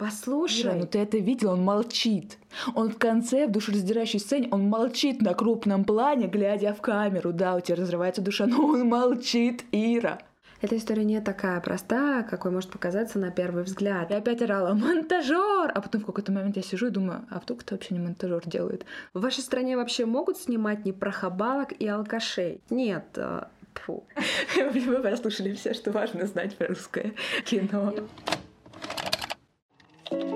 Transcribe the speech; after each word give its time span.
Послушай. 0.00 0.62
Ира, 0.62 0.74
ну 0.76 0.86
ты 0.86 0.98
это 0.98 1.18
видел, 1.18 1.50
он 1.50 1.62
молчит. 1.62 2.38
Он 2.74 2.88
в 2.88 2.96
конце, 2.96 3.46
в 3.46 3.52
душераздирающей 3.52 4.18
сцене, 4.18 4.48
он 4.50 4.62
молчит 4.62 5.20
на 5.20 5.34
крупном 5.34 5.84
плане, 5.84 6.26
глядя 6.26 6.72
в 6.72 6.80
камеру. 6.80 7.34
Да, 7.34 7.54
у 7.54 7.60
тебя 7.60 7.76
разрывается 7.76 8.22
душа, 8.22 8.46
но 8.46 8.64
он 8.64 8.88
молчит, 8.88 9.62
Ира. 9.72 10.18
Эта 10.62 10.78
история 10.78 11.04
не 11.04 11.20
такая 11.20 11.60
простая, 11.60 12.22
какой 12.22 12.50
может 12.50 12.70
показаться 12.70 13.18
на 13.18 13.30
первый 13.30 13.62
взгляд. 13.62 14.10
Я 14.10 14.18
опять 14.18 14.40
орала 14.40 14.72
«Монтажер!» 14.72 15.70
А 15.74 15.80
потом 15.82 16.00
в 16.00 16.06
какой-то 16.06 16.32
момент 16.32 16.56
я 16.56 16.62
сижу 16.62 16.86
и 16.86 16.90
думаю, 16.90 17.26
а 17.30 17.38
вдруг 17.38 17.62
это 17.62 17.74
вообще 17.74 17.94
не 17.94 18.00
монтажер 18.00 18.42
делает? 18.46 18.86
В 19.12 19.20
вашей 19.20 19.40
стране 19.40 19.76
вообще 19.76 20.06
могут 20.06 20.38
снимать 20.38 20.86
не 20.86 20.92
прохабалок 20.92 21.72
и 21.72 21.86
алкашей? 21.86 22.62
Нет, 22.70 23.04
э, 23.16 23.44
Фу. 23.74 24.04
Вы 24.56 25.02
послушали 25.02 25.52
все, 25.54 25.74
что 25.74 25.92
важно 25.92 26.26
знать 26.26 26.56
про 26.56 26.68
русское 26.68 27.12
кино. 27.44 27.94
Друзья, 30.10 30.26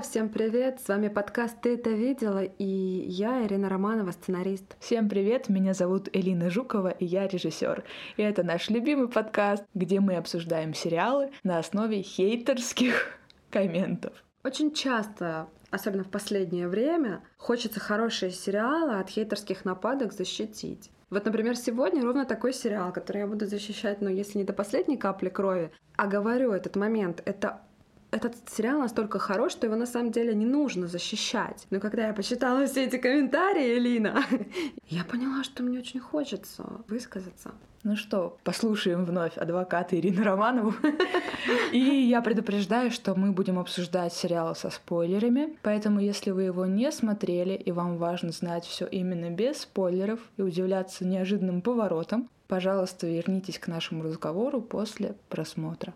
всем 0.00 0.28
привет! 0.28 0.80
С 0.80 0.86
вами 0.86 1.08
подкаст 1.08 1.60
«Ты 1.60 1.74
это 1.74 1.90
видела?» 1.90 2.44
и 2.44 2.64
я, 2.64 3.44
Ирина 3.44 3.68
Романова, 3.68 4.12
сценарист. 4.12 4.76
Всем 4.78 5.08
привет! 5.08 5.48
Меня 5.48 5.74
зовут 5.74 6.08
Элина 6.12 6.50
Жукова, 6.50 6.90
и 6.90 7.04
я 7.04 7.26
режиссер. 7.26 7.82
И 8.16 8.22
это 8.22 8.44
наш 8.44 8.70
любимый 8.70 9.08
подкаст, 9.08 9.64
где 9.74 9.98
мы 9.98 10.14
обсуждаем 10.14 10.72
сериалы 10.72 11.32
на 11.42 11.58
основе 11.58 12.02
хейтерских 12.02 13.18
комментов. 13.50 14.12
Очень 14.44 14.72
часто 14.72 15.48
особенно 15.74 16.04
в 16.04 16.10
последнее 16.10 16.68
время, 16.68 17.22
хочется 17.36 17.80
хорошие 17.80 18.30
сериалы 18.30 18.98
от 18.98 19.10
хейтерских 19.10 19.64
нападок 19.64 20.12
защитить. 20.12 20.90
Вот, 21.10 21.24
например, 21.24 21.56
сегодня 21.56 22.02
ровно 22.02 22.24
такой 22.24 22.52
сериал, 22.52 22.92
который 22.92 23.18
я 23.18 23.26
буду 23.26 23.46
защищать, 23.46 24.00
ну, 24.00 24.08
если 24.08 24.38
не 24.38 24.44
до 24.44 24.52
последней 24.52 24.96
капли 24.96 25.28
крови, 25.28 25.70
а 25.96 26.06
говорю 26.06 26.52
этот 26.52 26.76
момент, 26.76 27.22
это 27.24 27.60
этот 28.10 28.36
сериал 28.48 28.78
настолько 28.78 29.18
хорош, 29.18 29.52
что 29.52 29.66
его 29.66 29.74
на 29.74 29.86
самом 29.86 30.12
деле 30.12 30.34
не 30.34 30.46
нужно 30.46 30.86
защищать. 30.86 31.66
Но 31.70 31.80
когда 31.80 32.06
я 32.06 32.14
почитала 32.14 32.64
все 32.66 32.84
эти 32.84 32.96
комментарии, 32.96 33.76
Элина, 33.76 34.22
я 34.86 35.04
поняла, 35.04 35.42
что 35.42 35.64
мне 35.64 35.80
очень 35.80 35.98
хочется 35.98 36.64
высказаться. 36.86 37.52
Ну 37.84 37.96
что, 37.96 38.38
послушаем 38.44 39.04
вновь 39.04 39.36
адвоката 39.36 39.94
Ирину 40.00 40.24
Романову. 40.24 40.72
И 41.72 41.78
я 41.78 42.22
предупреждаю, 42.22 42.90
что 42.90 43.14
мы 43.14 43.30
будем 43.30 43.58
обсуждать 43.58 44.14
сериал 44.14 44.56
со 44.56 44.70
спойлерами. 44.70 45.58
Поэтому, 45.60 46.00
если 46.00 46.30
вы 46.30 46.44
его 46.44 46.64
не 46.64 46.90
смотрели 46.90 47.52
и 47.52 47.72
вам 47.72 47.98
важно 47.98 48.32
знать 48.32 48.64
все 48.64 48.86
именно 48.86 49.28
без 49.28 49.58
спойлеров 49.58 50.18
и 50.38 50.42
удивляться 50.42 51.04
неожиданным 51.04 51.60
поворотам, 51.60 52.30
пожалуйста, 52.48 53.06
вернитесь 53.06 53.58
к 53.58 53.68
нашему 53.68 54.02
разговору 54.02 54.62
после 54.62 55.14
просмотра. 55.28 55.92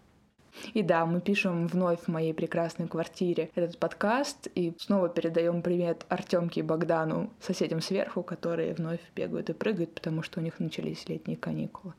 И 0.75 0.83
да, 0.83 1.06
мы 1.06 1.20
пишем 1.20 1.67
вновь 1.67 2.01
в 2.01 2.09
моей 2.09 2.33
прекрасной 2.33 2.89
квартире 2.89 3.51
этот 3.55 3.78
подкаст 3.78 4.48
и 4.55 4.75
снова 4.78 5.09
передаем 5.09 5.62
привет 5.62 6.06
Артемке 6.09 6.61
и 6.61 6.62
Богдану, 6.62 7.31
соседям 7.41 7.81
сверху, 7.81 8.23
которые 8.23 8.75
вновь 8.75 9.00
бегают 9.15 9.50
и 9.50 9.53
прыгают, 9.53 9.95
потому 9.95 10.23
что 10.23 10.41
у 10.41 10.42
них 10.42 10.59
начались 10.61 11.09
летние 11.09 11.37
каникулы. 11.37 11.95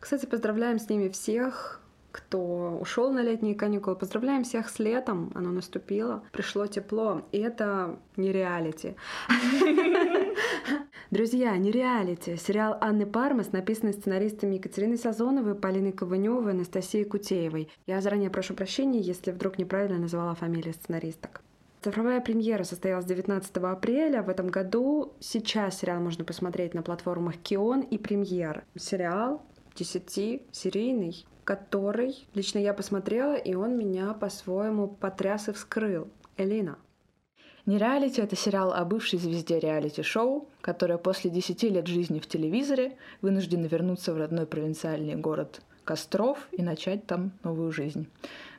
Кстати, 0.00 0.26
поздравляем 0.26 0.78
с 0.78 0.88
ними 0.88 1.08
всех, 1.08 1.81
кто 2.12 2.78
ушел 2.80 3.10
на 3.10 3.22
летние 3.22 3.54
каникулы. 3.54 3.96
Поздравляем 3.96 4.44
всех 4.44 4.68
с 4.68 4.78
летом, 4.78 5.32
оно 5.34 5.50
наступило, 5.50 6.22
пришло 6.30 6.66
тепло, 6.66 7.22
и 7.32 7.38
это 7.38 7.98
не 8.16 8.30
реалити. 8.30 8.96
Друзья, 11.10 11.56
не 11.56 11.70
реалити. 11.70 12.36
Сериал 12.36 12.76
Анны 12.80 13.06
Пармас, 13.06 13.52
написанный 13.52 13.94
сценаристами 13.94 14.56
Екатериной 14.56 14.98
Сазоновой, 14.98 15.54
Полиной 15.54 15.92
Ковыневой, 15.92 16.52
Анастасией 16.52 17.04
Кутеевой. 17.04 17.68
Я 17.86 18.00
заранее 18.00 18.30
прошу 18.30 18.54
прощения, 18.54 19.00
если 19.00 19.30
вдруг 19.30 19.58
неправильно 19.58 19.98
назвала 19.98 20.34
фамилии 20.34 20.72
сценаристок. 20.72 21.42
Цифровая 21.82 22.20
премьера 22.20 22.62
состоялась 22.62 23.06
19 23.06 23.56
апреля 23.56 24.22
в 24.22 24.28
этом 24.28 24.46
году. 24.48 25.14
Сейчас 25.18 25.80
сериал 25.80 26.00
можно 26.00 26.24
посмотреть 26.24 26.74
на 26.74 26.82
платформах 26.82 27.36
Кион 27.38 27.80
и 27.80 27.98
Премьер. 27.98 28.64
Сериал 28.78 29.42
10-серийный, 29.74 31.26
который 31.44 32.26
лично 32.34 32.58
я 32.58 32.74
посмотрела, 32.74 33.34
и 33.34 33.54
он 33.54 33.76
меня 33.76 34.12
по-своему 34.14 34.88
потряс 34.88 35.48
и 35.48 35.52
вскрыл. 35.52 36.08
Элина. 36.36 36.78
Нереалити— 37.66 38.20
это 38.22 38.34
сериал 38.34 38.72
о 38.72 38.84
бывшей 38.84 39.18
звезде 39.18 39.60
реалити-шоу, 39.60 40.48
которая 40.60 40.98
после 40.98 41.30
10 41.30 41.62
лет 41.64 41.86
жизни 41.86 42.18
в 42.18 42.26
телевизоре 42.26 42.96
вынуждена 43.20 43.66
вернуться 43.66 44.12
в 44.12 44.18
родной 44.18 44.46
провинциальный 44.46 45.14
город 45.14 45.60
Костров 45.84 46.48
и 46.52 46.62
начать 46.62 47.06
там 47.06 47.32
новую 47.44 47.70
жизнь. 47.70 48.08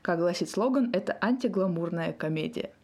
Как 0.01 0.19
гласит 0.19 0.49
слоган, 0.49 0.89
это 0.93 1.17
антигламурная 1.22 2.13
комедия— 2.13 2.72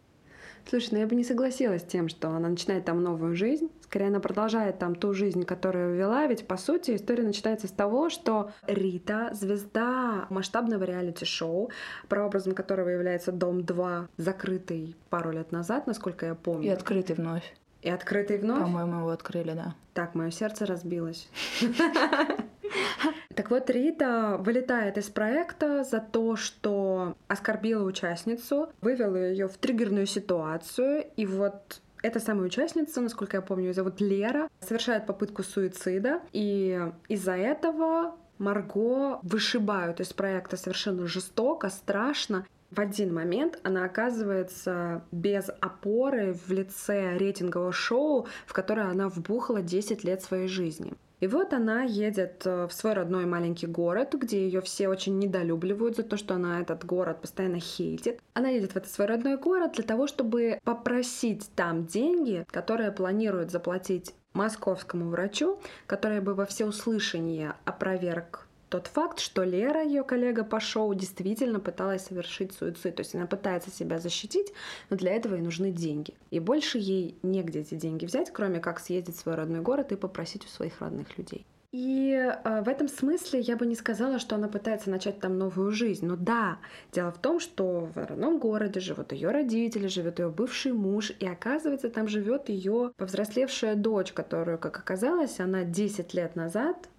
Слушай, 0.67 0.89
ну 0.91 0.97
я 0.99 1.07
бы 1.07 1.15
не 1.15 1.23
согласилась 1.23 1.81
с 1.81 1.85
тем, 1.85 2.09
что 2.09 2.29
она 2.29 2.49
начинает 2.49 2.85
там 2.85 3.03
новую 3.03 3.35
жизнь. 3.35 3.69
Скорее, 3.81 4.07
она 4.07 4.19
продолжает 4.19 4.79
там 4.79 4.95
ту 4.95 5.13
жизнь, 5.13 5.43
которую 5.45 5.95
вела. 5.95 6.27
Ведь, 6.27 6.47
по 6.47 6.57
сути, 6.57 6.95
история 6.95 7.23
начинается 7.23 7.67
с 7.67 7.71
того, 7.71 8.09
что 8.09 8.51
Рита, 8.67 9.29
звезда 9.33 10.27
масштабного 10.29 10.83
реалити-шоу, 10.83 11.71
прообразом 12.07 12.53
которого 12.53 12.89
является 12.89 13.31
«Дом-2», 13.31 14.07
закрытый 14.17 14.95
пару 15.09 15.31
лет 15.31 15.51
назад, 15.51 15.87
насколько 15.87 16.27
я 16.27 16.35
помню. 16.35 16.67
И 16.67 16.69
открытый 16.69 17.15
вновь. 17.15 17.55
И 17.81 17.89
открытый 17.89 18.37
вновь? 18.37 18.59
По-моему, 18.59 18.99
его 18.99 19.09
открыли, 19.09 19.53
да. 19.53 19.75
Так, 19.93 20.13
мое 20.13 20.31
сердце 20.31 20.65
разбилось. 20.65 21.29
Так 23.35 23.52
вот, 23.52 23.69
Рита 23.69 24.38
вылетает 24.40 24.97
из 24.97 25.09
проекта 25.09 25.84
за 25.84 26.00
то, 26.00 26.35
что 26.35 27.16
оскорбила 27.28 27.84
участницу, 27.84 28.69
вывела 28.81 29.16
ее 29.16 29.47
в 29.47 29.57
триггерную 29.57 30.06
ситуацию, 30.06 31.06
и 31.16 31.25
вот 31.25 31.81
эта 32.02 32.19
самая 32.19 32.47
участница, 32.47 33.02
насколько 33.02 33.38
я 33.38 33.41
помню, 33.41 33.68
ее 33.68 33.74
зовут 33.74 34.02
Лера, 34.02 34.50
совершает 34.62 35.06
попытку 35.06 35.44
суицида, 35.44 36.22
и 36.31 36.81
из-за 37.07 37.35
этого 37.35 38.16
Марго 38.38 39.19
вышибают 39.22 40.00
из 40.00 40.13
проекта 40.13 40.57
совершенно 40.57 41.07
жестоко, 41.07 41.69
страшно. 41.69 42.46
В 42.72 42.80
один 42.80 43.13
момент 43.13 43.59
она 43.63 43.84
оказывается 43.84 45.03
без 45.12 45.50
опоры 45.59 46.34
в 46.34 46.51
лице 46.51 47.18
рейтингового 47.18 47.72
шоу, 47.72 48.28
в 48.46 48.53
которое 48.53 48.88
она 48.88 49.09
вбухала 49.09 49.62
10 49.62 50.03
лет 50.03 50.22
своей 50.22 50.47
жизни. 50.47 50.94
И 51.19 51.28
вот 51.28 51.53
она 51.53 51.84
едет 51.84 52.44
э, 52.46 52.68
в 52.68 52.74
свой 52.74 52.94
родной 52.94 53.25
маленький 53.25 53.68
город, 53.68 54.13
где 54.13 54.46
ее 54.46 54.62
все 54.62 54.88
очень 54.88 55.19
недолюбливают 55.19 55.97
за 55.97 56.03
то, 56.03 56.18
что 56.18 56.35
она 56.35 56.62
этот 56.62 56.85
город 56.85 57.22
постоянно 57.22 57.59
хейтит. 57.59 58.19
Она 58.34 58.50
едет 58.50 58.74
в 58.74 58.78
этот 58.78 58.91
свой 58.91 59.07
родной 59.07 59.38
город 59.38 59.74
для 59.74 59.84
того, 59.84 60.07
чтобы 60.07 60.59
попросить 60.63 61.50
там 61.56 61.85
деньги, 61.85 62.46
которые 62.52 62.91
планирует 62.91 63.52
заплатить 63.52 64.13
московскому 64.34 65.09
врачу, 65.09 65.59
который 65.88 66.22
бы 66.22 66.35
во 66.35 66.46
всеуслышание 66.46 67.56
опроверг 67.66 68.48
тот 68.69 68.88
факт, 68.88 69.19
что 69.19 69.44
Лера, 69.44 69.84
ее 69.84 70.03
коллега 70.03 70.44
по 70.44 70.59
шоу, 70.59 70.94
действительно 70.94 71.59
пыталась 71.59 72.06
совершить 72.06 72.53
суицид. 72.53 72.96
То 72.96 73.02
есть 73.02 73.16
она 73.16 73.25
пытается 73.25 73.72
себя 73.72 74.00
защитить, 74.00 74.53
но 74.90 74.97
для 74.97 75.12
этого 75.12 75.35
ей 75.35 75.41
нужны 75.41 75.72
деньги. 75.72 76.13
И 76.31 76.40
больше 76.40 76.78
ей 76.78 77.18
негде 77.24 77.62
эти 77.62 77.75
деньги 77.75 78.06
взять, 78.06 78.31
кроме 78.31 78.59
как 78.59 78.80
съездить 78.80 79.16
в 79.16 79.19
свой 79.19 79.35
родной 79.35 79.62
город 79.62 79.91
и 79.91 79.96
попросить 79.96 80.46
у 80.46 80.47
своих 80.47 80.80
родных 80.81 81.18
людей. 81.18 81.46
И 81.72 82.13
э, 82.13 82.62
в 82.63 82.68
этом 82.68 82.88
смысле 82.88 83.41
я 83.41 83.56
бы 83.56 83.68
не 83.68 83.75
сказала, 83.75 84.18
что 84.18 84.35
она 84.35 84.47
пытается 84.47 84.90
начать 84.90 85.19
там 85.19 85.38
новую 85.38 85.72
жизнь. 85.72 86.06
Но 86.06 86.16
да, 86.16 86.57
дело 86.91 87.12
в 87.12 87.19
том, 87.19 87.40
что 87.40 87.90
в 87.94 87.97
родном 87.97 88.40
городе 88.40 88.80
живут 88.80 89.12
ее 89.12 89.30
родители, 89.30 89.88
живет 89.88 90.18
ее 90.18 90.30
бывший 90.30 90.74
муж, 90.74 91.12
и 91.19 91.28
оказывается, 91.28 91.89
там 91.89 92.07
живет 92.07 92.50
ее 92.50 92.92
повзрослевшая 92.98 93.75
дочь, 93.75 94.13
которую, 94.13 94.57
как 94.57 94.80
оказалось, 94.80 95.39
она 95.39 95.63
10 95.63 96.13
лет 96.15 96.36
назад 96.36 96.89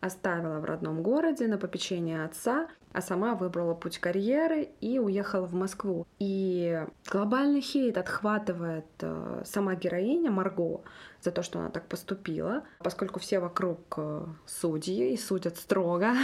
оставила 0.00 0.60
в 0.60 0.64
родном 0.64 1.02
городе 1.02 1.46
на 1.46 1.58
попечение 1.58 2.24
отца, 2.24 2.68
а 2.92 3.02
сама 3.02 3.34
выбрала 3.34 3.74
путь 3.74 3.98
карьеры 3.98 4.70
и 4.80 4.98
уехала 4.98 5.46
в 5.46 5.54
Москву. 5.54 6.06
И 6.18 6.84
глобальный 7.10 7.60
хейт 7.60 7.98
отхватывает 7.98 8.86
э, 9.00 9.42
сама 9.44 9.74
героиня 9.74 10.30
Марго 10.30 10.80
за 11.20 11.30
то, 11.30 11.42
что 11.42 11.58
она 11.58 11.68
так 11.68 11.86
поступила, 11.86 12.64
поскольку 12.78 13.20
все 13.20 13.40
вокруг 13.40 13.80
э, 13.98 14.24
судьи 14.46 15.12
и 15.12 15.16
судят 15.16 15.56
строго. 15.56 16.14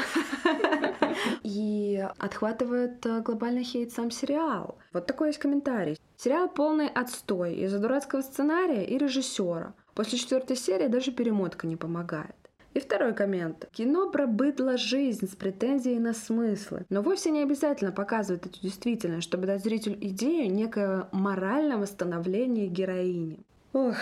И 1.43 2.05
отхватывает 2.19 3.05
э, 3.07 3.21
глобальный 3.21 3.63
хейт 3.63 3.93
сам 3.93 4.11
сериал. 4.11 4.79
Вот 4.93 5.07
такой 5.07 5.29
есть 5.29 5.39
комментарий. 5.39 5.99
Сериал 6.17 6.49
полный 6.49 6.89
отстой 6.89 7.55
из-за 7.57 7.79
дурацкого 7.79 8.23
сценария 8.23 8.85
и 8.85 8.99
режиссера. 8.99 9.75
После 9.95 10.19
четвертой 10.19 10.57
серии 10.57 10.89
даже 10.89 11.13
перемотка 11.13 11.67
не 11.67 11.77
помогает. 11.77 12.35
И 12.75 12.81
второй 12.81 13.15
коммент. 13.15 13.69
Кино 13.73 14.11
про 14.11 14.27
быдло 14.27 14.77
жизнь 14.77 15.29
с 15.29 15.37
претензией 15.37 16.01
на 16.01 16.13
смыслы. 16.13 16.85
Но 16.91 17.03
вовсе 17.03 17.31
не 17.31 17.43
обязательно 17.43 17.93
показывать 17.93 18.47
эту 18.47 18.61
действительность, 18.61 19.23
чтобы 19.23 19.47
дать 19.47 19.63
зрителю 19.63 19.97
идею 20.01 20.53
некого 20.53 21.09
морального 21.13 21.85
становления 21.87 22.67
героини. 22.67 23.39
Ох, 23.73 23.97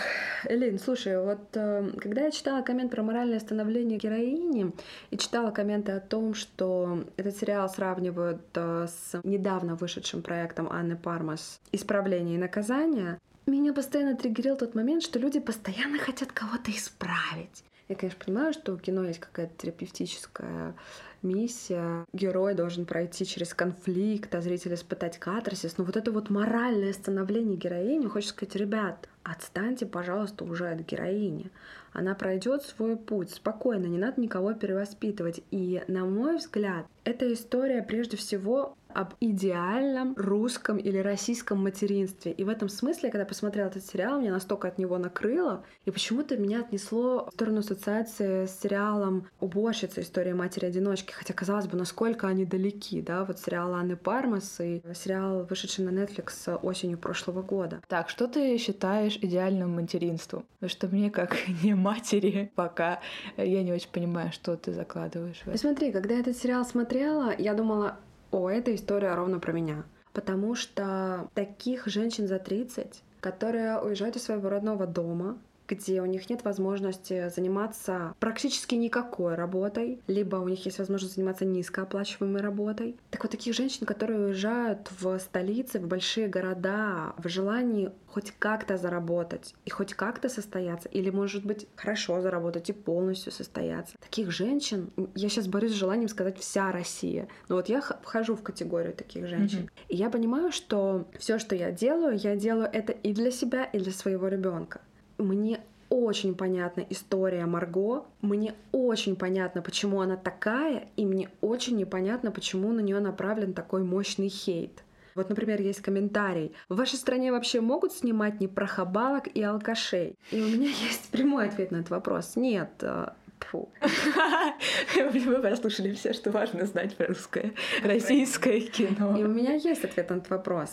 Элин, 0.45 0.77
слушай, 0.77 1.19
вот 1.19 1.55
э, 1.55 1.91
когда 1.99 2.25
я 2.25 2.31
читала 2.31 2.61
коммент 2.61 2.91
про 2.91 3.01
моральное 3.01 3.39
становление 3.39 3.97
героини 3.97 4.71
и 5.09 5.17
читала 5.17 5.49
комменты 5.49 5.93
о 5.93 5.99
том, 5.99 6.35
что 6.35 7.05
этот 7.17 7.35
сериал 7.37 7.67
сравнивают 7.69 8.41
э, 8.53 8.87
с 8.87 9.19
недавно 9.23 9.75
вышедшим 9.75 10.21
проектом 10.21 10.67
Анны 10.71 10.95
Пармас 10.95 11.59
«Исправление 11.71 12.35
и 12.35 12.39
наказание», 12.39 13.19
меня 13.45 13.73
постоянно 13.73 14.15
триггерил 14.15 14.55
тот 14.55 14.73
момент, 14.73 15.03
что 15.03 15.19
люди 15.19 15.39
постоянно 15.39 15.97
хотят 15.97 16.31
кого-то 16.31 16.71
исправить. 16.71 17.63
Я, 17.89 17.95
конечно, 17.95 18.23
понимаю, 18.23 18.53
что 18.53 18.73
у 18.73 18.77
кино 18.77 19.03
есть 19.03 19.19
какая-то 19.19 19.53
терапевтическая 19.57 20.73
миссия. 21.21 22.05
Герой 22.13 22.53
должен 22.53 22.85
пройти 22.85 23.25
через 23.25 23.53
конфликт, 23.53 24.33
а 24.35 24.41
зритель 24.41 24.73
испытать 24.73 25.17
катарсис. 25.17 25.77
Но 25.77 25.83
вот 25.83 25.97
это 25.97 26.11
вот 26.11 26.29
моральное 26.29 26.93
становление 26.93 27.57
героини, 27.57 28.07
хочется 28.07 28.33
сказать, 28.33 28.55
ребят, 28.55 29.09
отстаньте, 29.23 29.85
пожалуйста, 29.85 30.45
уже 30.45 30.69
от 30.69 30.79
героини. 30.81 31.51
Она 31.91 32.15
пройдет 32.15 32.63
свой 32.63 32.95
путь 32.95 33.31
спокойно, 33.31 33.85
не 33.85 33.97
надо 33.97 34.19
никого 34.19 34.53
перевоспитывать. 34.53 35.41
И, 35.51 35.83
на 35.87 36.05
мой 36.05 36.37
взгляд, 36.37 36.85
эта 37.03 37.31
история 37.31 37.83
прежде 37.83 38.17
всего 38.17 38.75
об 38.93 39.13
идеальном 39.19 40.13
русском 40.15 40.77
или 40.77 40.97
российском 40.97 41.63
материнстве. 41.63 42.31
И 42.31 42.43
в 42.43 42.49
этом 42.49 42.69
смысле, 42.69 43.09
когда 43.09 43.25
посмотрела 43.25 43.67
этот 43.67 43.85
сериал, 43.85 44.19
меня 44.19 44.31
настолько 44.31 44.67
от 44.67 44.77
него 44.77 44.97
накрыло, 44.97 45.63
и 45.85 45.91
почему-то 45.91 46.37
меня 46.37 46.59
отнесло 46.61 47.27
в 47.29 47.33
сторону 47.33 47.59
ассоциации 47.59 48.45
с 48.45 48.59
сериалом 48.59 49.27
«Уборщица. 49.39 50.01
История 50.01 50.33
матери-одиночки», 50.33 51.11
хотя, 51.11 51.33
казалось 51.33 51.67
бы, 51.67 51.77
насколько 51.77 52.27
они 52.27 52.45
далеки, 52.45 53.01
да, 53.01 53.25
вот 53.25 53.39
сериал 53.39 53.73
Анны 53.73 53.95
Пармас 53.95 54.59
и 54.59 54.81
сериал, 54.93 55.45
вышедший 55.45 55.85
на 55.85 55.89
Netflix 55.89 56.55
осенью 56.61 56.97
прошлого 56.97 57.41
года. 57.41 57.81
Так, 57.87 58.09
что 58.09 58.27
ты 58.27 58.57
считаешь 58.57 59.17
идеальным 59.21 59.71
материнством? 59.75 60.45
Потому 60.59 60.69
что 60.69 60.87
мне, 60.87 61.11
как 61.11 61.35
не 61.63 61.73
матери, 61.73 62.51
пока 62.55 62.99
я 63.37 63.63
не 63.63 63.73
очень 63.73 63.89
понимаю, 63.89 64.31
что 64.31 64.55
ты 64.55 64.71
закладываешь 64.71 65.41
в 65.41 65.47
это. 65.47 65.57
Смотри, 65.57 65.91
когда 65.91 66.15
я 66.15 66.21
этот 66.21 66.37
сериал 66.37 66.65
смотрела, 66.65 67.33
я 67.37 67.53
думала, 67.53 67.97
о, 68.33 68.49
эта 68.49 68.73
история 68.73 69.13
ровно 69.13 69.39
про 69.39 69.51
меня. 69.51 69.83
Потому 70.11 70.55
что 70.55 71.29
таких 71.33 71.87
женщин 71.87 72.27
за 72.27 72.39
30, 72.39 73.01
которые 73.19 73.79
уезжают 73.79 74.15
из 74.15 74.23
своего 74.23 74.49
родного 74.49 74.85
дома, 74.85 75.37
где 75.67 76.01
у 76.01 76.05
них 76.05 76.29
нет 76.29 76.43
возможности 76.43 77.29
заниматься 77.29 78.15
практически 78.19 78.75
никакой 78.75 79.35
работой, 79.35 79.99
либо 80.07 80.37
у 80.37 80.47
них 80.47 80.65
есть 80.65 80.79
возможность 80.79 81.15
заниматься 81.15 81.45
низкооплачиваемой 81.45 82.41
работой. 82.41 82.95
Так 83.11 83.23
вот 83.23 83.31
таких 83.31 83.55
женщин, 83.55 83.85
которые 83.85 84.19
уезжают 84.19 84.89
в 84.99 85.17
столицы, 85.19 85.79
в 85.79 85.87
большие 85.87 86.27
города, 86.27 87.13
в 87.17 87.27
желании 87.27 87.91
хоть 88.07 88.31
как-то 88.37 88.77
заработать 88.77 89.55
и 89.65 89.71
хоть 89.71 89.93
как-то 89.95 90.29
состояться, 90.29 90.87
или, 90.89 91.09
может 91.09 91.45
быть, 91.45 91.67
хорошо 91.75 92.21
заработать 92.21 92.69
и 92.69 92.73
полностью 92.73 93.31
состояться. 93.31 93.97
Таких 93.99 94.31
женщин, 94.31 94.91
я 95.15 95.29
сейчас 95.29 95.47
борюсь 95.47 95.71
с 95.71 95.75
желанием 95.75 96.07
сказать 96.09 96.37
вся 96.37 96.71
Россия, 96.71 97.27
но 97.49 97.55
вот 97.55 97.69
я 97.69 97.81
вхожу 97.81 98.35
в 98.35 98.43
категорию 98.43 98.93
таких 98.93 99.27
женщин. 99.27 99.61
Mm-hmm. 99.61 99.85
И 99.89 99.95
я 99.95 100.09
понимаю, 100.11 100.51
что 100.51 101.07
все, 101.17 101.39
что 101.39 101.55
я 101.55 101.71
делаю, 101.71 102.17
я 102.17 102.35
делаю 102.35 102.69
это 102.71 102.91
и 102.91 103.13
для 103.13 103.31
себя, 103.31 103.63
и 103.63 103.79
для 103.79 103.91
своего 103.91 104.27
ребенка. 104.27 104.81
Мне 105.17 105.61
очень 105.89 106.35
понятна 106.35 106.85
история 106.89 107.45
Марго, 107.45 108.05
мне 108.21 108.55
очень 108.71 109.15
понятно, 109.15 109.61
почему 109.61 110.01
она 110.01 110.17
такая, 110.17 110.87
и 110.95 111.05
мне 111.05 111.29
очень 111.41 111.77
непонятно, 111.77 112.31
почему 112.31 112.71
на 112.71 112.79
нее 112.79 112.99
направлен 112.99 113.53
такой 113.53 113.83
мощный 113.83 114.29
хейт. 114.29 114.83
Вот, 115.13 115.29
например, 115.29 115.61
есть 115.61 115.81
комментарий. 115.81 116.53
В 116.69 116.77
вашей 116.77 116.95
стране 116.95 117.31
вообще 117.31 117.61
могут 117.61 117.93
снимать 117.93 118.39
не 118.39 118.47
прохабалок 118.47 119.27
и 119.27 119.43
алкашей? 119.43 120.15
И 120.31 120.41
у 120.41 120.45
меня 120.47 120.69
есть 120.87 121.09
прямой 121.11 121.47
ответ 121.47 121.69
на 121.69 121.77
этот 121.77 121.91
вопрос. 121.91 122.35
Нет, 122.35 122.71
э, 122.81 123.09
Фу. 123.51 123.69
Вы 124.95 125.41
прослушали 125.41 125.93
все, 125.93 126.13
что 126.13 126.31
важно 126.31 126.65
знать 126.65 126.95
про 126.95 127.07
русское, 127.07 127.53
российское 127.83 128.61
кино. 128.61 129.17
И 129.17 129.23
у 129.23 129.27
меня 129.27 129.53
есть 129.53 129.83
ответ 129.83 130.09
на 130.09 130.15
этот 130.15 130.29
вопрос. 130.29 130.69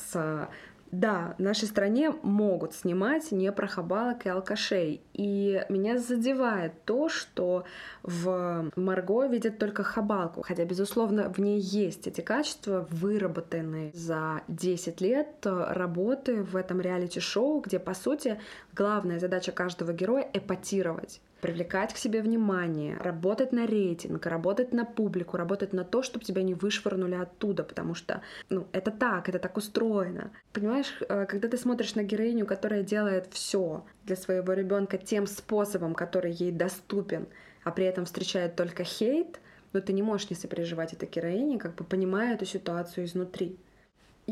Да, 0.92 1.37
в 1.38 1.42
нашей 1.42 1.69
стране 1.69 2.12
могут 2.22 2.75
снимать 2.75 3.31
не 3.31 3.52
про 3.52 3.69
хабалок 3.69 4.26
и 4.26 4.28
алкашей. 4.28 5.00
И 5.12 5.64
меня 5.69 5.98
задевает 5.98 6.72
то, 6.84 7.08
что 7.08 7.64
в 8.02 8.70
Марго 8.75 9.26
видят 9.26 9.58
только 9.58 9.84
хабалку. 9.84 10.42
Хотя, 10.42 10.64
безусловно, 10.64 11.32
в 11.32 11.38
ней 11.38 11.60
есть 11.60 12.08
эти 12.08 12.22
качества, 12.22 12.88
выработанные 12.90 13.92
за 13.94 14.42
10 14.48 15.00
лет 15.00 15.28
работы 15.44 16.42
в 16.42 16.56
этом 16.56 16.81
реалити-шоу, 16.81 17.60
где, 17.60 17.78
по 17.78 17.94
сути, 17.94 18.40
главная 18.75 19.20
задача 19.20 19.52
каждого 19.52 19.92
героя— 19.92 20.28
эпатировать 20.32 21.20
привлекать 21.40 21.94
к 21.94 21.96
себе 21.96 22.22
внимание, 22.22 22.96
работать 22.98 23.52
на 23.52 23.66
рейтинг, 23.66 24.26
работать 24.26 24.72
на 24.72 24.84
публику, 24.84 25.37
работать 25.37 25.72
на 25.72 25.84
то, 25.84 26.02
чтобы 26.02 26.25
тебя 26.25 26.42
не 26.42 26.54
вышвырнули 26.54 27.14
оттуда, 27.14 27.64
потому 27.64 27.94
что, 27.94 28.22
ну, 28.48 28.66
это 28.72 28.90
так, 28.90 29.28
это 29.28 29.38
так 29.38 29.56
устроено. 29.56 30.31
Понимаешь, 30.52 31.00
э, 31.08 31.26
когда 31.26 31.48
ты 31.48 31.56
смотришь 31.56 31.94
на 31.94 32.02
героиню, 32.02 32.46
которая 32.46 32.82
делает 32.82 33.26
все 33.31 33.84
для 34.04 34.16
своего 34.16 34.52
ребенка 34.52 34.98
тем 34.98 35.26
способом, 35.26 35.94
который 35.94 36.32
ей 36.32 36.52
доступен, 36.52 37.26
а 37.64 37.70
при 37.70 37.84
этом 37.84 38.04
встречает 38.04 38.56
только 38.56 38.84
хейт, 38.84 39.40
но 39.72 39.81
ты 39.81 39.92
не 39.92 40.02
можешь 40.02 40.31
не 40.31 40.37
сопереживать 40.37 40.92
этой 40.92 41.08
героине, 41.08 41.58
как 41.58 41.75
бы 41.75 41.84
понимая 41.84 42.34
эту 42.34 42.44
ситуацию 42.44 43.04
изнутри. 43.04 43.58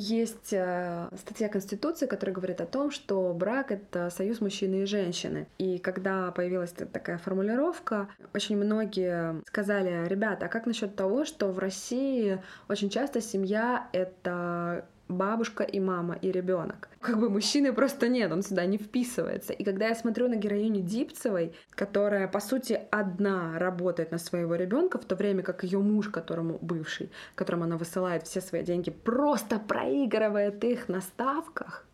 Есть 0.00 0.52
э, 0.52 1.08
статья 1.18 1.48
Конституции, 1.48 2.06
которая 2.06 2.32
говорит 2.32 2.60
о 2.60 2.66
том, 2.66 2.92
что 2.92 3.34
брак— 3.34 3.72
это 3.72 4.10
союз 4.10 4.40
мужчины 4.40 4.82
и 4.82 4.86
женщины. 4.86 5.48
И 5.58 5.78
когда 5.78 6.30
появилась 6.30 6.70
такая 6.70 7.18
формулировка, 7.18 8.08
очень 8.32 8.56
многие 8.56 9.42
сказали, 9.46 10.06
ребята, 10.06 10.46
а 10.46 10.48
как 10.48 10.66
насчет 10.66 10.94
того, 10.94 11.24
что 11.24 11.48
в 11.48 11.58
России 11.58 12.40
очень 12.68 12.90
часто 12.90 13.20
семья— 13.20 13.88
это 13.92 14.86
бабушка 15.08 15.64
и 15.64 15.80
мама 15.80 16.16
и 16.20 16.30
ребенок. 16.30 16.88
Как 17.00 17.18
бы 17.18 17.30
мужчины 17.30 17.72
просто 17.72 18.08
нет, 18.08 18.32
он 18.32 18.42
сюда 18.42 18.66
не 18.66 18.78
вписывается. 18.78 19.52
И 19.52 19.64
когда 19.64 19.88
я 19.88 19.94
смотрю 19.94 20.28
на 20.28 20.36
героиню 20.36 20.82
Дипцевой, 20.82 21.54
которая, 21.70 22.28
по 22.28 22.40
сути, 22.40 22.80
одна 22.90 23.58
работает 23.58 24.12
на 24.12 24.18
своего 24.18 24.54
ребенка, 24.54 24.98
в 24.98 25.04
то 25.04 25.16
время 25.16 25.42
как 25.42 25.64
ее 25.64 25.78
муж, 25.78 26.08
которому 26.08 26.58
бывший, 26.60 27.10
которому 27.34 27.64
она 27.64 27.76
высылает 27.76 28.26
все 28.26 28.40
свои 28.40 28.62
деньги, 28.62 28.90
просто 28.90 29.58
проигрывает 29.58 30.62
их 30.64 30.88
на 30.88 31.00
ставках, 31.00 31.84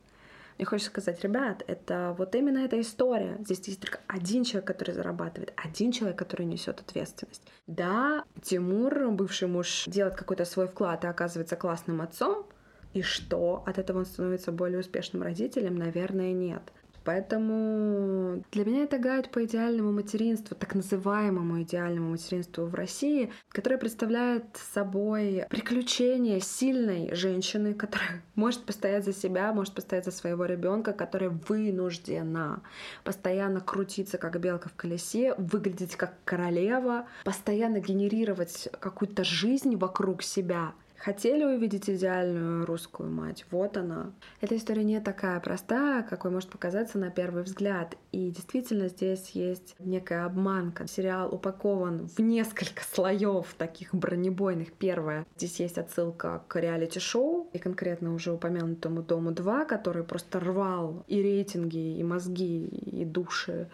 мне 0.58 0.66
хочется 0.66 0.90
сказать, 0.90 1.22
ребят, 1.25 1.64
это 1.66 2.14
вот 2.16 2.34
именно 2.37 2.58
эта 2.58 2.81
история. 2.81 3.37
Здесь 3.40 3.66
есть 3.66 3.80
только 3.80 3.99
один 4.06 4.44
человек, 4.44 4.68
который 4.68 4.92
зарабатывает, 4.92 5.52
один 5.56 5.90
человек, 5.90 6.16
который 6.16 6.47
несет 6.47 6.80
ответственность. 6.80 7.42
Да, 7.66 8.25
Тимур, 8.40 9.11
бывший 9.11 9.49
муж, 9.49 9.85
делает 9.87 10.14
какой-то 10.14 10.44
свой 10.44 10.68
вклад 10.68 11.04
и 11.04 11.09
оказывается 11.09 11.56
классным 11.56 12.00
отцом, 12.02 12.47
и 12.95 13.03
что? 13.03 13.63
От 13.67 13.79
этого 13.79 13.99
он 13.99 14.07
становится 14.07 14.53
более 14.53 14.81
успешным 14.81 15.23
родителем? 15.23 15.77
Наверное, 15.77 16.33
нет. 16.33 16.63
Поэтому 17.05 18.43
для 18.51 18.65
меня 18.65 18.85
это 18.85 18.99
гайд 18.99 19.31
по 19.31 19.45
идеальному 19.45 19.93
материнству, 19.93 20.57
так 20.57 20.75
называемому 20.75 21.63
идеальному 21.63 22.11
материнству 22.11 22.65
в 22.65 22.75
России, 22.75 23.31
которое 23.51 23.77
представляет 23.77 24.45
собой 24.73 25.45
приключение 25.51 26.41
сильной 26.41 27.15
женщины, 27.15 27.75
которая 27.75 28.23
может 28.35 28.65
постоять 28.65 29.05
за 29.05 29.13
себя, 29.13 29.53
может 29.53 29.75
постоять 29.75 30.07
за 30.07 30.13
своего 30.13 30.47
ребенка, 30.47 30.93
которая 30.95 31.31
вынуждена 31.31 32.63
постоянно 33.05 33.61
крутиться 33.61 34.17
как 34.17 34.41
белка 34.41 34.71
в 34.71 34.75
колесе, 34.75 35.35
выглядеть 35.37 35.97
как 35.97 36.15
королева, 36.25 37.07
постоянно 37.25 37.81
генерировать 37.81 38.69
какую-то 38.81 39.25
жизнь 39.25 39.77
вокруг 39.77 40.23
себя, 40.23 40.73
Хотели 41.04 41.44
увидеть 41.44 41.90
идеальную 41.90 42.64
русскую 42.64 43.11
мать? 43.11 43.44
Вот 43.50 43.76
она. 43.76 44.14
Эта 44.40 44.56
история 44.56 44.84
не 44.84 44.99
такая 45.00 45.38
простая, 45.38 46.02
какой 46.02 46.30
может 46.30 46.49
показаться 46.49 46.96
на 46.96 47.11
первый 47.11 47.42
взгляд. 47.42 47.99
И 48.11 48.30
действительно 48.30 48.88
здесь 48.88 49.28
есть 49.32 49.76
некая 49.78 50.25
обманка. 50.25 50.87
Сериал 50.87 51.34
упакован 51.34 52.08
в 52.08 52.18
несколько 52.20 52.82
слоев 52.90 53.54
таких 53.58 53.94
бронебойных. 53.94 54.73
Первое, 54.73 55.26
здесь 55.37 55.61
есть 55.61 55.76
отсылка 55.76 56.42
к 56.49 56.58
реалити-шоу, 56.58 57.50
и 57.52 57.58
конкретно 57.58 58.14
уже 58.14 58.32
упомянутому 58.32 59.02
Дому 59.02 59.30
2, 59.30 59.66
который 59.66 60.04
просто 60.04 60.40
рвал 60.40 61.04
и 61.06 61.20
рейтинги, 61.20 61.99
и 61.99 62.02
мозги, 62.02 62.64
и 62.64 63.04
души 63.04 63.68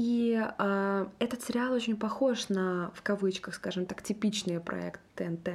И 0.00 0.42
э, 0.58 1.06
этот 1.18 1.42
сериал 1.42 1.74
очень 1.74 1.94
похож 1.94 2.48
на, 2.48 2.90
в 2.94 3.02
кавычках, 3.02 3.54
скажем 3.54 3.84
так, 3.84 4.02
типичные 4.02 4.58
проекты 4.58 5.02
ТНТ. 5.14 5.50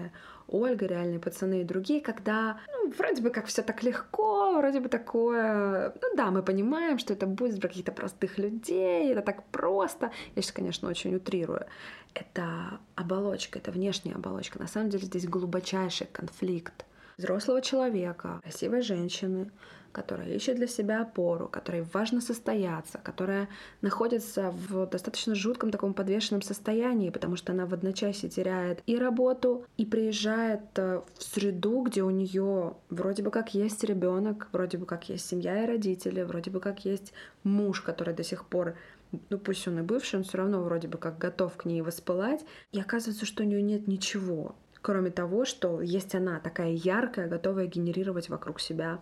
Ольга, 0.48 0.86
реальные 0.86 1.20
пацаны 1.20 1.62
и 1.62 1.64
другие, 1.64 2.00
когда 2.00 2.60
ну, 2.72 2.92
вроде 2.92 3.24
бы 3.24 3.32
как 3.32 3.48
все 3.48 3.64
так 3.64 3.82
легко, 3.82 4.54
вроде 4.56 4.82
бы 4.82 4.88
такое, 4.88 5.96
ну 6.00 6.16
да, 6.16 6.30
мы 6.30 6.44
понимаем, 6.44 7.00
что 7.00 7.14
это 7.14 7.26
будет 7.26 7.60
про 7.60 7.70
каких-то 7.70 7.92
простых 7.92 8.38
людей, 8.38 9.12
это 9.12 9.24
так 9.24 9.44
просто. 9.46 10.12
Я 10.36 10.44
сейчас, 10.44 10.52
конечно, 10.52 10.90
очень 10.90 11.16
утрирую. 11.16 11.66
Это 12.14 12.80
оболочка, 12.94 13.58
это 13.58 13.72
внешняя 13.72 14.14
оболочка. 14.14 14.60
На 14.60 14.68
самом 14.68 14.92
деле 14.92 15.06
здесь 15.06 15.28
глубочайший 15.28 16.06
конфликт 16.12 16.86
взрослого 17.18 17.64
человека, 17.64 18.42
красивой 18.44 18.84
женщины, 18.84 19.50
которая 19.96 20.28
ищет 20.28 20.58
для 20.58 20.68
себя 20.68 21.04
опору, 21.04 21.48
которой 21.48 21.84
важно 21.94 22.20
состояться, 22.20 23.00
которая 23.02 23.48
находится 23.82 24.52
в 24.52 24.86
достаточно 24.88 25.36
жутком 25.36 25.72
таком 25.72 25.94
подвешенном 25.94 26.42
состоянии, 26.42 27.12
потому 27.12 27.38
что 27.38 27.54
она 27.54 27.66
в 27.66 27.74
одночасье 27.74 28.30
теряет 28.30 28.84
и 28.88 28.98
работу, 28.98 29.66
и 29.78 29.86
приезжает 29.86 30.60
э, 30.76 31.02
в 31.18 31.24
среду, 31.24 31.82
где 31.84 32.04
у 32.04 32.10
нее 32.10 32.76
вроде 32.90 33.24
бы 33.24 33.32
как 33.32 33.54
есть 33.54 33.86
ребенок, 33.86 34.50
вроде 34.52 34.78
бы 34.78 34.86
как 34.86 35.08
есть 35.08 35.30
семья 35.30 35.64
и 35.64 35.68
родители, 35.68 36.24
вроде 36.24 36.52
бы 36.52 36.60
как 36.60 36.84
есть 36.84 37.14
муж, 37.44 37.80
который 37.80 38.14
до 38.14 38.24
сих 38.24 38.46
пор 38.46 38.76
ну 39.30 39.38
пусть 39.38 39.66
он 39.66 39.80
и 39.80 39.82
бывший, 39.82 40.18
он 40.18 40.24
все 40.26 40.40
равно 40.40 40.62
вроде 40.62 40.90
бы 40.90 40.98
как 40.98 41.18
готов 41.18 41.56
к 41.56 41.64
ней 41.64 41.82
воспылать. 41.82 42.44
И 42.74 42.82
оказывается, 42.82 43.26
что 43.26 43.44
у 43.44 43.46
нее 43.46 43.62
нет 43.62 43.88
ничего, 43.88 44.56
кроме 44.82 45.10
того, 45.10 45.46
что 45.46 45.80
есть 45.80 46.16
она 46.16 46.42
такая 46.42 46.72
яркая, 46.72 47.30
готовая 47.30 47.68
генерировать 47.68 48.28
вокруг 48.28 48.60
себя 48.60 49.00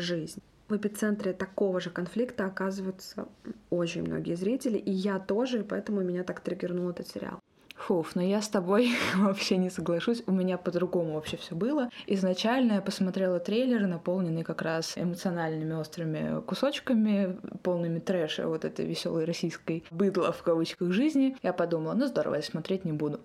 жизнь. 0.00 0.42
В 0.68 0.76
эпицентре 0.76 1.32
такого 1.32 1.80
же 1.80 1.88
конфликта 1.88 2.44
оказываются 2.44 3.26
очень 3.70 4.02
многие 4.02 4.34
зрители, 4.34 4.76
и 4.76 4.90
я 4.90 5.18
тоже, 5.18 5.60
и 5.60 5.62
поэтому 5.62 6.02
меня 6.02 6.24
так 6.24 6.40
триггернул 6.40 6.90
этот 6.90 7.08
сериал. 7.08 7.40
Фуф, 7.78 8.16
но 8.16 8.22
я 8.22 8.42
с 8.42 8.48
тобой 8.48 8.90
вообще 9.16 9.56
не 9.56 9.70
соглашусь. 9.70 10.22
У 10.26 10.32
меня 10.32 10.58
по-другому 10.58 11.14
вообще 11.14 11.36
все 11.36 11.54
было. 11.54 11.90
Изначально 12.06 12.74
я 12.74 12.80
посмотрела 12.82 13.38
трейлер, 13.38 13.86
наполненный 13.86 14.42
как 14.42 14.62
раз 14.62 14.98
эмоциональными 14.98 15.74
острыми 15.74 16.42
кусочками, 16.42 17.38
полными 17.62 18.00
трэша 18.00 18.48
вот 18.48 18.64
этой 18.64 18.84
веселой 18.84 19.24
российской 19.24 19.84
быдла 19.90 20.32
в 20.32 20.42
кавычках 20.42 20.92
жизни. 20.92 21.36
Я 21.42 21.52
подумала, 21.52 21.94
ну 21.94 22.06
здорово, 22.06 22.34
я 22.34 22.42
смотреть 22.42 22.84
не 22.84 22.92
буду. 22.92 23.20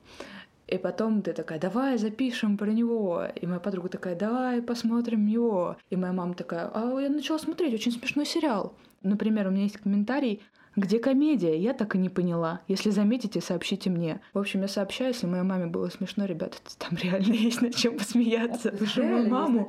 И 0.74 0.78
потом 0.80 1.22
ты 1.22 1.34
такая, 1.34 1.60
давай 1.60 2.00
запишем 2.00 2.58
про 2.58 2.72
него. 2.72 3.28
И 3.36 3.46
моя 3.46 3.60
подруга 3.60 3.90
такая, 3.90 4.16
давай 4.16 4.60
посмотрим 4.60 5.28
его. 5.28 5.78
И 5.92 5.96
моя 5.96 6.14
мама 6.14 6.34
такая, 6.34 6.72
а 6.74 7.00
я 7.00 7.10
начала 7.10 7.38
смотреть, 7.38 7.76
очень 7.76 7.92
смешной 7.92 8.26
сериал. 8.26 8.74
Например, 9.04 9.48
у 9.48 9.52
меня 9.52 9.64
есть 9.64 9.78
комментарий, 9.78 10.42
где 10.76 10.98
комедия? 10.98 11.56
Я 11.60 11.74
так 11.74 11.94
и 11.94 12.00
не 12.00 12.10
поняла. 12.10 12.62
Если 12.68 12.90
заметите, 12.90 13.40
сообщите 13.40 13.92
мне. 13.92 14.20
В 14.34 14.40
общем, 14.40 14.62
я 14.62 14.68
сообщаю, 14.68 15.12
если 15.12 15.28
моей 15.28 15.44
маме 15.44 15.68
было 15.68 15.90
смешно, 15.90 16.26
ребята, 16.26 16.58
там 16.80 16.98
реально 16.98 17.34
есть 17.34 17.62
над 17.62 17.76
чем 17.76 17.96
посмеяться. 17.96 18.72
Потому 18.72 18.90
что 18.90 19.04
мою 19.04 19.30
маму, 19.30 19.68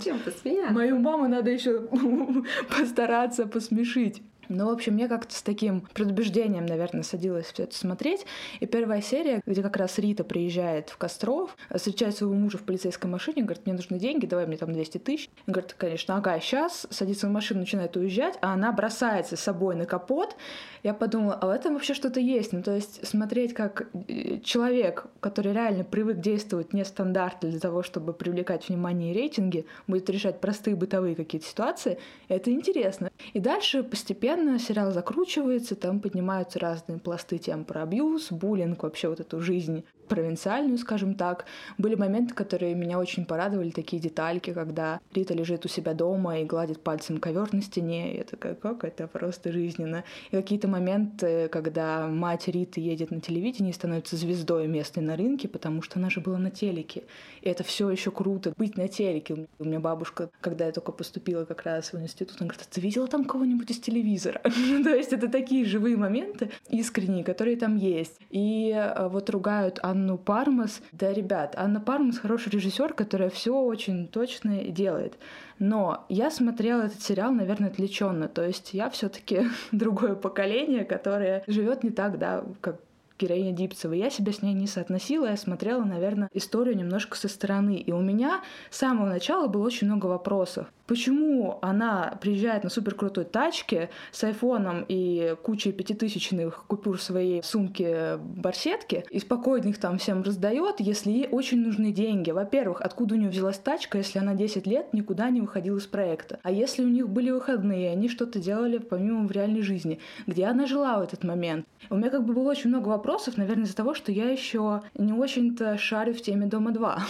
мою 0.70 0.98
маму 0.98 1.28
надо 1.28 1.50
еще 1.50 1.86
постараться 2.78 3.46
посмешить. 3.46 4.22
Ну, 4.48 4.66
в 4.66 4.70
общем, 4.70 4.96
я 4.96 5.08
как-то 5.08 5.34
с 5.34 5.42
таким 5.42 5.82
предубеждением, 5.92 6.66
наверное, 6.66 7.02
садилась 7.02 7.46
все 7.46 7.64
это 7.64 7.76
смотреть. 7.76 8.26
И 8.60 8.66
первая 8.66 9.02
серия, 9.02 9.42
где 9.46 9.62
как 9.62 9.76
раз 9.76 9.98
Рита 9.98 10.24
приезжает 10.24 10.90
в 10.90 10.96
Костров, 10.96 11.56
встречает 11.74 12.16
своего 12.16 12.34
мужа 12.34 12.58
в 12.58 12.62
полицейской 12.62 13.10
машине, 13.10 13.42
говорит, 13.42 13.66
мне 13.66 13.74
нужны 13.74 13.98
деньги, 13.98 14.26
давай 14.26 14.46
мне 14.46 14.56
там 14.56 14.72
200 14.72 14.98
тысяч. 14.98 15.30
Он 15.46 15.52
говорит, 15.52 15.74
конечно, 15.74 16.16
ага, 16.16 16.38
сейчас, 16.40 16.86
садится 16.90 17.28
в 17.28 17.30
машину, 17.30 17.60
начинает 17.60 17.96
уезжать, 17.96 18.38
а 18.40 18.54
она 18.54 18.72
бросается 18.72 19.36
с 19.36 19.40
собой 19.40 19.76
на 19.76 19.86
капот. 19.86 20.36
Я 20.82 20.92
подумала, 20.92 21.34
а 21.34 21.46
в 21.46 21.50
этом 21.50 21.74
вообще 21.74 21.94
что-то 21.94 22.20
есть. 22.20 22.52
Ну, 22.52 22.62
то 22.62 22.74
есть 22.74 23.06
смотреть, 23.06 23.54
как 23.54 23.88
э, 24.08 24.40
человек, 24.40 25.06
который 25.20 25.52
реально 25.52 25.84
привык 25.84 26.20
действовать 26.20 26.72
нестандартно 26.72 27.50
для 27.50 27.60
того, 27.60 27.82
чтобы 27.82 28.12
привлекать 28.12 28.68
внимание 28.68 29.12
и 29.12 29.14
рейтинги, 29.14 29.66
будет 29.86 30.10
решать 30.10 30.40
простые 30.40 30.76
бытовые 30.76 31.14
какие-то 31.14 31.46
ситуации, 31.46 31.98
это 32.28 32.50
интересно. 32.50 33.10
И 33.32 33.40
дальше 33.40 33.82
постепенно 33.82 34.33
постепенно 34.34 34.58
сериал 34.58 34.92
закручивается, 34.92 35.76
там 35.76 36.00
поднимаются 36.00 36.58
разные 36.58 36.98
пласты 36.98 37.38
тем 37.38 37.64
про 37.64 37.82
абьюз, 37.82 38.32
буллинг, 38.32 38.82
вообще 38.82 39.08
вот 39.08 39.20
эту 39.20 39.40
жизнь 39.40 39.84
провинциальную, 40.06 40.78
скажем 40.78 41.14
так. 41.14 41.46
Были 41.78 41.94
моменты, 41.94 42.34
которые 42.34 42.74
меня 42.74 42.98
очень 42.98 43.24
порадовали, 43.24 43.70
такие 43.70 44.00
детальки, 44.00 44.52
когда 44.52 45.00
Рита 45.12 45.34
лежит 45.34 45.64
у 45.64 45.68
себя 45.68 45.94
дома 45.94 46.38
и 46.40 46.44
гладит 46.44 46.82
пальцем 46.82 47.18
ковер 47.18 47.52
на 47.52 47.62
стене. 47.62 48.14
И 48.14 48.18
я 48.18 48.24
такая, 48.24 48.54
как 48.54 48.84
это 48.84 49.06
просто 49.06 49.52
жизненно. 49.52 50.04
И 50.30 50.36
какие-то 50.36 50.68
моменты, 50.68 51.48
когда 51.48 52.06
мать 52.06 52.48
Риты 52.48 52.80
едет 52.80 53.10
на 53.10 53.20
телевидении 53.20 53.70
и 53.70 53.74
становится 53.74 54.16
звездой 54.16 54.66
местной 54.66 55.02
на 55.02 55.16
рынке, 55.16 55.48
потому 55.48 55.82
что 55.82 55.98
она 55.98 56.10
же 56.10 56.20
была 56.20 56.38
на 56.38 56.50
телеке. 56.50 57.04
И 57.42 57.48
это 57.48 57.64
все 57.64 57.90
еще 57.90 58.10
круто, 58.10 58.52
быть 58.56 58.76
на 58.76 58.88
телеке. 58.88 59.46
У 59.58 59.64
меня 59.64 59.80
бабушка, 59.80 60.30
когда 60.40 60.66
я 60.66 60.72
только 60.72 60.92
поступила 60.92 61.44
как 61.44 61.62
раз 61.64 61.92
в 61.92 62.00
институт, 62.00 62.36
она 62.40 62.48
говорит, 62.48 62.66
«А 62.70 62.74
ты 62.74 62.80
видела 62.80 63.06
там 63.06 63.24
кого-нибудь 63.24 63.70
из 63.70 63.80
телевизора? 63.80 64.40
То 64.84 64.94
есть 64.94 65.12
это 65.12 65.28
такие 65.28 65.64
живые 65.64 65.96
моменты 65.96 66.50
искренние, 66.70 67.24
которые 67.24 67.56
там 67.56 67.76
есть. 67.76 68.18
И 68.30 68.72
э, 68.74 69.08
вот 69.08 69.30
ругают 69.30 69.78
Пармас. 70.18 70.82
Да, 70.92 71.12
ребят, 71.12 71.54
Анна 71.56 71.80
Пармас 71.80 72.18
хороший 72.18 72.50
режиссер, 72.50 72.94
которая 72.94 73.30
все 73.30 73.54
очень 73.54 74.08
точно 74.08 74.64
делает. 74.64 75.18
Но 75.58 76.04
я 76.08 76.30
смотрела 76.30 76.82
этот 76.82 77.02
сериал, 77.02 77.32
наверное, 77.32 77.70
отвлеченно. 77.70 78.28
То 78.28 78.44
есть 78.44 78.74
я 78.74 78.90
все-таки 78.90 79.42
другое 79.72 80.14
поколение, 80.14 80.84
которое 80.84 81.44
живет 81.46 81.84
не 81.84 81.90
так, 81.90 82.18
да, 82.18 82.44
как 82.60 82.80
героиня 83.18 83.52
Дипцева. 83.52 83.92
Я 83.92 84.10
себя 84.10 84.32
с 84.32 84.42
ней 84.42 84.54
не 84.54 84.66
соотносила, 84.66 85.26
я 85.26 85.36
смотрела, 85.36 85.84
наверное, 85.84 86.28
историю 86.32 86.76
немножко 86.76 87.16
со 87.16 87.28
стороны. 87.28 87.76
И 87.76 87.92
у 87.92 88.00
меня 88.00 88.42
с 88.70 88.78
самого 88.78 89.08
начала 89.08 89.46
было 89.46 89.64
очень 89.64 89.86
много 89.86 90.06
вопросов. 90.06 90.66
Почему 90.86 91.58
она 91.62 92.18
приезжает 92.20 92.62
на 92.62 92.68
супер 92.68 92.94
крутой 92.94 93.24
тачке 93.24 93.88
с 94.12 94.22
айфоном 94.22 94.84
и 94.86 95.34
кучей 95.42 95.72
пятитысячных 95.72 96.64
купюр 96.66 97.00
своей 97.00 97.42
сумке 97.42 98.18
барсетки 98.18 99.04
и 99.10 99.18
спокойно 99.18 99.68
их 99.68 99.78
там 99.78 99.96
всем 99.96 100.22
раздает, 100.22 100.80
если 100.80 101.10
ей 101.10 101.28
очень 101.30 101.64
нужны 101.64 101.90
деньги? 101.90 102.32
Во-первых, 102.32 102.82
откуда 102.82 103.14
у 103.14 103.18
нее 103.18 103.30
взялась 103.30 103.58
тачка, 103.58 103.96
если 103.98 104.18
она 104.18 104.34
10 104.34 104.66
лет 104.66 104.92
никуда 104.92 105.30
не 105.30 105.40
выходила 105.40 105.78
из 105.78 105.86
проекта? 105.86 106.38
А 106.42 106.50
если 106.50 106.84
у 106.84 106.88
них 106.88 107.08
были 107.08 107.30
выходные, 107.30 107.90
они 107.90 108.10
что-то 108.10 108.38
делали 108.38 108.76
помимо 108.76 109.26
в 109.26 109.30
реальной 109.30 109.62
жизни? 109.62 110.00
Где 110.26 110.44
она 110.44 110.66
жила 110.66 110.98
в 110.98 111.02
этот 111.02 111.24
момент? 111.24 111.66
У 111.88 111.96
меня 111.96 112.10
как 112.10 112.26
бы 112.26 112.34
было 112.34 112.50
очень 112.50 112.68
много 112.68 112.88
вопросов, 112.88 113.38
наверное, 113.38 113.64
из-за 113.64 113.76
того, 113.76 113.94
что 113.94 114.12
я 114.12 114.30
еще 114.30 114.82
не 114.98 115.14
очень-то 115.14 115.78
шарю 115.78 116.12
в 116.12 116.20
теме 116.20 116.46
Дома 116.46 116.72
2. 116.72 117.02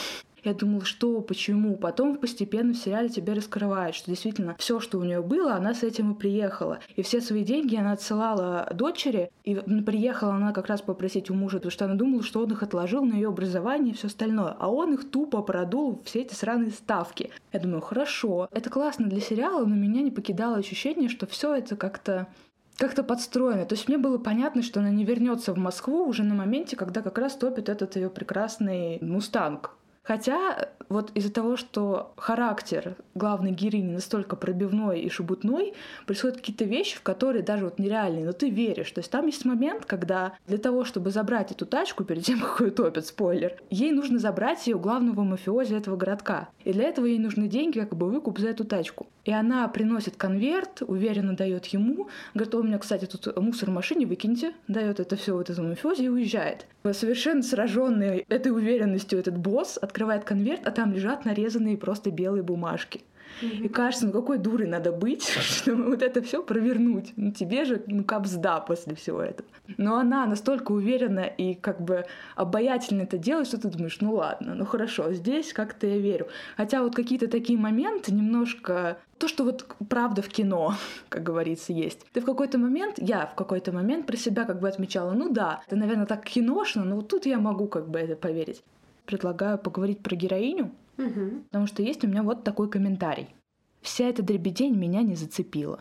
Я 0.44 0.52
думала, 0.52 0.84
что, 0.84 1.22
почему. 1.22 1.76
Потом 1.76 2.18
постепенно 2.18 2.74
в 2.74 2.76
сериале 2.76 3.08
тебе 3.08 3.32
раскрывают, 3.32 3.96
что 3.96 4.10
действительно 4.10 4.54
все, 4.58 4.78
что 4.78 4.98
у 4.98 5.02
нее 5.02 5.22
было, 5.22 5.54
она 5.54 5.72
с 5.72 5.82
этим 5.82 6.12
и 6.12 6.18
приехала. 6.18 6.80
И 6.96 7.02
все 7.02 7.22
свои 7.22 7.44
деньги 7.44 7.76
она 7.76 7.92
отсылала 7.92 8.68
дочери, 8.74 9.30
и 9.44 9.54
приехала 9.54 10.34
она 10.34 10.52
как 10.52 10.66
раз 10.66 10.82
попросить 10.82 11.30
у 11.30 11.34
мужа, 11.34 11.56
потому 11.56 11.70
что 11.70 11.86
она 11.86 11.94
думала, 11.94 12.22
что 12.22 12.40
он 12.40 12.52
их 12.52 12.62
отложил 12.62 13.04
на 13.04 13.14
ее 13.14 13.28
образование 13.28 13.94
и 13.94 13.96
все 13.96 14.08
остальное. 14.08 14.54
А 14.58 14.70
он 14.70 14.92
их 14.92 15.10
тупо 15.10 15.40
продул 15.42 16.02
все 16.04 16.20
эти 16.20 16.34
сраные 16.34 16.70
ставки. 16.72 17.30
Я 17.52 17.60
думаю, 17.60 17.80
хорошо, 17.80 18.48
это 18.52 18.68
классно 18.68 19.06
для 19.06 19.20
сериала, 19.20 19.64
но 19.64 19.74
меня 19.74 20.02
не 20.02 20.10
покидало 20.10 20.58
ощущение, 20.58 21.08
что 21.08 21.26
все 21.26 21.54
это 21.54 21.74
как-то 21.76 22.28
как-то 22.76 23.04
подстроено. 23.04 23.64
То 23.66 23.76
есть 23.76 23.86
мне 23.86 23.98
было 23.98 24.18
понятно, 24.18 24.60
что 24.60 24.80
она 24.80 24.90
не 24.90 25.04
вернется 25.04 25.54
в 25.54 25.58
Москву 25.58 26.04
уже 26.06 26.24
на 26.24 26.34
моменте, 26.34 26.74
когда 26.74 27.02
как 27.02 27.18
раз 27.18 27.36
топит 27.36 27.68
этот 27.68 27.94
ее 27.94 28.10
прекрасный 28.10 28.98
мустанг. 29.00 29.76
Хотя 30.04 30.68
вот 30.88 31.10
из-за 31.14 31.32
того, 31.32 31.56
что 31.56 32.12
характер 32.16 32.96
главной 33.14 33.50
героини 33.50 33.92
настолько 33.92 34.36
пробивной 34.36 35.00
и 35.00 35.08
шебутной, 35.08 35.72
происходят 36.06 36.36
какие-то 36.36 36.64
вещи, 36.64 36.96
в 36.96 37.02
которые 37.02 37.42
даже 37.42 37.64
вот 37.64 37.78
нереальные, 37.78 38.26
но 38.26 38.32
ты 38.32 38.50
веришь. 38.50 38.90
То 38.90 39.00
есть 39.00 39.10
там 39.10 39.26
есть 39.26 39.44
момент, 39.44 39.86
когда 39.86 40.34
для 40.46 40.58
того, 40.58 40.84
чтобы 40.84 41.10
забрать 41.10 41.52
эту 41.52 41.66
тачку 41.66 42.04
перед 42.04 42.24
тем, 42.24 42.40
как 42.42 42.60
ее 42.60 42.70
топят, 42.70 43.06
спойлер, 43.06 43.56
ей 43.70 43.92
нужно 43.92 44.18
забрать 44.18 44.66
ее 44.66 44.78
главного 44.78 45.22
мафиози 45.22 45.74
этого 45.74 45.96
городка. 45.96 46.48
И 46.64 46.72
для 46.72 46.84
этого 46.84 47.06
ей 47.06 47.18
нужны 47.18 47.48
деньги, 47.48 47.80
как 47.80 47.96
бы 47.96 48.10
выкуп 48.10 48.38
за 48.38 48.48
эту 48.48 48.64
тачку. 48.64 49.06
И 49.24 49.32
она 49.32 49.66
приносит 49.68 50.16
конверт, 50.16 50.82
уверенно 50.86 51.34
дает 51.34 51.66
ему, 51.66 52.08
говорит, 52.34 52.54
у 52.54 52.62
меня, 52.62 52.78
кстати, 52.78 53.06
тут 53.06 53.34
мусор 53.38 53.70
в 53.70 53.72
машине, 53.72 54.06
выкиньте, 54.06 54.52
дает 54.68 55.00
это 55.00 55.16
все 55.16 55.34
вот 55.34 55.48
этому 55.48 55.70
мафиози 55.70 56.02
и 56.02 56.08
уезжает. 56.08 56.66
Совершенно 56.92 57.42
сраженный 57.42 58.26
этой 58.28 58.52
уверенностью 58.52 59.18
этот 59.18 59.38
босс 59.38 59.78
открывает 59.94 60.24
конверт, 60.24 60.62
а 60.66 60.72
там 60.72 60.92
лежат 60.92 61.24
нарезанные 61.24 61.76
просто 61.76 62.10
белые 62.10 62.42
бумажки. 62.42 63.02
И 63.40 63.68
кажется, 63.68 64.06
ну 64.06 64.12
какой 64.12 64.38
дурой 64.38 64.66
надо 64.66 64.90
быть, 64.90 65.24
чтобы 65.40 65.84
вот 65.84 66.02
это 66.02 66.20
все 66.20 66.42
провернуть. 66.42 67.12
Ну 67.16 67.30
тебе 67.30 67.64
же 67.64 67.82
ну 67.86 68.02
капсда 68.02 68.60
после 68.60 68.96
всего 68.96 69.22
этого. 69.22 69.48
Но 69.76 69.96
она 69.96 70.26
настолько 70.26 70.72
уверена 70.72 71.20
и 71.20 71.54
как 71.54 71.80
бы 71.80 72.06
обаятельно 72.34 73.02
это 73.02 73.18
делает, 73.18 73.46
что 73.46 73.60
ты 73.60 73.68
думаешь, 73.68 73.98
ну 74.00 74.14
ладно, 74.14 74.54
ну 74.54 74.66
хорошо, 74.66 75.12
здесь 75.12 75.52
как-то 75.52 75.86
я 75.86 75.98
верю. 75.98 76.26
Хотя 76.56 76.82
вот 76.82 76.96
какие-то 76.96 77.28
такие 77.28 77.58
моменты 77.58 78.12
немножко 78.12 78.98
то, 79.18 79.28
что 79.28 79.44
вот 79.44 79.64
правда 79.88 80.22
в 80.22 80.28
кино, 80.28 80.74
как 81.08 81.22
говорится, 81.22 81.72
есть. 81.72 82.04
Ты 82.12 82.20
в 82.20 82.24
какой-то 82.24 82.58
момент, 82.58 82.96
я 82.98 83.26
в 83.26 83.34
какой-то 83.36 83.70
момент 83.70 84.06
про 84.06 84.16
себя 84.16 84.44
как 84.44 84.60
бы 84.60 84.68
отмечала, 84.68 85.12
ну 85.12 85.30
да, 85.30 85.62
это, 85.66 85.76
наверное, 85.76 86.06
так 86.06 86.24
киношно, 86.24 86.84
но 86.84 86.96
вот 86.96 87.08
тут 87.08 87.26
я 87.26 87.38
могу 87.38 87.68
как 87.68 87.88
бы 87.88 88.00
это 88.00 88.16
поверить. 88.16 88.62
Предлагаю 89.04 89.58
поговорить 89.58 90.00
про 90.00 90.16
героиню, 90.16 90.72
угу. 90.98 91.42
потому 91.50 91.66
что 91.66 91.82
есть 91.82 92.04
у 92.04 92.08
меня 92.08 92.22
вот 92.22 92.44
такой 92.44 92.70
комментарий. 92.70 93.34
Вся 93.82 94.06
эта 94.06 94.22
дребедень 94.22 94.76
меня 94.76 95.02
не 95.02 95.14
зацепила. 95.14 95.80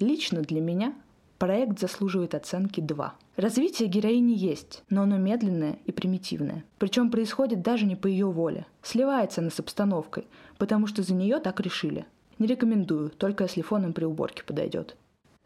Лично 0.00 0.42
для 0.42 0.60
меня 0.60 0.94
проект 1.38 1.78
заслуживает 1.78 2.34
оценки 2.34 2.80
2. 2.80 3.14
Развитие 3.36 3.88
героини 3.88 4.32
есть, 4.32 4.82
но 4.90 5.02
оно 5.02 5.18
медленное 5.18 5.78
и 5.86 5.92
примитивное. 5.92 6.64
Причем 6.78 7.10
происходит 7.10 7.62
даже 7.62 7.86
не 7.86 7.96
по 7.96 8.06
ее 8.06 8.26
воле. 8.26 8.66
Сливается 8.82 9.40
она 9.40 9.50
с 9.50 9.60
обстановкой, 9.60 10.26
потому 10.58 10.86
что 10.86 11.02
за 11.02 11.14
нее 11.14 11.38
так 11.38 11.60
решили. 11.60 12.06
Не 12.38 12.46
рекомендую, 12.46 13.10
только 13.10 13.44
если 13.44 13.62
фоном 13.62 13.92
при 13.92 14.04
уборке 14.04 14.42
подойдет. 14.42 14.96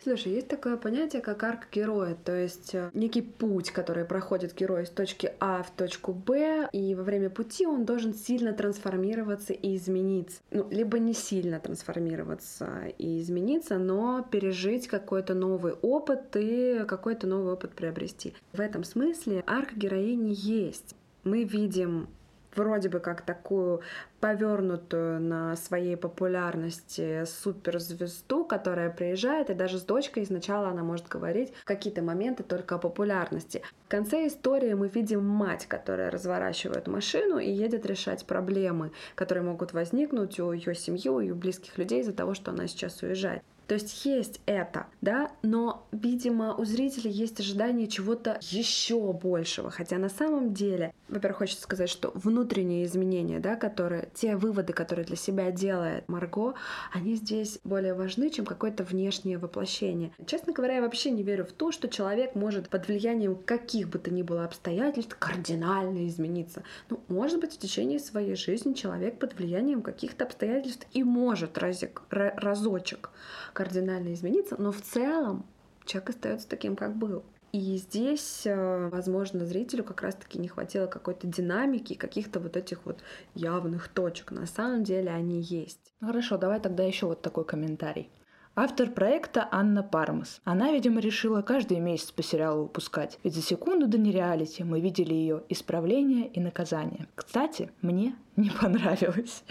Слушай, 0.01 0.35
есть 0.35 0.47
такое 0.49 0.77
понятие, 0.77 1.21
как 1.21 1.43
арк 1.43 1.67
героя, 1.73 2.17
то 2.25 2.33
есть 2.33 2.73
э, 2.73 2.91
некий 2.95 3.21
путь, 3.21 3.73
который 3.73 4.05
проходит 4.05 4.55
герой 4.55 4.87
с 4.87 4.91
точки 4.91 5.33
А 5.41 5.65
в 5.65 5.71
точку 5.73 6.13
Б, 6.13 6.69
и 6.73 6.95
во 6.95 7.03
время 7.03 7.31
пути 7.31 7.67
он 7.67 7.85
должен 7.85 8.15
сильно 8.15 8.53
трансформироваться 8.53 9.53
и 9.53 9.77
измениться. 9.77 10.39
Ну, 10.53 10.69
либо 10.71 11.01
не 11.01 11.15
сильно 11.15 11.59
трансформироваться 11.59 12.93
и 12.97 13.21
измениться, 13.21 13.79
но 13.79 14.25
пережить 14.31 14.87
какой-то 14.87 15.35
новый 15.35 15.73
опыт 15.73 16.37
и 16.37 16.85
какой-то 16.87 17.27
новый 17.27 17.55
опыт 17.55 17.73
приобрести. 17.73 18.35
В 18.53 18.61
этом 18.61 18.85
смысле 18.85 19.43
арк 19.47 19.75
героини 19.75 20.33
есть. 20.33 20.95
Мы 21.25 21.43
видим 21.43 22.09
вроде 22.59 22.89
бы 22.89 23.01
как 23.01 23.23
такую 23.23 23.81
повернутую 24.21 25.21
на 25.21 25.57
своей 25.57 25.97
популярности 25.97 27.25
суперзвезду, 27.25 28.45
которая 28.45 28.91
приезжает, 28.91 29.51
и 29.51 29.55
даже 29.55 29.79
с 29.79 29.83
дочкой 29.83 30.27
сначала 30.27 30.69
она 30.69 30.83
может 30.83 31.09
говорить 31.09 31.53
какие-то 31.65 32.03
моменты 32.03 32.43
только 32.43 32.75
о 32.75 32.79
популярности. 32.79 33.63
В 33.87 33.89
конце 33.89 34.27
истории 34.27 34.75
мы 34.75 34.89
видим 34.89 35.25
мать, 35.25 35.67
которая 35.67 36.11
разворачивает 36.11 36.89
машину 36.89 37.39
и 37.39 37.51
едет 37.51 37.87
решать 37.87 38.27
проблемы, 38.27 38.93
которые 39.15 39.45
могут 39.45 39.73
возникнуть 39.73 40.41
у 40.41 40.53
ее 40.53 40.75
семьи, 40.75 41.09
у 41.09 41.21
ее 41.21 41.35
близких 41.35 41.79
людей 41.79 42.01
из-за 42.01 42.13
того, 42.13 42.35
что 42.35 42.51
она 42.51 42.67
сейчас 42.67 43.03
уезжает. 43.03 43.43
То 43.69 43.75
есть 43.75 44.07
есть 44.07 44.41
это, 44.47 44.87
да, 45.03 45.31
но, 45.43 45.87
видимо, 45.93 46.55
у 46.55 46.65
зрителей 46.65 47.11
есть 47.11 47.39
ожидание 47.39 47.87
чего-то 47.87 48.39
еще 48.41 49.13
большего. 49.13 49.71
Хотя 49.71 49.99
на 49.99 50.09
самом 50.09 50.55
деле, 50.55 50.95
во-первых, 51.09 51.39
хочется 51.39 51.65
сказать, 51.65 51.91
что 51.91 52.11
внутренние 52.15 52.87
изменения, 52.87 53.41
да, 53.41 53.57
которые, 53.57 54.09
те 54.15 54.37
выводы, 54.37 54.73
которые 54.73 55.05
для 55.05 55.17
себя 55.17 55.51
делает 55.51 56.09
Марго, 56.09 56.55
они 56.95 57.15
здесь 57.15 57.61
более 57.63 57.93
важны, 57.93 58.31
чем 58.31 58.47
какое-то 58.47 58.85
внешнее 58.85 59.37
воплощение. 59.37 60.13
Честно 60.27 60.55
говоря, 60.55 60.77
я 60.77 60.81
вообще 60.81 61.11
не 61.11 61.23
верю 61.23 61.45
в 61.45 61.53
то, 61.53 61.71
что 61.71 61.89
человек 61.89 62.35
может 62.35 62.71
под 62.71 62.89
влиянием 62.89 63.37
каких 63.37 63.91
бы 63.91 63.99
то 63.99 64.11
ни 64.11 64.23
было 64.23 64.47
обстоятельств 64.47 65.15
кардинально 65.19 66.07
измениться. 66.09 66.63
Ну, 66.89 67.01
может 67.09 67.39
быть, 67.39 67.53
в 67.53 67.59
течение 67.59 67.99
своей 67.99 68.35
жизни 68.35 68.73
человек 68.73 69.19
под 69.19 69.39
влиянием 69.39 69.83
каких-то 69.83 70.25
обстоятельств 70.25 70.87
и 70.93 71.05
может 71.05 71.59
разик, 71.59 72.01
разочек 72.09 73.11
кардинально 73.59 74.15
измениться, 74.15 74.55
но 74.57 74.71
в 74.71 74.81
целом 74.81 75.45
человек 75.85 76.11
остается 76.11 76.49
таким, 76.49 76.77
как 76.77 76.95
был. 76.95 77.25
И 77.51 77.77
здесь, 77.77 78.43
э, 78.47 78.89
возможно, 78.89 79.45
зрителю 79.45 79.83
как 79.83 80.03
раз-таки 80.03 80.39
не 80.39 80.47
хватило 80.47 80.87
какой-то 80.87 81.27
динамики, 81.27 81.95
каких-то 81.95 82.39
вот 82.39 82.57
этих 82.57 82.87
вот 82.87 83.01
явных 83.35 83.89
точек. 83.89 84.31
На 84.31 84.47
самом 84.47 84.85
деле 84.85 85.11
они 85.11 85.41
есть. 85.41 85.93
Хорошо, 86.01 86.39
давай 86.39 86.61
тогда 86.61 86.85
еще 86.85 87.07
вот 87.07 87.21
такой 87.21 87.45
комментарий. 87.45 88.13
Автор 88.61 88.91
проекта 88.91 89.47
Анна 89.53 89.85
Пармас. 89.85 90.41
Она, 90.43 90.73
видимо, 90.73 90.99
решила 90.99 91.43
каждый 91.43 91.79
месяц 91.79 92.11
по 92.11 92.25
сериалу 92.25 92.63
выпускать, 92.63 93.21
ведь 93.23 93.37
за 93.37 93.41
секунду 93.41 93.87
до 93.87 93.99
нереалити 93.99 94.65
мы 94.65 94.81
видели 94.81 95.15
ее 95.15 95.45
исправление 95.49 96.27
и 96.27 96.41
наказание. 96.41 97.07
Кстати, 97.15 97.71
мне 97.83 98.17
не 98.37 98.51
понравилось. 98.51 99.45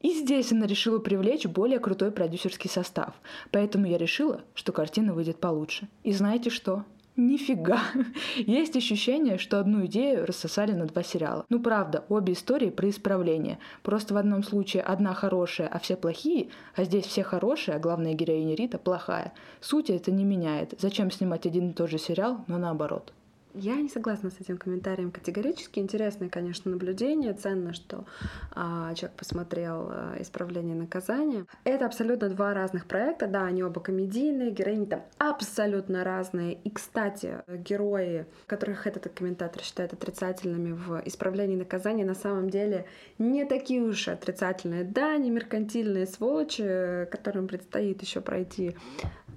И 0.00 0.14
здесь 0.14 0.50
она 0.50 0.66
решила 0.66 0.98
привлечь 0.98 1.44
более 1.44 1.78
крутой 1.78 2.10
продюсерский 2.10 2.70
состав, 2.70 3.12
поэтому 3.50 3.84
я 3.84 3.98
решила, 3.98 4.40
что 4.54 4.72
картина 4.72 5.12
выйдет 5.12 5.40
получше. 5.40 5.86
И 6.02 6.12
знаете 6.12 6.48
что? 6.48 6.86
Нифига. 7.16 7.80
Есть 8.36 8.76
ощущение, 8.76 9.38
что 9.38 9.60
одну 9.60 9.86
идею 9.86 10.26
рассосали 10.26 10.72
на 10.72 10.86
два 10.86 11.04
сериала. 11.04 11.46
Ну 11.48 11.60
правда, 11.60 12.04
обе 12.08 12.32
истории 12.32 12.70
про 12.70 12.88
исправление. 12.90 13.58
Просто 13.82 14.14
в 14.14 14.16
одном 14.16 14.42
случае 14.42 14.82
одна 14.82 15.14
хорошая, 15.14 15.68
а 15.68 15.78
все 15.78 15.96
плохие, 15.96 16.48
а 16.74 16.82
здесь 16.82 17.06
все 17.06 17.22
хорошие, 17.22 17.76
а 17.76 17.80
главная 17.80 18.14
героиня 18.14 18.56
Рита 18.56 18.78
плохая. 18.78 19.32
Суть 19.60 19.90
это 19.90 20.10
не 20.10 20.24
меняет. 20.24 20.74
Зачем 20.78 21.12
снимать 21.12 21.46
один 21.46 21.70
и 21.70 21.72
тот 21.72 21.88
же 21.88 21.98
сериал, 21.98 22.44
но 22.48 22.58
наоборот. 22.58 23.12
Я 23.54 23.76
не 23.76 23.88
согласна 23.88 24.30
с 24.30 24.40
этим 24.40 24.58
комментарием 24.58 25.12
категорически. 25.12 25.78
Интересное, 25.78 26.28
конечно, 26.28 26.72
наблюдение. 26.72 27.32
Ценно, 27.34 27.72
что 27.72 28.04
а, 28.50 28.92
человек 28.94 29.16
посмотрел 29.16 29.88
а, 29.90 30.16
«Исправление 30.18 30.74
наказания». 30.74 31.46
Это 31.62 31.86
абсолютно 31.86 32.28
два 32.30 32.52
разных 32.52 32.86
проекта. 32.86 33.28
Да, 33.28 33.44
они 33.44 33.62
оба 33.62 33.80
комедийные, 33.80 34.50
героини 34.50 34.86
там 34.86 35.04
абсолютно 35.18 36.02
разные. 36.02 36.54
И, 36.54 36.70
кстати, 36.70 37.44
герои, 37.46 38.26
которых 38.46 38.88
этот 38.88 39.12
комментатор 39.14 39.62
считает 39.62 39.92
отрицательными 39.92 40.72
в 40.72 41.00
«Исправлении 41.04 41.56
наказания», 41.56 42.04
на 42.04 42.16
самом 42.16 42.50
деле 42.50 42.86
не 43.18 43.44
такие 43.44 43.82
уж 43.82 44.08
отрицательные. 44.08 44.82
Да, 44.82 45.12
они 45.12 45.30
меркантильные 45.30 46.06
сволочи, 46.06 47.06
которым 47.08 47.46
предстоит 47.46 48.02
еще 48.02 48.20
пройти 48.20 48.76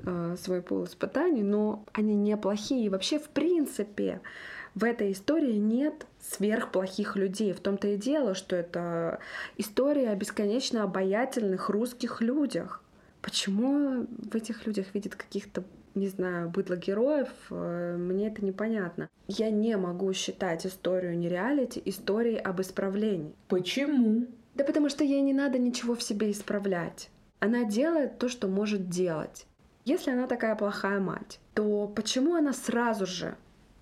э, 0.06 0.36
свой 0.40 0.62
пол 0.62 0.86
испытаний, 0.86 1.44
но 1.44 1.86
они 1.94 2.16
неплохие. 2.16 2.86
И 2.86 2.90
вообще, 2.90 3.20
в 3.20 3.30
принципе, 3.30 4.22
в 4.76 4.84
этой 4.84 5.12
истории 5.12 5.56
нет 5.56 6.06
сверхплохих 6.20 7.16
людей. 7.16 7.54
В 7.54 7.60
том-то 7.60 7.88
и 7.88 7.98
дело, 7.98 8.36
что 8.36 8.56
это 8.56 9.20
история 9.58 10.10
о 10.10 10.16
бесконечно 10.16 10.84
обаятельных 10.84 11.70
русских 11.70 12.22
людях. 12.22 12.84
Почему 13.22 14.06
в 14.32 14.36
этих 14.36 14.66
людях 14.66 14.88
видят 14.94 15.16
каких-то 15.16 15.64
не 15.98 16.08
знаю, 16.08 16.50
быдло 16.50 16.76
героев, 16.76 17.30
э, 17.50 17.98
мне 17.98 18.28
это 18.28 18.46
непонятно. 18.46 19.10
Я 19.28 19.50
не 19.50 19.76
могу 19.78 20.14
считать 20.14 20.66
историю 20.66 21.18
нереалити 21.18 21.82
историей 21.86 22.38
об 22.38 22.62
исправлении. 22.62 23.34
Почему? 23.48 24.28
Да 24.54 24.64
потому 24.64 24.90
что 24.90 25.04
ей 25.04 25.22
не 25.22 25.34
надо 25.34 25.58
ничего 25.58 25.96
в 25.96 26.04
себе 26.04 26.32
исправлять. 26.32 27.10
Она 27.40 27.66
делает 27.66 28.18
то, 28.18 28.30
что 28.30 28.48
может 28.48 28.90
делать. 28.90 29.46
Если 29.88 30.12
она 30.12 30.28
такая 30.28 30.54
плохая 30.58 31.00
мать, 31.00 31.40
то 31.54 31.88
почему 31.88 32.36
она 32.36 32.52
сразу 32.52 33.06
же 33.06 33.38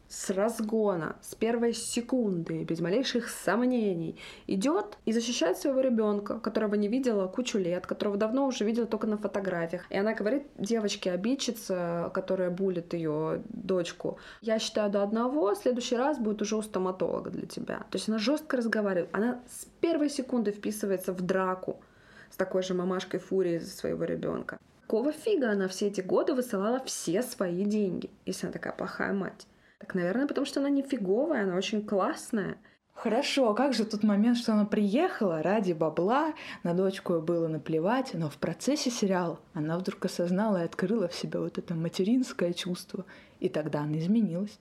с 0.08 0.30
разгона, 0.30 1.16
с 1.20 1.34
первой 1.34 1.74
секунды, 1.74 2.64
без 2.64 2.80
малейших 2.80 3.28
сомнений, 3.28 4.16
идет 4.46 5.00
и 5.06 5.12
защищает 5.12 5.58
своего 5.58 5.82
ребенка, 5.82 6.40
которого 6.40 6.76
не 6.76 6.90
видела 6.90 7.26
кучу 7.26 7.58
лет, 7.58 7.88
которого 7.88 8.18
давно 8.18 8.46
уже 8.46 8.66
видела 8.66 8.86
только 8.86 9.08
на 9.08 9.18
фотографиях. 9.18 9.88
И 9.90 9.98
она 9.98 10.14
говорит 10.14 10.44
девочке 10.60 11.12
обидчице, 11.12 12.12
которая 12.14 12.52
булит 12.52 12.94
ее 12.94 13.42
дочку, 13.50 14.20
я 14.42 14.60
считаю 14.60 14.92
до 14.92 15.02
одного, 15.02 15.56
в 15.56 15.58
следующий 15.58 15.96
раз 15.96 16.20
будет 16.20 16.40
уже 16.40 16.56
у 16.56 16.62
стоматолога 16.62 17.32
для 17.32 17.48
тебя. 17.48 17.78
То 17.90 17.96
есть 17.96 18.10
она 18.10 18.20
жестко 18.20 18.58
разговаривает, 18.58 19.10
она 19.12 19.42
с 19.50 19.66
первой 19.82 20.12
секунды 20.12 20.52
вписывается 20.52 21.14
в 21.14 21.22
драку 21.22 21.82
с 22.30 22.36
такой 22.36 22.62
же 22.62 22.76
мамашкой 22.76 23.20
фурии 23.20 23.58
за 23.58 23.72
своего 23.72 24.04
ребенка. 24.04 24.60
Какого 24.88 25.12
фига 25.12 25.50
она 25.50 25.68
все 25.68 25.88
эти 25.88 26.02
годы 26.02 26.36
высылала 26.36 26.80
все 26.86 27.24
свои 27.24 27.66
деньги, 27.66 28.12
если 28.28 28.46
она 28.46 28.54
такая 28.54 28.72
плохая 28.72 29.14
мать? 29.14 29.48
Так, 29.80 29.96
наверное, 29.96 30.28
потому 30.28 30.46
что 30.46 30.60
она 30.60 30.70
не 30.70 30.84
фиговая, 30.84 31.42
она 31.44 31.56
очень 31.56 31.84
классная. 31.84 32.58
Хорошо, 32.94 33.50
а 33.50 33.56
как 33.56 33.74
же 33.74 33.84
тот 33.84 34.04
момент, 34.04 34.38
что 34.38 34.54
она 34.54 34.66
приехала 34.66 35.42
ради 35.42 35.74
бабла, 35.74 36.36
на 36.62 36.76
дочку 36.76 37.20
было 37.20 37.48
наплевать, 37.48 38.14
но 38.14 38.30
в 38.30 38.38
процессе 38.38 38.92
сериала 38.92 39.40
она 39.56 39.80
вдруг 39.80 40.06
осознала 40.06 40.62
и 40.62 40.66
открыла 40.66 41.08
в 41.08 41.16
себе 41.16 41.40
вот 41.40 41.58
это 41.58 41.74
материнское 41.74 42.54
чувство, 42.54 43.06
и 43.40 43.50
тогда 43.50 43.82
она 43.82 43.98
изменилась. 43.98 44.60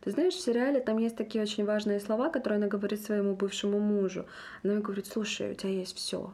Ты 0.00 0.12
знаешь, 0.12 0.34
в 0.34 0.40
сериале 0.40 0.78
там 0.78 0.98
есть 0.98 1.16
такие 1.16 1.42
очень 1.42 1.64
важные 1.64 1.98
слова, 1.98 2.30
которые 2.30 2.58
она 2.58 2.68
говорит 2.68 3.04
своему 3.04 3.34
бывшему 3.34 3.80
мужу. 3.80 4.26
Она 4.62 4.74
ему 4.74 4.82
говорит, 4.82 5.06
слушай, 5.06 5.50
у 5.50 5.54
тебя 5.54 5.70
есть 5.70 5.96
все, 5.96 6.32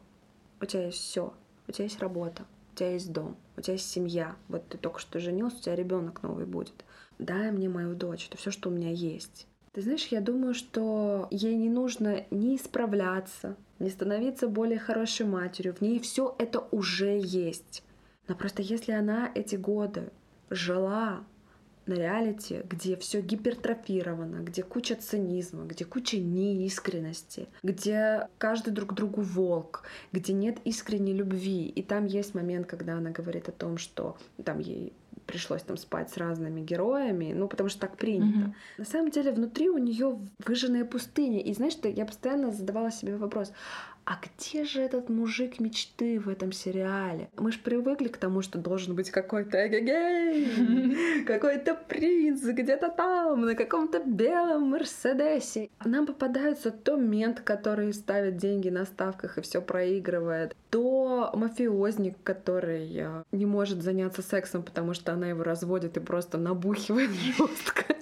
у 0.60 0.66
тебя 0.66 0.84
есть 0.84 0.98
все, 0.98 1.32
у 1.66 1.72
тебя 1.72 1.84
есть 1.84 2.00
работа, 2.00 2.44
тебя 2.78 2.92
есть 2.92 3.12
дом, 3.12 3.36
у 3.56 3.60
тебя 3.60 3.74
есть 3.74 3.90
семья, 3.90 4.36
вот 4.48 4.66
ты 4.68 4.78
только 4.78 5.00
что 5.00 5.18
женился, 5.20 5.56
у 5.58 5.60
тебя 5.60 5.76
ребенок 5.76 6.22
новый 6.22 6.46
будет. 6.46 6.84
Дай 7.18 7.50
мне 7.50 7.68
мою 7.68 7.94
дочь, 7.94 8.28
это 8.28 8.36
все, 8.36 8.50
что 8.50 8.68
у 8.68 8.72
меня 8.72 8.90
есть. 8.90 9.46
Ты 9.72 9.82
знаешь, 9.82 10.06
я 10.06 10.20
думаю, 10.20 10.54
что 10.54 11.28
ей 11.30 11.56
не 11.56 11.68
нужно 11.68 12.24
ни 12.30 12.56
исправляться, 12.56 13.56
не 13.78 13.90
становиться 13.90 14.48
более 14.48 14.78
хорошей 14.78 15.26
матерью. 15.26 15.74
В 15.74 15.80
ней 15.80 16.00
все 16.00 16.34
это 16.38 16.64
уже 16.70 17.18
есть. 17.20 17.84
Но 18.26 18.34
просто 18.34 18.62
если 18.62 18.92
она 18.92 19.30
эти 19.34 19.56
годы 19.56 20.10
жила 20.50 21.24
на 21.88 21.94
реалити, 21.94 22.62
где 22.68 22.96
все 22.96 23.20
гипертрофировано, 23.20 24.42
где 24.42 24.62
куча 24.62 24.94
цинизма, 24.94 25.64
где 25.64 25.84
куча 25.84 26.18
неискренности, 26.18 27.48
где 27.62 28.28
каждый 28.38 28.70
друг 28.70 28.94
другу 28.94 29.22
волк, 29.22 29.84
где 30.12 30.32
нет 30.32 30.58
искренней 30.64 31.14
любви. 31.14 31.66
И 31.66 31.82
там 31.82 32.06
есть 32.06 32.34
момент, 32.34 32.66
когда 32.66 32.94
она 32.94 33.10
говорит 33.10 33.48
о 33.48 33.52
том, 33.52 33.78
что 33.78 34.16
там 34.44 34.58
ей 34.58 34.92
пришлось 35.26 35.62
там 35.62 35.76
спать 35.76 36.10
с 36.10 36.16
разными 36.16 36.62
героями, 36.62 37.32
ну, 37.34 37.48
потому 37.48 37.68
что 37.68 37.80
так 37.80 37.96
принято. 37.96 38.38
Mm-hmm. 38.38 38.78
На 38.78 38.84
самом 38.84 39.10
деле 39.10 39.30
внутри 39.30 39.68
у 39.68 39.76
нее 39.76 40.18
выжженная 40.44 40.86
пустыня. 40.86 41.40
И 41.40 41.52
знаешь, 41.52 41.74
я 41.82 42.06
постоянно 42.06 42.50
задавала 42.50 42.90
себе 42.90 43.16
вопрос, 43.16 43.52
а 44.08 44.18
где 44.22 44.64
же 44.64 44.80
этот 44.80 45.10
мужик 45.10 45.60
мечты 45.60 46.18
в 46.18 46.30
этом 46.30 46.50
сериале? 46.50 47.28
Мы 47.36 47.52
же 47.52 47.58
привыкли 47.58 48.08
к 48.08 48.16
тому, 48.16 48.40
что 48.40 48.56
должен 48.56 48.94
быть 48.94 49.10
какой-то 49.10 49.66
эгегей, 49.66 51.24
какой-то 51.26 51.74
принц 51.74 52.42
где-то 52.42 52.88
там, 52.88 53.42
на 53.42 53.54
каком-то 53.54 54.02
белом 54.02 54.70
Мерседесе. 54.70 55.68
Нам 55.84 56.06
попадаются 56.06 56.70
то 56.70 56.96
мент, 56.96 57.40
который 57.40 57.92
ставит 57.92 58.38
деньги 58.38 58.70
на 58.70 58.86
ставках 58.86 59.36
и 59.36 59.42
все 59.42 59.60
проигрывает, 59.60 60.56
то 60.70 61.30
мафиозник, 61.34 62.16
который 62.22 62.90
э, 62.96 63.24
не 63.32 63.44
может 63.44 63.82
заняться 63.82 64.22
сексом, 64.22 64.62
потому 64.62 64.94
что 64.94 65.12
она 65.12 65.28
его 65.28 65.42
разводит 65.42 65.98
и 65.98 66.00
просто 66.00 66.38
набухивает 66.38 67.10
жестко. 67.10 67.94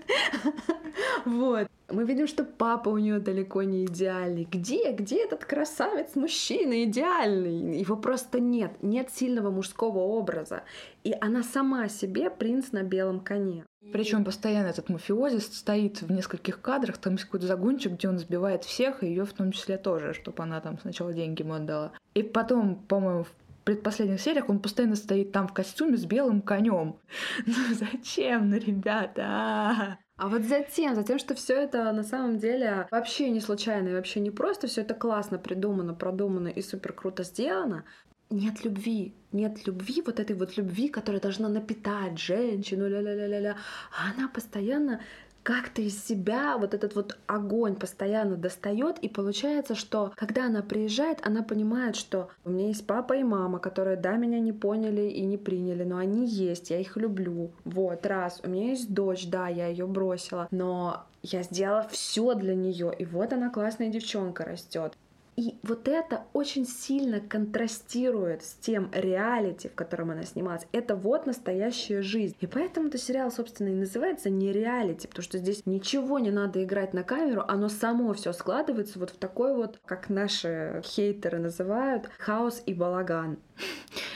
Вот. 1.24 1.68
Мы 1.88 2.04
видим, 2.04 2.26
что 2.26 2.44
папа 2.44 2.88
у 2.88 2.98
нее 2.98 3.20
далеко 3.20 3.62
не 3.62 3.84
идеальный. 3.84 4.46
Где, 4.50 4.92
где 4.92 5.24
этот 5.24 5.44
красавец 5.44 6.14
мужчина 6.14 6.84
идеальный? 6.84 7.78
Его 7.78 7.96
просто 7.96 8.40
нет. 8.40 8.72
Нет 8.82 9.10
сильного 9.12 9.50
мужского 9.50 9.98
образа. 9.98 10.62
И 11.04 11.14
она 11.20 11.42
сама 11.42 11.88
себе 11.88 12.30
принц 12.30 12.72
на 12.72 12.82
белом 12.82 13.20
коне. 13.20 13.64
Причем 13.92 14.24
постоянно 14.24 14.68
этот 14.68 14.88
мафиозист 14.88 15.54
стоит 15.54 16.02
в 16.02 16.10
нескольких 16.10 16.60
кадрах, 16.60 16.98
там 16.98 17.12
есть 17.14 17.24
какой-то 17.24 17.46
загончик, 17.46 17.92
где 17.92 18.08
он 18.08 18.18
сбивает 18.18 18.64
всех, 18.64 19.02
и 19.02 19.06
ее 19.06 19.24
в 19.24 19.32
том 19.32 19.52
числе 19.52 19.78
тоже, 19.78 20.12
чтобы 20.12 20.42
она 20.42 20.60
там 20.60 20.78
сначала 20.80 21.12
деньги 21.12 21.42
ему 21.42 21.54
отдала. 21.54 21.92
И 22.14 22.24
потом, 22.24 22.76
по-моему, 22.88 23.24
в 23.24 23.32
предпоследних 23.66 24.20
сериях 24.20 24.48
он 24.48 24.60
постоянно 24.60 24.94
стоит 24.94 25.32
там 25.32 25.48
в 25.48 25.52
костюме 25.52 25.96
с 25.96 26.06
белым 26.06 26.40
конем. 26.40 27.00
Ну 27.46 27.74
зачем, 27.74 28.48
ну 28.48 28.56
ребята? 28.56 29.22
А? 29.22 29.98
А 30.16 30.28
вот 30.28 30.42
затем, 30.42 30.94
затем, 30.94 31.18
что 31.18 31.34
все 31.34 31.54
это 31.54 31.92
на 31.92 32.02
самом 32.02 32.38
деле 32.38 32.86
вообще 32.90 33.28
не 33.28 33.40
случайно 33.40 33.88
и 33.88 33.92
вообще 33.92 34.20
не 34.20 34.30
просто, 34.30 34.66
все 34.66 34.80
это 34.80 34.94
классно 34.94 35.38
придумано, 35.38 35.92
продумано 35.94 36.48
и 36.48 36.62
супер 36.62 36.94
круто 36.94 37.22
сделано, 37.22 37.84
нет 38.30 38.64
любви, 38.64 39.14
нет 39.32 39.66
любви, 39.66 40.02
вот 40.06 40.18
этой 40.20 40.34
вот 40.34 40.56
любви, 40.56 40.88
которая 40.88 41.20
должна 41.20 41.48
напитать 41.48 42.18
женщину, 42.18 42.88
ля-ля-ля-ля-ля. 42.88 43.56
А 43.92 44.12
она 44.12 44.28
постоянно 44.28 45.00
как-то 45.46 45.80
из 45.80 46.04
себя 46.04 46.58
вот 46.58 46.74
этот 46.74 46.96
вот 46.96 47.16
огонь 47.28 47.76
постоянно 47.76 48.34
достает, 48.34 48.98
и 48.98 49.08
получается, 49.08 49.76
что 49.76 50.12
когда 50.16 50.46
она 50.46 50.60
приезжает, 50.60 51.24
она 51.24 51.44
понимает, 51.44 51.94
что 51.94 52.30
у 52.44 52.50
меня 52.50 52.66
есть 52.66 52.84
папа 52.84 53.12
и 53.12 53.22
мама, 53.22 53.60
которые, 53.60 53.96
да, 53.96 54.16
меня 54.16 54.40
не 54.40 54.52
поняли 54.52 55.02
и 55.02 55.24
не 55.24 55.36
приняли, 55.36 55.84
но 55.84 55.98
они 55.98 56.26
есть, 56.26 56.70
я 56.70 56.80
их 56.80 56.96
люблю. 56.96 57.52
Вот, 57.64 58.04
раз. 58.06 58.40
У 58.42 58.48
меня 58.48 58.70
есть 58.70 58.92
дочь, 58.92 59.28
да, 59.28 59.46
я 59.46 59.68
ее 59.68 59.86
бросила, 59.86 60.48
но 60.50 61.06
я 61.22 61.44
сделала 61.44 61.86
все 61.92 62.34
для 62.34 62.56
нее, 62.56 62.92
и 62.98 63.04
вот 63.04 63.32
она 63.32 63.48
классная 63.48 63.88
девчонка 63.88 64.44
растет. 64.44 64.94
И 65.36 65.58
вот 65.62 65.86
это 65.86 66.24
очень 66.32 66.66
сильно 66.66 67.20
контрастирует 67.20 68.42
с 68.42 68.54
тем 68.54 68.90
реалити, 68.92 69.68
в 69.68 69.74
котором 69.74 70.10
она 70.10 70.22
снималась. 70.22 70.66
Это 70.72 70.96
вот 70.96 71.26
настоящая 71.26 72.00
жизнь. 72.00 72.34
И 72.40 72.46
поэтому 72.46 72.88
этот 72.88 73.02
сериал, 73.02 73.30
собственно, 73.30 73.68
и 73.68 73.74
называется 73.74 74.30
не 74.30 74.50
реалити, 74.50 75.06
потому 75.06 75.22
что 75.22 75.36
здесь 75.36 75.66
ничего 75.66 76.18
не 76.18 76.30
надо 76.30 76.64
играть 76.64 76.94
на 76.94 77.02
камеру, 77.02 77.44
оно 77.46 77.68
само 77.68 78.14
все 78.14 78.32
складывается 78.32 78.98
вот 78.98 79.10
в 79.10 79.18
такой 79.18 79.54
вот, 79.54 79.78
как 79.84 80.08
наши 80.08 80.80
хейтеры 80.82 81.38
называют, 81.38 82.08
хаос 82.18 82.62
и 82.64 82.72
балаган. 82.72 83.36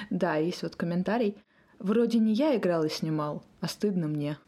Да, 0.08 0.36
есть 0.36 0.62
вот 0.62 0.74
комментарий. 0.74 1.36
Вроде 1.78 2.18
не 2.18 2.32
я 2.32 2.56
играл 2.56 2.84
и 2.84 2.88
снимал, 2.88 3.42
а 3.60 3.68
стыдно 3.68 4.08
мне. 4.08 4.38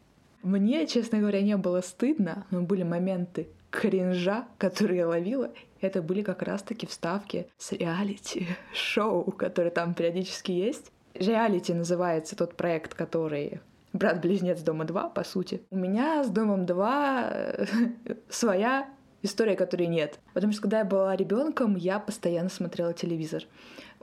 Мне, 0.41 0.87
честно 0.87 1.19
говоря, 1.19 1.41
не 1.41 1.55
было 1.55 1.81
стыдно, 1.81 2.45
но 2.49 2.61
были 2.61 2.83
моменты 2.83 3.47
кринжа, 3.73 4.45
которые 4.57 4.99
я 4.99 5.07
ловила, 5.07 5.51
это 5.87 6.01
были 6.01 6.21
как 6.21 6.41
раз-таки 6.41 6.85
вставки 6.87 7.47
с 7.57 7.71
реалити-шоу, 7.71 9.31
которые 9.37 9.71
там 9.71 9.93
периодически 9.93 10.51
есть. 10.51 10.91
Реалити 11.13 11.73
называется 11.73 12.35
тот 12.35 12.55
проект, 12.55 12.93
который 12.93 13.61
брат-близнец 13.93 14.61
Дома 14.61 14.85
2, 14.85 15.09
по 15.09 15.23
сути. 15.23 15.61
У 15.69 15.77
меня 15.77 16.23
с 16.23 16.29
Домом 16.29 16.65
2 16.65 17.29
э, 17.29 17.65
своя 18.29 18.89
история, 19.21 19.55
которой 19.55 19.87
нет. 19.87 20.19
Потому 20.33 20.53
что 20.53 20.63
когда 20.63 20.79
я 20.79 20.85
была 20.85 21.15
ребенком, 21.15 21.75
я 21.75 21.99
постоянно 21.99 22.49
смотрела 22.49 22.93
телевизор. 22.93 23.43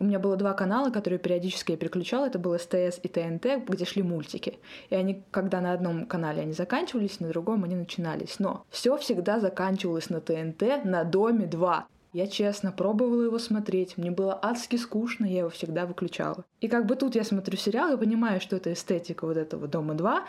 У 0.01 0.05
меня 0.05 0.19
было 0.19 0.37
два 0.37 0.55
канала, 0.55 0.89
которые 0.91 1.19
периодически 1.19 1.73
я 1.73 1.77
переключала. 1.77 2.27
Это 2.27 2.39
был 2.39 2.59
СТС 2.59 2.99
и 3.03 3.09
ТНТ, 3.09 3.69
где 3.69 3.85
шли 3.85 4.03
мультики. 4.03 4.59
И 4.89 4.95
они, 4.95 5.23
когда 5.31 5.61
на 5.61 5.75
одном 5.75 6.07
канале 6.07 6.41
они 6.41 6.55
заканчивались, 6.55 7.21
на 7.21 7.29
другом 7.29 7.65
они 7.65 7.77
начинались. 7.77 8.39
Но 8.39 8.65
все 8.71 8.97
всегда 8.97 9.41
заканчивалось 9.41 10.09
на 10.09 10.23
ТНТ 10.23 10.85
на 10.85 11.05
Доме 11.05 11.47
2. 11.47 11.87
Я 12.15 12.27
честно 12.27 12.73
пробовала 12.73 13.25
его 13.25 13.39
смотреть, 13.39 13.99
мне 13.99 14.11
было 14.11 14.37
адски 14.43 14.77
скучно, 14.77 15.27
я 15.27 15.41
его 15.41 15.51
всегда 15.51 15.85
выключала. 15.85 16.45
И 16.61 16.69
как 16.69 16.87
бы 16.87 16.97
тут 16.97 17.15
я 17.15 17.23
смотрю 17.23 17.59
сериал 17.59 17.93
и 17.93 17.99
понимаю, 17.99 18.41
что 18.41 18.57
это 18.57 18.73
эстетика 18.73 19.27
вот 19.27 19.37
этого 19.37 19.69
Дома 19.69 19.95
2, 19.95 20.25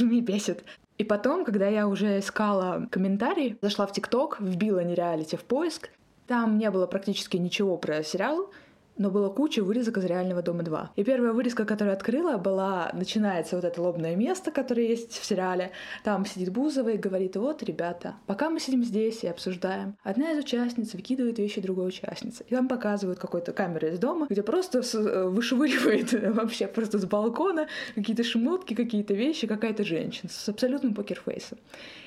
меня 0.00 0.20
бесит. 0.20 0.64
И 0.98 1.04
потом, 1.04 1.44
когда 1.44 1.66
я 1.68 1.88
уже 1.88 2.18
искала 2.18 2.86
комментарии, 2.90 3.56
зашла 3.62 3.86
в 3.86 3.92
ТикТок, 3.92 4.40
вбила 4.40 4.80
нереалити 4.80 5.36
в 5.36 5.44
поиск, 5.44 5.90
там 6.28 6.58
не 6.58 6.70
было 6.70 6.86
практически 6.86 7.38
ничего 7.38 7.78
про 7.78 8.02
сериал, 8.04 8.50
но 8.98 9.10
было 9.10 9.30
куча 9.30 9.62
вырезок 9.62 9.96
из 9.98 10.04
«Реального 10.04 10.42
дома 10.42 10.62
2». 10.62 10.88
И 10.96 11.04
первая 11.04 11.32
вырезка, 11.32 11.64
которую 11.64 11.94
открыла, 11.94 12.36
была... 12.36 12.90
Начинается 12.92 13.54
вот 13.54 13.64
это 13.64 13.80
лобное 13.80 14.16
место, 14.16 14.50
которое 14.50 14.88
есть 14.88 15.12
в 15.12 15.24
сериале. 15.24 15.70
Там 16.02 16.26
сидит 16.26 16.50
Бузова 16.50 16.88
и 16.90 16.96
говорит, 16.96 17.36
вот, 17.36 17.62
ребята, 17.62 18.16
пока 18.26 18.50
мы 18.50 18.58
сидим 18.58 18.82
здесь 18.82 19.22
и 19.22 19.28
обсуждаем, 19.28 19.96
одна 20.02 20.32
из 20.32 20.38
участниц 20.38 20.94
выкидывает 20.94 21.38
вещи 21.38 21.60
другой 21.60 21.88
участницы. 21.88 22.44
И 22.48 22.54
там 22.54 22.66
показывают 22.66 23.20
какой-то 23.20 23.52
камеру 23.52 23.86
из 23.86 23.98
дома, 23.98 24.26
где 24.28 24.42
просто 24.42 24.80
э, 24.80 25.28
вышвыривает 25.28 26.12
вообще 26.34 26.66
просто 26.66 26.98
с 26.98 27.04
балкона 27.04 27.68
какие-то 27.94 28.24
шмотки, 28.24 28.74
какие-то 28.74 29.14
вещи, 29.14 29.46
какая-то 29.46 29.84
женщина 29.84 30.28
с 30.28 30.48
абсолютным 30.48 30.94
покерфейсом. 30.94 31.58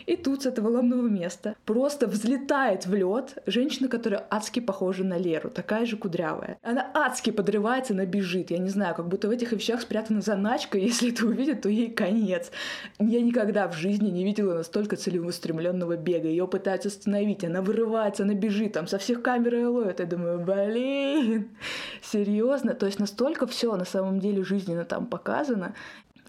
И 0.06 0.16
тут 0.16 0.44
с 0.44 0.46
этого 0.46 0.70
лобного 0.70 1.08
места 1.08 1.56
просто 1.66 2.08
взлетает 2.08 2.86
в 2.86 2.94
лед 2.94 3.38
женщина, 3.46 3.88
которая 3.88 4.26
адски 4.30 4.60
похожа 4.60 5.04
на 5.04 5.18
Леру, 5.18 5.50
такая 5.50 5.86
же 5.86 5.98
кудрявая. 5.98 6.58
Она 6.62 6.90
адски 6.94 7.32
подрывается, 7.32 7.94
она 7.94 8.06
бежит. 8.06 8.52
Я 8.52 8.58
не 8.58 8.70
знаю, 8.70 8.96
как 8.96 9.08
будто 9.08 9.28
в 9.28 9.32
этих 9.32 9.52
вещах 9.52 9.82
спрятана 9.82 10.22
заначка, 10.22 10.78
если 10.78 11.12
это 11.12 11.26
увидит, 11.26 11.62
то 11.62 11.70
ей 11.70 11.90
конец. 11.90 12.52
Я 13.00 13.22
никогда 13.22 13.68
в 13.68 13.76
жизни 13.76 14.10
не 14.10 14.24
видела 14.24 14.54
настолько 14.56 14.96
целеустремленного 14.96 15.98
бега. 15.98 16.28
Ее 16.28 16.48
пытаются 16.48 16.90
остановить, 16.90 17.44
она 17.44 17.62
вырывается, 17.62 18.24
она 18.24 18.34
бежит, 18.34 18.74
там 18.74 18.88
со 18.88 18.98
всех 18.98 19.22
камер 19.22 19.56
ее 19.56 19.68
ловят. 19.68 20.00
Я 20.00 20.06
думаю, 20.06 20.40
блин, 20.40 21.50
серьезно? 22.02 22.74
То 22.74 22.86
есть 22.86 23.00
настолько 23.00 23.48
все 23.48 23.76
на 23.76 23.86
самом 23.86 24.20
деле 24.20 24.44
жизненно 24.44 24.86
там 24.86 25.06
показано. 25.08 25.76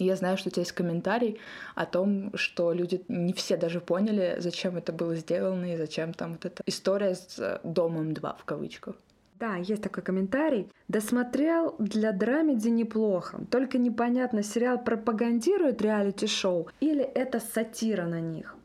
Я 0.03 0.17
знаю, 0.17 0.37
что 0.37 0.49
у 0.49 0.53
тебя 0.53 0.63
есть 0.63 0.73
комментарий 0.73 1.39
о 1.75 1.87
том, 1.87 2.31
что 2.35 2.73
люди 2.73 3.03
не 3.09 3.33
все 3.33 3.57
даже 3.57 3.81
поняли, 3.81 4.37
зачем 4.39 4.77
это 4.77 4.93
было 4.93 5.15
сделано 5.17 5.73
и 5.73 5.77
зачем 5.77 6.13
там 6.13 6.33
вот 6.33 6.45
эта 6.45 6.63
история 6.67 7.15
с 7.15 7.61
домом 7.65 8.15
2 8.15 8.37
в 8.39 8.45
кавычках. 8.45 8.97
Да, 9.41 9.57
есть 9.57 9.83
такой 9.83 10.05
комментарий. 10.05 10.71
Досмотрел 10.87 11.75
для 11.81 12.13
драмеди 12.13 12.69
неплохо, 12.69 13.41
только 13.51 13.77
непонятно, 13.79 14.43
сериал 14.45 14.79
пропагандирует 14.79 15.83
реалити-шоу 15.83 16.69
или 16.79 17.03
это 17.03 17.41
сатира 17.41 18.07
на 18.07 18.21
них. 18.21 18.57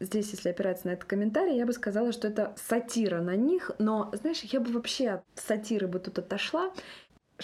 Здесь, 0.00 0.32
если 0.32 0.48
опираться 0.48 0.88
на 0.88 0.92
этот 0.92 1.04
комментарий, 1.04 1.56
я 1.56 1.66
бы 1.66 1.72
сказала, 1.72 2.10
что 2.10 2.26
это 2.26 2.52
сатира 2.56 3.20
на 3.20 3.36
них, 3.36 3.70
но, 3.78 4.10
знаешь, 4.12 4.40
я 4.42 4.58
бы 4.58 4.72
вообще 4.72 5.10
от 5.10 5.22
сатиры 5.36 5.86
бы 5.86 6.00
тут 6.00 6.18
отошла 6.18 6.72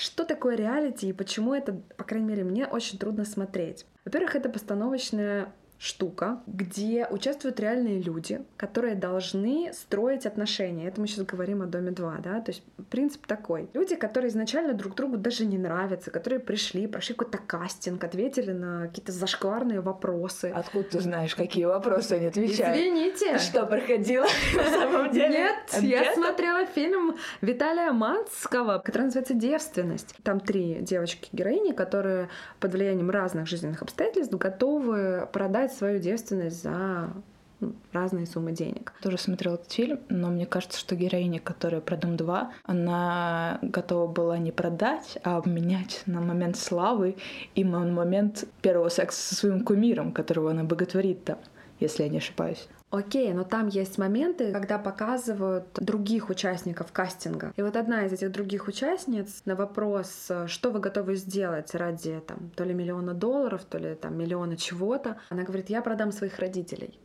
что 0.01 0.25
такое 0.25 0.57
реалити 0.57 1.09
и 1.09 1.13
почему 1.13 1.55
это, 1.55 1.75
по 1.97 2.05
крайней 2.05 2.27
мере, 2.27 2.45
мне 2.45 2.67
очень 2.67 2.99
трудно 2.99 3.25
смотреть? 3.25 3.87
Во-первых, 4.05 4.35
это 4.35 4.49
постановочная 4.49 5.53
штука, 5.81 6.43
где 6.47 7.07
участвуют 7.11 7.59
реальные 7.59 8.03
люди, 8.03 8.43
которые 8.59 8.95
должны 8.95 9.73
строить 9.73 10.27
отношения. 10.27 10.87
Это 10.87 11.01
мы 11.01 11.07
сейчас 11.07 11.25
говорим 11.25 11.63
о 11.63 11.67
Доме 11.67 11.91
2, 11.91 12.19
да? 12.23 12.41
То 12.43 12.51
есть 12.51 12.63
принцип 12.91 13.27
такой. 13.27 13.71
Люди, 13.73 13.97
которые 13.97 14.29
изначально 14.29 14.75
друг 14.75 14.95
другу 14.95 15.17
даже 15.17 15.47
не 15.47 15.57
нравятся, 15.57 16.11
которые 16.11 16.39
пришли, 16.39 16.87
прошли 16.87 17.15
какой-то 17.15 17.39
кастинг, 17.39 18.05
ответили 18.05 18.53
на 18.53 18.89
какие-то 18.89 19.13
зашкварные 19.13 19.81
вопросы. 19.81 20.53
Откуда 20.55 20.85
ты 20.85 21.01
знаешь, 21.01 21.35
какие 21.35 21.65
вопросы 21.65 22.13
они 22.13 22.27
отвечают? 22.27 22.77
Извините. 22.77 23.39
Что 23.39 23.65
проходило 23.65 24.27
на 24.55 24.65
самом 24.65 25.11
деле? 25.13 25.29
Нет, 25.31 25.83
я 25.83 26.13
смотрела 26.13 26.67
фильм 26.67 27.17
Виталия 27.41 27.93
Манского, 27.93 28.83
который 28.85 29.05
называется 29.05 29.33
«Девственность». 29.33 30.15
Там 30.25 30.41
три 30.41 30.81
девочки-героини, 30.83 31.73
которые 31.73 32.29
под 32.59 32.73
влиянием 32.73 33.09
разных 33.09 33.47
жизненных 33.47 33.81
обстоятельств 33.81 34.35
готовы 34.35 35.27
продать 35.33 35.70
свою 35.73 35.99
девственность 35.99 36.63
за 36.63 37.13
ну, 37.61 37.75
разные 37.93 38.27
суммы 38.27 38.53
денег. 38.53 38.95
Тоже 39.03 39.19
смотрела 39.19 39.55
этот 39.55 39.71
фильм, 39.71 40.01
но 40.09 40.29
мне 40.29 40.47
кажется, 40.47 40.79
что 40.79 40.97
героиня, 40.97 41.41
которая 41.41 41.81
про 41.81 41.97
Дом 41.97 42.17
2, 42.17 42.53
она 42.65 43.59
готова 43.63 44.07
была 44.07 44.39
не 44.39 44.51
продать, 44.51 45.19
а 45.23 45.37
обменять 45.37 46.03
на 46.07 46.21
момент 46.21 46.57
славы 46.57 47.17
и 47.55 47.65
на 47.65 47.81
момент 47.81 48.45
первого 48.63 48.89
секса 48.89 49.21
со 49.21 49.35
своим 49.35 49.65
кумиром, 49.65 50.13
которого 50.13 50.51
она 50.51 50.65
боготворит 50.65 51.25
там, 51.25 51.39
если 51.81 52.05
я 52.05 52.09
не 52.09 52.19
ошибаюсь. 52.19 52.67
Окей, 52.91 53.33
но 53.33 53.45
там 53.45 53.69
есть 53.69 53.99
моменты, 53.99 54.51
когда 54.53 54.77
показывают 54.77 55.67
других 55.75 56.29
участников 56.29 56.91
кастинга. 56.91 57.53
И 57.57 57.63
вот 57.63 57.77
одна 57.77 58.05
из 58.05 58.13
этих 58.13 58.33
других 58.33 58.67
участниц 58.67 59.43
на 59.45 59.55
вопрос, 59.55 60.29
что 60.47 60.71
вы 60.71 60.81
готовы 60.81 61.15
сделать 61.15 61.73
ради 61.75 62.21
там, 62.27 62.51
то 62.57 62.65
ли 62.65 62.75
миллиона 62.75 63.15
долларов, 63.15 63.65
то 63.65 63.79
ли 63.79 63.95
там 63.95 64.19
миллиона 64.19 64.57
чего-то, 64.57 65.19
она 65.29 65.45
говорит, 65.45 65.71
я 65.71 65.83
продам 65.83 66.11
своих 66.11 66.41
родителей. 66.41 66.99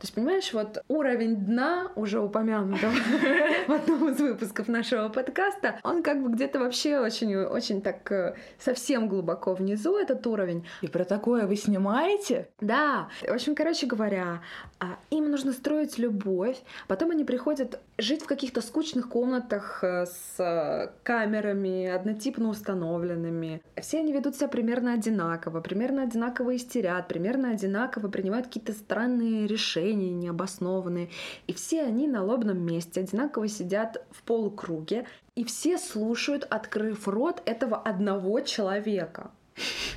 То 0.00 0.04
есть, 0.04 0.14
понимаешь, 0.14 0.54
вот 0.54 0.82
уровень 0.88 1.36
дна, 1.36 1.92
уже 1.94 2.20
упомянутого 2.20 2.90
в 3.68 3.70
одном 3.70 4.08
из 4.08 4.18
выпусков 4.18 4.66
нашего 4.66 5.10
подкаста, 5.10 5.78
он 5.82 6.02
как 6.02 6.22
бы 6.22 6.30
где-то 6.30 6.58
вообще 6.58 6.98
очень, 6.98 7.36
очень 7.36 7.82
так 7.82 8.10
э, 8.10 8.34
совсем 8.58 9.08
глубоко 9.08 9.52
внизу, 9.52 9.98
этот 9.98 10.26
уровень. 10.26 10.66
И 10.80 10.88
про 10.88 11.04
такое 11.04 11.46
вы 11.46 11.54
снимаете? 11.56 12.48
Да. 12.62 13.10
В 13.20 13.30
общем, 13.30 13.54
короче 13.54 13.86
говоря, 13.86 14.40
а, 14.78 14.96
им 15.10 15.30
нужно 15.30 15.52
строить 15.52 15.98
любовь, 15.98 16.56
потом 16.88 17.10
они 17.10 17.24
приходят 17.24 17.78
жить 17.98 18.22
в 18.22 18.26
каких-то 18.26 18.62
скучных 18.62 19.10
комнатах 19.10 19.84
э, 19.84 20.06
с 20.06 20.36
э, 20.38 20.92
камерами, 21.02 21.88
однотипно 21.88 22.48
установленными. 22.48 23.60
Все 23.78 23.98
они 23.98 24.14
ведут 24.14 24.36
себя 24.36 24.48
примерно 24.48 24.94
одинаково, 24.94 25.60
примерно 25.60 26.04
одинаково 26.04 26.56
истерят, 26.56 27.08
примерно 27.08 27.50
одинаково 27.50 28.08
принимают 28.08 28.46
какие-то 28.46 28.72
странные 28.72 29.46
решения, 29.46 29.89
решения 29.90 30.10
необоснованные. 30.10 31.08
И 31.46 31.52
все 31.52 31.82
они 31.82 32.08
на 32.08 32.22
лобном 32.22 32.58
месте 32.58 33.00
одинаково 33.00 33.48
сидят 33.48 34.04
в 34.10 34.22
полукруге, 34.22 35.06
и 35.34 35.44
все 35.44 35.78
слушают, 35.78 36.46
открыв 36.50 37.08
рот 37.08 37.42
этого 37.46 37.76
одного 37.76 38.40
человека, 38.40 39.30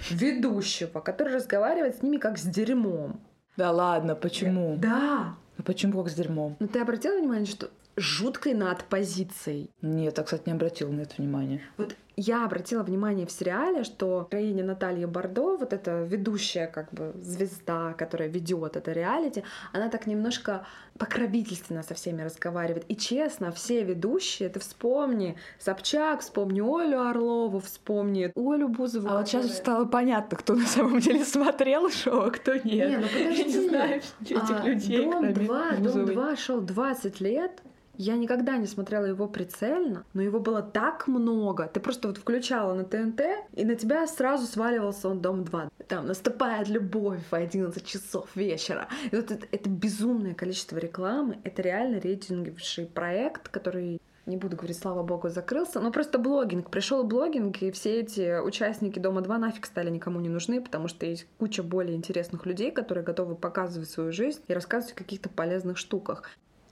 ведущего, 0.09 0.99
который 0.99 1.35
разговаривает 1.35 1.97
с 1.97 2.01
ними 2.01 2.17
как 2.17 2.37
с 2.37 2.43
дерьмом. 2.43 3.19
Да 3.57 3.71
ладно, 3.71 4.15
почему? 4.15 4.77
Да. 4.77 5.35
Ну 5.57 5.63
почему 5.63 6.01
как 6.01 6.11
с 6.11 6.15
дерьмом? 6.15 6.55
Ну 6.59 6.67
ты 6.67 6.79
обратила 6.79 7.17
внимание, 7.17 7.45
что 7.45 7.69
жуткой 7.95 8.55
над 8.55 8.83
позицией. 8.85 9.69
Нет, 9.81 10.17
я, 10.17 10.23
кстати, 10.23 10.43
не 10.47 10.53
обратила 10.53 10.91
на 10.91 11.01
это 11.01 11.15
внимание. 11.17 11.61
Вот 11.77 11.95
я 12.15 12.45
обратила 12.45 12.83
внимание 12.83 13.25
в 13.25 13.31
сериале, 13.31 13.83
что 13.83 14.27
героиня 14.31 14.63
Наталья 14.63 15.07
Бордо, 15.07 15.57
вот 15.57 15.73
эта 15.73 16.03
ведущая 16.03 16.67
как 16.67 16.93
бы 16.93 17.13
звезда, 17.21 17.93
которая 17.93 18.29
ведет 18.29 18.75
это 18.75 18.91
реалити, 18.91 19.43
она 19.71 19.89
так 19.89 20.05
немножко 20.05 20.65
покровительственно 20.97 21.81
со 21.81 21.95
всеми 21.95 22.21
разговаривает. 22.21 22.85
И 22.87 22.95
честно, 22.95 23.51
все 23.51 23.83
ведущие, 23.83 24.49
ты 24.49 24.59
вспомни 24.59 25.37
Собчак, 25.59 26.21
вспомни 26.21 26.61
Олю 26.61 26.99
Орлову, 26.99 27.59
вспомни 27.59 28.31
Олю 28.35 28.67
Бузову. 28.67 29.09
А 29.09 29.17
вот 29.17 29.27
сейчас 29.27 29.57
стало 29.57 29.85
понятно, 29.85 30.37
кто 30.37 30.53
на 30.53 30.67
самом 30.67 30.99
деле 30.99 31.25
смотрел 31.25 31.89
шоу, 31.89 32.27
а 32.27 32.31
кто 32.31 32.53
нет. 32.53 32.89
Не, 32.89 32.97
ну 32.97 33.07
подожди. 33.07 33.41
Я 33.41 33.43
не 33.43 33.69
знаю 33.69 34.01
этих 34.21 34.51
а, 34.51 34.67
людей, 34.67 35.05
Дом 35.05 35.33
2, 35.33 35.71
Дом 35.77 36.05
2 36.05 36.35
шел 36.35 36.61
20 36.61 37.21
лет, 37.21 37.61
я 37.97 38.17
никогда 38.17 38.57
не 38.57 38.67
смотрела 38.67 39.05
его 39.05 39.27
прицельно, 39.27 40.05
но 40.13 40.21
его 40.21 40.39
было 40.39 40.61
так 40.61 41.07
много. 41.07 41.67
Ты 41.67 41.79
просто 41.79 42.07
вот 42.07 42.17
включала 42.17 42.73
на 42.73 42.83
ТНТ, 42.83 43.21
и 43.53 43.65
на 43.65 43.75
тебя 43.75 44.07
сразу 44.07 44.45
сваливался 44.45 45.09
он 45.09 45.21
Дом 45.21 45.43
2. 45.43 45.69
Там 45.87 46.07
наступает 46.07 46.69
любовь 46.69 47.21
в 47.29 47.33
11 47.33 47.85
часов 47.85 48.35
вечера. 48.35 48.87
И 49.11 49.15
вот 49.15 49.31
это, 49.31 49.45
это 49.51 49.69
безумное 49.69 50.33
количество 50.33 50.77
рекламы. 50.77 51.39
Это 51.43 51.61
реально 51.61 51.99
рейтинговый 51.99 52.53
проект, 52.93 53.49
который 53.49 54.01
не 54.25 54.37
буду 54.37 54.55
говорить, 54.55 54.77
слава 54.77 55.03
богу, 55.03 55.29
закрылся, 55.29 55.81
но 55.81 55.91
просто 55.91 56.17
блогинг. 56.17 56.69
Пришел 56.69 57.03
блогинг, 57.03 57.61
и 57.61 57.71
все 57.71 57.99
эти 57.99 58.39
участники 58.39 58.97
Дома 58.97 59.21
2 59.21 59.37
нафиг 59.37 59.65
стали 59.65 59.89
никому 59.89 60.19
не 60.21 60.29
нужны, 60.29 60.61
потому 60.61 60.87
что 60.87 61.05
есть 61.05 61.27
куча 61.37 61.61
более 61.61 61.95
интересных 61.95 62.45
людей, 62.45 62.71
которые 62.71 63.03
готовы 63.03 63.35
показывать 63.35 63.89
свою 63.89 64.11
жизнь 64.13 64.41
и 64.47 64.53
рассказывать 64.53 64.93
о 64.93 64.97
каких-то 64.97 65.29
полезных 65.29 65.77
штуках 65.77 66.23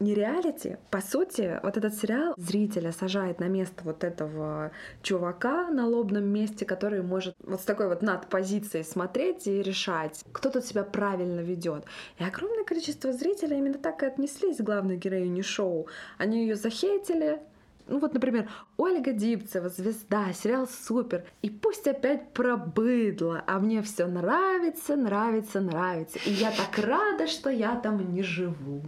не 0.01 0.13
реалити. 0.13 0.77
По 0.89 1.01
сути, 1.01 1.59
вот 1.63 1.77
этот 1.77 1.93
сериал 1.93 2.33
зрителя 2.37 2.91
сажает 2.91 3.39
на 3.39 3.47
место 3.47 3.83
вот 3.83 4.03
этого 4.03 4.71
чувака 5.01 5.69
на 5.69 5.87
лобном 5.87 6.25
месте, 6.25 6.65
который 6.65 7.01
может 7.01 7.35
вот 7.39 7.61
с 7.61 7.63
такой 7.63 7.87
вот 7.87 8.01
над 8.01 8.27
позицией 8.27 8.83
смотреть 8.83 9.47
и 9.47 9.61
решать, 9.61 10.23
кто 10.31 10.49
тут 10.49 10.65
себя 10.65 10.83
правильно 10.83 11.41
ведет. 11.41 11.85
И 12.17 12.23
огромное 12.23 12.63
количество 12.63 13.13
зрителей 13.13 13.57
именно 13.57 13.77
так 13.77 14.03
и 14.03 14.07
отнеслись 14.07 14.57
к 14.57 14.61
главной 14.61 14.97
героине 14.97 15.43
шоу. 15.43 15.87
Они 16.17 16.41
ее 16.41 16.55
захейтили, 16.55 17.39
ну 17.87 17.99
вот, 17.99 18.13
например, 18.13 18.49
Ольга 18.77 19.11
Дипцева, 19.11 19.69
звезда, 19.69 20.33
сериал 20.33 20.67
супер. 20.67 21.25
И 21.41 21.49
пусть 21.49 21.87
опять 21.87 22.31
про 22.33 22.55
быдло, 22.55 23.43
а 23.47 23.59
мне 23.59 23.81
все 23.81 24.07
нравится, 24.07 24.95
нравится, 24.95 25.59
нравится. 25.59 26.19
И 26.25 26.31
я 26.31 26.51
так 26.51 26.77
рада, 26.83 27.27
что 27.27 27.49
я 27.49 27.75
там 27.75 28.13
не 28.13 28.23
живу. 28.23 28.83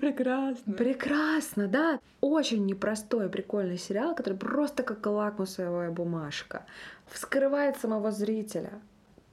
Прекрасно. 0.00 0.72
Прекрасно, 0.74 1.68
да. 1.68 2.00
Очень 2.20 2.66
непростой, 2.66 3.28
прикольный 3.28 3.78
сериал, 3.78 4.14
который 4.14 4.34
просто 4.38 4.82
как 4.82 5.06
лакмусовая 5.06 5.90
бумажка. 5.90 6.66
Вскрывает 7.06 7.76
самого 7.76 8.10
зрителя. 8.10 8.72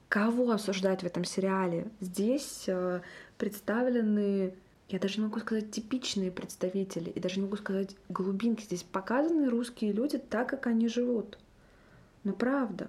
Кого 0.08 0.52
обсуждать 0.52 1.02
в 1.02 1.06
этом 1.06 1.24
сериале? 1.24 1.88
Здесь 2.00 2.64
э, 2.68 3.00
представлены 3.38 4.54
я 4.88 5.00
даже 5.00 5.18
не 5.18 5.26
могу 5.26 5.40
сказать 5.40 5.72
типичные 5.72 6.30
представители, 6.30 7.10
и 7.10 7.18
даже 7.18 7.40
не 7.40 7.46
могу 7.46 7.56
сказать 7.56 7.96
глубинки. 8.08 8.62
Здесь 8.62 8.84
показаны 8.84 9.50
русские 9.50 9.92
люди 9.92 10.16
так, 10.16 10.48
как 10.48 10.68
они 10.68 10.88
живут. 10.88 11.38
Ну 12.22 12.32
правда. 12.32 12.88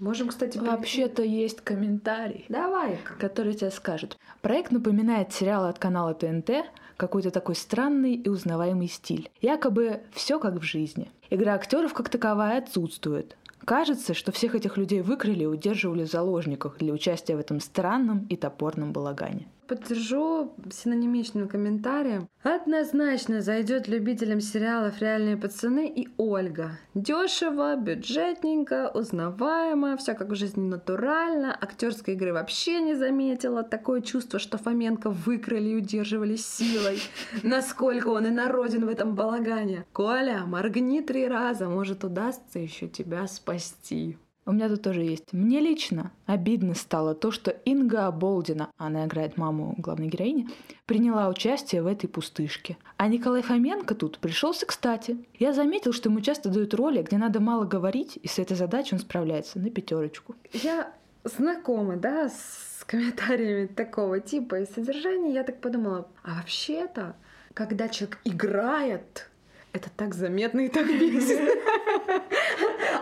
Можем, 0.00 0.28
кстати, 0.28 0.58
вообще-то 0.58 1.22
есть 1.22 1.60
комментарий. 1.60 2.44
Давай, 2.48 2.98
который 3.18 3.54
тебе 3.54 3.70
скажет. 3.70 4.16
Проект 4.42 4.72
напоминает 4.72 5.32
сериал 5.32 5.66
от 5.66 5.78
канала 5.78 6.14
ТНТ, 6.14 6.50
какой-то 6.96 7.30
такой 7.30 7.54
странный 7.54 8.14
и 8.14 8.28
узнаваемый 8.28 8.88
стиль. 8.88 9.30
Якобы 9.40 10.00
все 10.12 10.38
как 10.38 10.54
в 10.54 10.62
жизни. 10.62 11.10
Игра 11.30 11.54
актеров 11.54 11.92
как 11.94 12.08
таковая 12.08 12.58
отсутствует. 12.58 13.36
Кажется, 13.64 14.14
что 14.14 14.30
всех 14.30 14.54
этих 14.54 14.76
людей 14.76 15.02
выкрали 15.02 15.42
и 15.42 15.46
удерживали 15.46 16.04
в 16.04 16.10
заложниках 16.10 16.78
для 16.78 16.92
участия 16.92 17.36
в 17.36 17.40
этом 17.40 17.58
странном 17.60 18.24
и 18.28 18.36
топорном 18.36 18.92
балагане. 18.92 19.48
Поддержу 19.66 20.54
синонимичным 20.70 21.48
комментарием. 21.48 22.28
Однозначно 22.42 23.40
зайдет 23.40 23.88
любителям 23.88 24.40
сериалов 24.40 25.00
«Реальные 25.00 25.36
пацаны» 25.36 25.88
и 25.88 26.08
Ольга. 26.16 26.78
Дешево, 26.94 27.74
бюджетненько, 27.74 28.90
узнаваемо, 28.94 29.96
все 29.96 30.14
как 30.14 30.28
в 30.28 30.36
жизни 30.36 30.62
натурально. 30.62 31.56
Актерской 31.60 32.14
игры 32.14 32.32
вообще 32.32 32.80
не 32.80 32.94
заметила. 32.94 33.64
Такое 33.64 34.02
чувство, 34.02 34.38
что 34.38 34.58
Фоменко 34.58 35.10
выкрали 35.10 35.70
и 35.70 35.76
удерживали 35.76 36.36
силой. 36.36 37.00
Насколько 37.42 38.08
он 38.08 38.26
и 38.26 38.30
народен 38.30 38.86
в 38.86 38.88
этом 38.88 39.16
балагане. 39.16 39.84
Коля, 39.92 40.44
моргни 40.46 41.00
три 41.00 41.26
раза, 41.26 41.68
может 41.68 42.04
удастся 42.04 42.60
еще 42.60 42.86
тебя 42.86 43.26
спасти. 43.26 44.16
У 44.48 44.52
меня 44.52 44.68
тут 44.68 44.82
тоже 44.82 45.02
есть. 45.02 45.32
Мне 45.32 45.58
лично 45.58 46.12
обидно 46.24 46.74
стало 46.74 47.16
то, 47.16 47.32
что 47.32 47.50
Инга 47.50 48.08
Болдина, 48.12 48.70
она 48.78 49.04
играет 49.06 49.36
маму 49.36 49.74
главной 49.76 50.06
героини, 50.06 50.48
приняла 50.86 51.28
участие 51.28 51.82
в 51.82 51.88
этой 51.88 52.06
пустышке. 52.06 52.76
А 52.96 53.08
Николай 53.08 53.42
Фоменко 53.42 53.96
тут 53.96 54.20
пришелся 54.20 54.64
кстати. 54.64 55.16
Я 55.36 55.52
заметил, 55.52 55.92
что 55.92 56.10
ему 56.10 56.20
часто 56.20 56.48
дают 56.48 56.74
роли, 56.74 57.02
где 57.02 57.18
надо 57.18 57.40
мало 57.40 57.64
говорить, 57.64 58.20
и 58.22 58.28
с 58.28 58.38
этой 58.38 58.56
задачей 58.56 58.94
он 58.94 59.00
справляется 59.00 59.58
на 59.58 59.68
пятерочку. 59.68 60.36
Я 60.52 60.92
знакома, 61.24 61.96
да, 61.96 62.28
с 62.28 62.84
комментариями 62.86 63.66
такого 63.66 64.20
типа 64.20 64.60
и 64.60 64.66
содержания. 64.66 65.34
Я 65.34 65.42
так 65.42 65.60
подумала, 65.60 66.06
а 66.22 66.36
вообще-то, 66.36 67.16
когда 67.52 67.88
человек 67.88 68.20
играет, 68.22 69.28
это 69.72 69.90
так 69.96 70.14
заметно 70.14 70.60
и 70.60 70.68
так 70.68 70.86
бесит. 71.00 71.40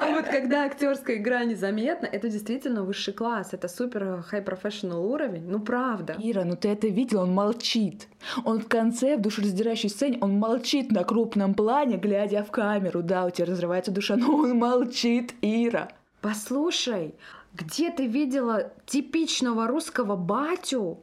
А 0.05 0.11
вот 0.11 0.27
когда 0.27 0.65
актерская 0.65 1.17
игра 1.17 1.45
незаметна, 1.45 2.05
это 2.05 2.29
действительно 2.29 2.83
высший 2.83 3.15
класс, 3.15 3.49
это 3.55 3.69
супер 3.69 4.23
professional 4.31 5.03
уровень, 5.03 5.49
ну 5.49 5.61
правда. 5.61 6.15
Ира, 6.19 6.45
ну 6.45 6.57
ты 6.57 6.69
это 6.69 6.89
видел, 6.89 7.21
он 7.21 7.33
молчит. 7.33 8.09
Он 8.45 8.61
в 8.61 8.69
конце, 8.69 9.17
в 9.17 9.23
душераздирающей 9.23 9.89
сцене, 9.89 10.19
он 10.21 10.39
молчит 10.39 10.93
на 10.93 11.05
крупном 11.05 11.55
плане, 11.55 11.97
глядя 11.97 12.45
в 12.45 12.51
камеру. 12.51 13.03
Да, 13.03 13.25
у 13.25 13.31
тебя 13.31 13.47
разрывается 13.47 13.93
душа, 13.93 14.17
но 14.17 14.35
он 14.37 14.59
молчит, 14.59 15.33
Ира. 15.41 15.89
Послушай, 16.21 17.15
где 17.55 17.91
ты 17.91 18.07
видела 18.07 18.73
типичного 18.85 19.67
русского 19.67 20.17
батю, 20.17 20.99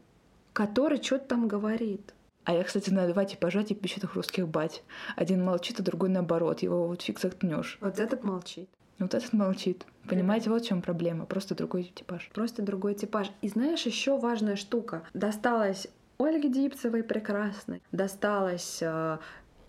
который 0.54 1.02
что-то 1.02 1.26
там 1.26 1.48
говорит? 1.48 2.14
А 2.44 2.54
я, 2.54 2.64
кстати, 2.64 2.92
на 2.92 3.08
два 3.08 3.26
типажа 3.26 3.64
типичных 3.64 4.14
русских 4.14 4.48
бать. 4.48 4.84
Один 5.16 5.44
молчит, 5.44 5.80
а 5.80 5.84
другой 5.84 6.10
наоборот. 6.10 6.62
Его 6.62 6.88
вот 6.88 7.02
фиг 7.02 7.20
заткнешь. 7.20 7.80
Вот 7.82 8.00
этот 8.00 8.24
молчит. 8.24 8.70
Вот 9.02 9.16
этот 9.16 9.34
молчит. 9.34 9.86
Понимаете, 10.08 10.50
вот 10.50 10.64
в 10.64 10.68
чем 10.68 10.82
проблема. 10.82 11.26
Просто 11.26 11.56
другой 11.56 11.92
типаж. 11.94 12.30
Просто 12.34 12.62
другой 12.62 12.94
типаж. 12.94 13.32
И 13.42 13.50
знаешь, 13.50 13.86
еще 13.86 14.18
важная 14.18 14.56
штука. 14.56 15.04
Досталась 15.14 15.88
Ольге 16.20 16.50
Дипцевой 16.50 17.04
прекрасной, 17.04 17.82
досталась 17.92 18.78
э, 18.82 19.18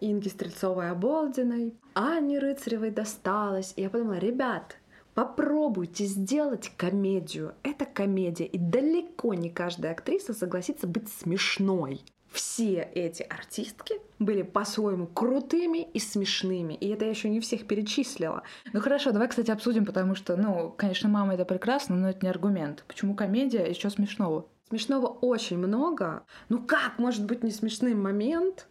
Инге 0.00 0.28
Стрельцовой 0.28 0.90
Оболдиной, 0.90 1.74
Анне 1.94 2.38
Рыцаревой 2.38 2.90
досталось. 2.90 3.72
И 3.76 3.82
я 3.82 3.90
подумала, 3.90 4.18
ребят, 4.18 4.76
Попробуйте 5.14 6.06
сделать 6.06 6.72
комедию. 6.78 7.54
Это 7.62 7.84
комедия, 7.84 8.46
и 8.46 8.56
далеко 8.56 9.34
не 9.34 9.50
каждая 9.50 9.92
актриса 9.92 10.32
согласится 10.32 10.86
быть 10.86 11.10
смешной 11.12 12.00
все 12.32 12.88
эти 12.94 13.22
артистки 13.22 13.96
были 14.18 14.42
по-своему 14.42 15.06
крутыми 15.06 15.82
и 15.82 15.98
смешными. 15.98 16.74
И 16.74 16.88
это 16.88 17.04
я 17.04 17.10
еще 17.10 17.28
не 17.28 17.40
всех 17.40 17.66
перечислила. 17.66 18.42
Ну 18.72 18.80
хорошо, 18.80 19.12
давай, 19.12 19.28
кстати, 19.28 19.50
обсудим, 19.50 19.84
потому 19.84 20.14
что, 20.14 20.36
ну, 20.36 20.70
конечно, 20.76 21.08
мама 21.08 21.34
это 21.34 21.44
прекрасно, 21.44 21.96
но 21.96 22.10
это 22.10 22.24
не 22.24 22.30
аргумент. 22.30 22.84
Почему 22.88 23.14
комедия 23.14 23.72
что 23.74 23.90
смешного? 23.90 24.46
Смешного 24.68 25.06
очень 25.06 25.58
много. 25.58 26.24
Ну 26.48 26.62
как 26.62 26.98
может 26.98 27.26
быть 27.26 27.42
не 27.42 27.50
смешный 27.50 27.94
момент, 27.94 28.66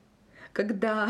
когда 0.51 1.09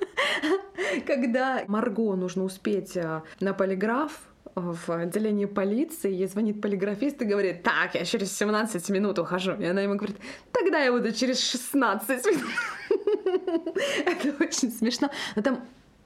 когда 1.06 1.64
Марго 1.68 2.14
нужно 2.14 2.44
успеть 2.44 2.96
э, 2.96 3.22
на 3.40 3.52
полиграф, 3.52 4.31
в 4.54 4.90
отделении 4.90 5.46
полиции, 5.46 6.12
ей 6.12 6.26
звонит 6.26 6.60
полиграфист 6.60 7.22
и 7.22 7.24
говорит, 7.24 7.62
так, 7.62 7.94
я 7.94 8.04
через 8.04 8.36
17 8.36 8.90
минут 8.90 9.18
ухожу. 9.18 9.52
И 9.52 9.64
она 9.64 9.80
ему 9.80 9.96
говорит, 9.96 10.16
тогда 10.52 10.78
я 10.78 10.92
буду 10.92 11.12
через 11.12 11.40
16 11.40 12.26
минут. 12.26 12.50
Это 14.06 14.44
очень 14.44 14.70
смешно. 14.70 15.10
Но 15.36 15.42
там 15.42 15.60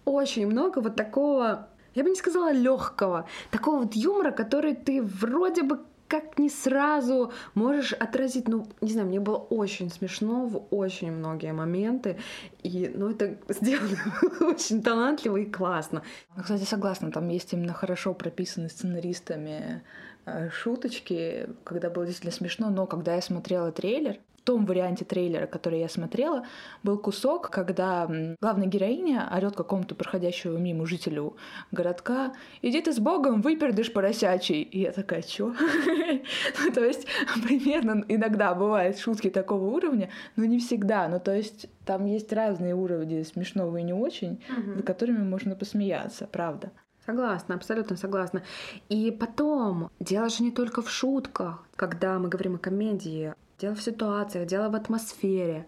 очень 0.04 0.46
много 0.46 0.78
вот 0.80 0.96
такого, 0.96 1.68
я 1.94 2.04
бы 2.04 2.10
не 2.10 2.16
сказала 2.16 2.52
легкого, 2.52 3.28
такого 3.50 3.80
вот 3.80 3.94
юмора, 3.94 4.30
который 4.30 4.74
ты 4.74 5.02
вроде 5.02 5.62
бы 5.62 5.80
как 6.08 6.38
не 6.38 6.48
сразу 6.48 7.32
можешь 7.54 7.92
отразить, 7.92 8.48
ну, 8.48 8.66
не 8.80 8.92
знаю, 8.92 9.08
мне 9.08 9.20
было 9.20 9.36
очень 9.36 9.90
смешно 9.90 10.46
в 10.46 10.66
очень 10.70 11.12
многие 11.12 11.52
моменты, 11.52 12.18
и, 12.62 12.90
ну, 12.94 13.10
это 13.10 13.36
сделано 13.48 13.96
очень 14.40 14.82
талантливо 14.82 15.36
и 15.38 15.44
классно. 15.44 16.02
Ну, 16.36 16.42
кстати, 16.42 16.64
согласна, 16.64 17.10
там 17.10 17.28
есть 17.28 17.52
именно 17.52 17.72
хорошо 17.72 18.14
прописанные 18.14 18.70
сценаристами 18.70 19.82
э, 20.24 20.50
шуточки, 20.50 21.48
когда 21.64 21.90
было 21.90 22.06
действительно 22.06 22.36
смешно, 22.36 22.70
но 22.70 22.86
когда 22.86 23.14
я 23.14 23.22
смотрела 23.22 23.72
трейлер, 23.72 24.18
том 24.46 24.64
варианте 24.64 25.04
трейлера, 25.04 25.46
который 25.46 25.80
я 25.80 25.88
смотрела, 25.88 26.46
был 26.84 26.98
кусок, 26.98 27.50
когда 27.50 28.08
главная 28.40 28.68
героиня 28.68 29.28
орет 29.36 29.56
какому-то 29.56 29.96
проходящему 29.96 30.56
мимо 30.56 30.86
жителю 30.86 31.36
городка 31.72 32.32
«Иди 32.62 32.80
ты 32.80 32.92
с 32.92 33.00
Богом, 33.00 33.42
выпердыш 33.42 33.92
поросячий!» 33.92 34.62
И 34.62 34.82
я 34.82 34.92
такая 34.92 35.22
«Чё?» 35.22 35.52
ну, 36.64 36.72
То 36.72 36.84
есть 36.84 37.08
примерно 37.42 38.04
иногда 38.06 38.54
бывают 38.54 38.98
шутки 38.98 39.30
такого 39.30 39.64
уровня, 39.64 40.10
но 40.36 40.44
не 40.44 40.60
всегда. 40.60 41.08
Ну, 41.08 41.18
то 41.18 41.34
есть 41.34 41.66
там 41.84 42.06
есть 42.06 42.32
разные 42.32 42.76
уровни 42.76 43.24
смешного 43.24 43.78
и 43.78 43.82
не 43.82 43.92
очень, 43.92 44.40
над 44.48 44.86
которыми 44.86 45.24
можно 45.24 45.56
посмеяться, 45.56 46.28
правда. 46.30 46.70
Согласна, 47.04 47.56
абсолютно 47.56 47.96
согласна. 47.96 48.42
И 48.88 49.10
потом, 49.10 49.90
дело 49.98 50.28
же 50.28 50.44
не 50.44 50.52
только 50.52 50.82
в 50.82 50.90
шутках. 50.90 51.66
Когда 51.76 52.18
мы 52.18 52.28
говорим 52.28 52.56
о 52.56 52.58
комедии, 52.58 53.34
Дело 53.58 53.74
в 53.74 53.80
ситуациях, 53.80 54.46
дело 54.46 54.68
в 54.68 54.74
атмосфере. 54.74 55.66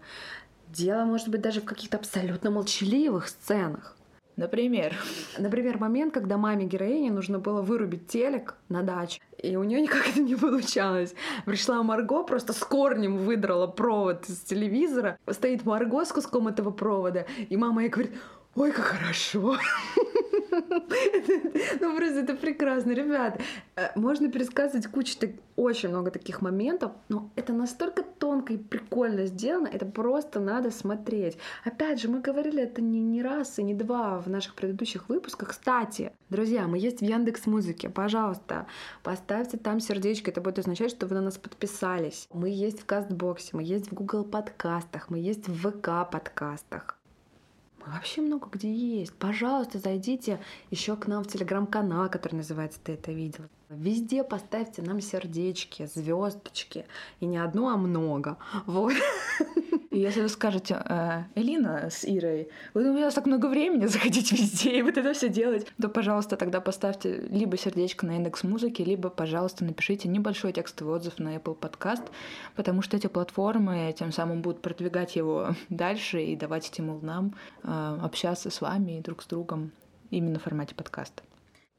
Дело, 0.67 1.05
может 1.05 1.29
быть, 1.29 1.41
даже 1.41 1.61
в 1.61 1.65
каких-то 1.65 1.97
абсолютно 1.97 2.51
молчаливых 2.51 3.27
сценах. 3.27 3.97
Например? 4.35 4.95
Например, 5.39 5.79
момент, 5.79 6.13
когда 6.13 6.37
маме 6.37 6.65
героине 6.65 7.11
нужно 7.11 7.39
было 7.39 7.63
вырубить 7.63 8.07
телек 8.07 8.55
на 8.69 8.83
даче, 8.83 9.19
и 9.41 9.55
у 9.55 9.63
нее 9.63 9.81
никак 9.81 10.07
это 10.07 10.21
не 10.21 10.35
получалось. 10.35 11.15
Пришла 11.45 11.81
Марго, 11.81 12.23
просто 12.23 12.53
с 12.53 12.59
корнем 12.59 13.17
выдрала 13.17 13.65
провод 13.65 14.29
из 14.29 14.39
телевизора. 14.41 15.17
Стоит 15.27 15.65
Марго 15.65 16.05
с 16.05 16.11
куском 16.11 16.47
этого 16.47 16.69
провода, 16.69 17.25
и 17.49 17.57
мама 17.57 17.81
ей 17.81 17.89
говорит, 17.89 18.13
ой, 18.55 18.71
как 18.71 18.85
хорошо. 18.85 19.57
Ну, 21.79 21.95
просто 21.97 22.19
это 22.19 22.35
прекрасно. 22.35 22.91
Ребят, 22.91 23.39
э, 23.75 23.89
можно 23.95 24.29
пересказывать 24.31 24.87
кучу, 24.87 25.15
очень 25.55 25.89
много 25.89 26.11
таких 26.11 26.41
моментов, 26.41 26.91
но 27.09 27.29
это 27.35 27.53
настолько 27.53 28.03
тонко 28.03 28.53
и 28.53 28.57
прикольно 28.57 29.25
сделано, 29.25 29.67
это 29.67 29.85
просто 29.85 30.39
надо 30.39 30.71
смотреть. 30.71 31.37
Опять 31.63 32.01
же, 32.01 32.09
мы 32.09 32.21
говорили 32.21 32.63
это 32.63 32.81
не, 32.81 32.99
не 32.99 33.21
раз 33.21 33.59
и 33.59 33.63
не 33.63 33.73
два 33.73 34.19
в 34.19 34.29
наших 34.29 34.55
предыдущих 34.55 35.09
выпусках. 35.09 35.49
Кстати, 35.49 36.11
друзья, 36.29 36.67
мы 36.67 36.77
есть 36.77 36.99
в 36.99 37.03
Яндекс 37.03 37.45
Музыке. 37.45 37.89
Пожалуйста, 37.89 38.67
поставьте 39.03 39.57
там 39.57 39.79
сердечко. 39.79 40.31
Это 40.31 40.41
будет 40.41 40.59
означать, 40.59 40.91
что 40.91 41.07
вы 41.07 41.15
на 41.15 41.21
нас 41.21 41.37
подписались. 41.37 42.27
Мы 42.33 42.49
есть 42.49 42.81
в 42.81 42.85
Кастбоксе, 42.85 43.49
мы 43.53 43.63
есть 43.63 43.91
в 43.91 43.93
Google 43.93 44.23
подкастах, 44.23 45.09
мы 45.09 45.19
есть 45.19 45.47
в 45.47 45.69
ВК 45.69 46.09
подкастах. 46.09 46.98
Вообще 47.91 48.21
много 48.21 48.49
где 48.51 48.71
есть. 48.71 49.13
Пожалуйста, 49.13 49.79
зайдите 49.79 50.39
еще 50.69 50.95
к 50.95 51.07
нам 51.07 51.23
в 51.23 51.27
телеграм-канал, 51.27 52.09
который 52.09 52.35
называется 52.35 52.79
«Ты 52.83 52.93
это 52.93 53.11
видел». 53.11 53.45
Везде 53.69 54.23
поставьте 54.23 54.81
нам 54.81 55.01
сердечки, 55.01 55.85
звездочки. 55.85 56.85
И 57.19 57.25
не 57.25 57.37
одно, 57.37 57.69
а 57.69 57.77
много. 57.77 58.37
Вот. 58.65 58.93
Если 59.99 60.21
вы 60.21 60.29
скажете, 60.29 60.81
«Э, 60.85 61.23
Элина 61.35 61.89
с 61.89 62.05
Ирой, 62.05 62.47
вы 62.73 62.89
у 62.89 62.93
меня 62.93 63.11
так 63.11 63.25
много 63.25 63.47
времени 63.47 63.85
заходить 63.85 64.31
везде 64.31 64.79
и 64.79 64.81
вот 64.81 64.97
это 64.97 65.13
все 65.13 65.27
делать, 65.27 65.67
то, 65.79 65.89
пожалуйста, 65.89 66.37
тогда 66.37 66.61
поставьте 66.61 67.27
либо 67.29 67.57
сердечко 67.57 68.05
на 68.05 68.15
индекс 68.15 68.43
музыки, 68.43 68.81
либо, 68.81 69.09
пожалуйста, 69.09 69.65
напишите 69.65 70.07
небольшой 70.07 70.53
текстовый 70.53 70.95
отзыв 70.95 71.19
на 71.19 71.35
Apple 71.35 71.57
Podcast, 71.59 72.07
потому 72.55 72.81
что 72.81 72.95
эти 72.95 73.07
платформы 73.07 73.93
тем 73.97 74.13
самым 74.13 74.41
будут 74.41 74.61
продвигать 74.61 75.17
его 75.17 75.49
дальше 75.69 76.23
и 76.23 76.35
давать 76.37 76.65
стимул 76.65 76.99
нам 77.01 77.35
э, 77.63 77.99
общаться 78.01 78.49
с 78.49 78.61
вами 78.61 78.99
и 78.99 79.01
друг 79.01 79.21
с 79.21 79.27
другом 79.27 79.71
именно 80.11 80.39
в 80.39 80.43
формате 80.43 80.75
подкаста. 80.75 81.23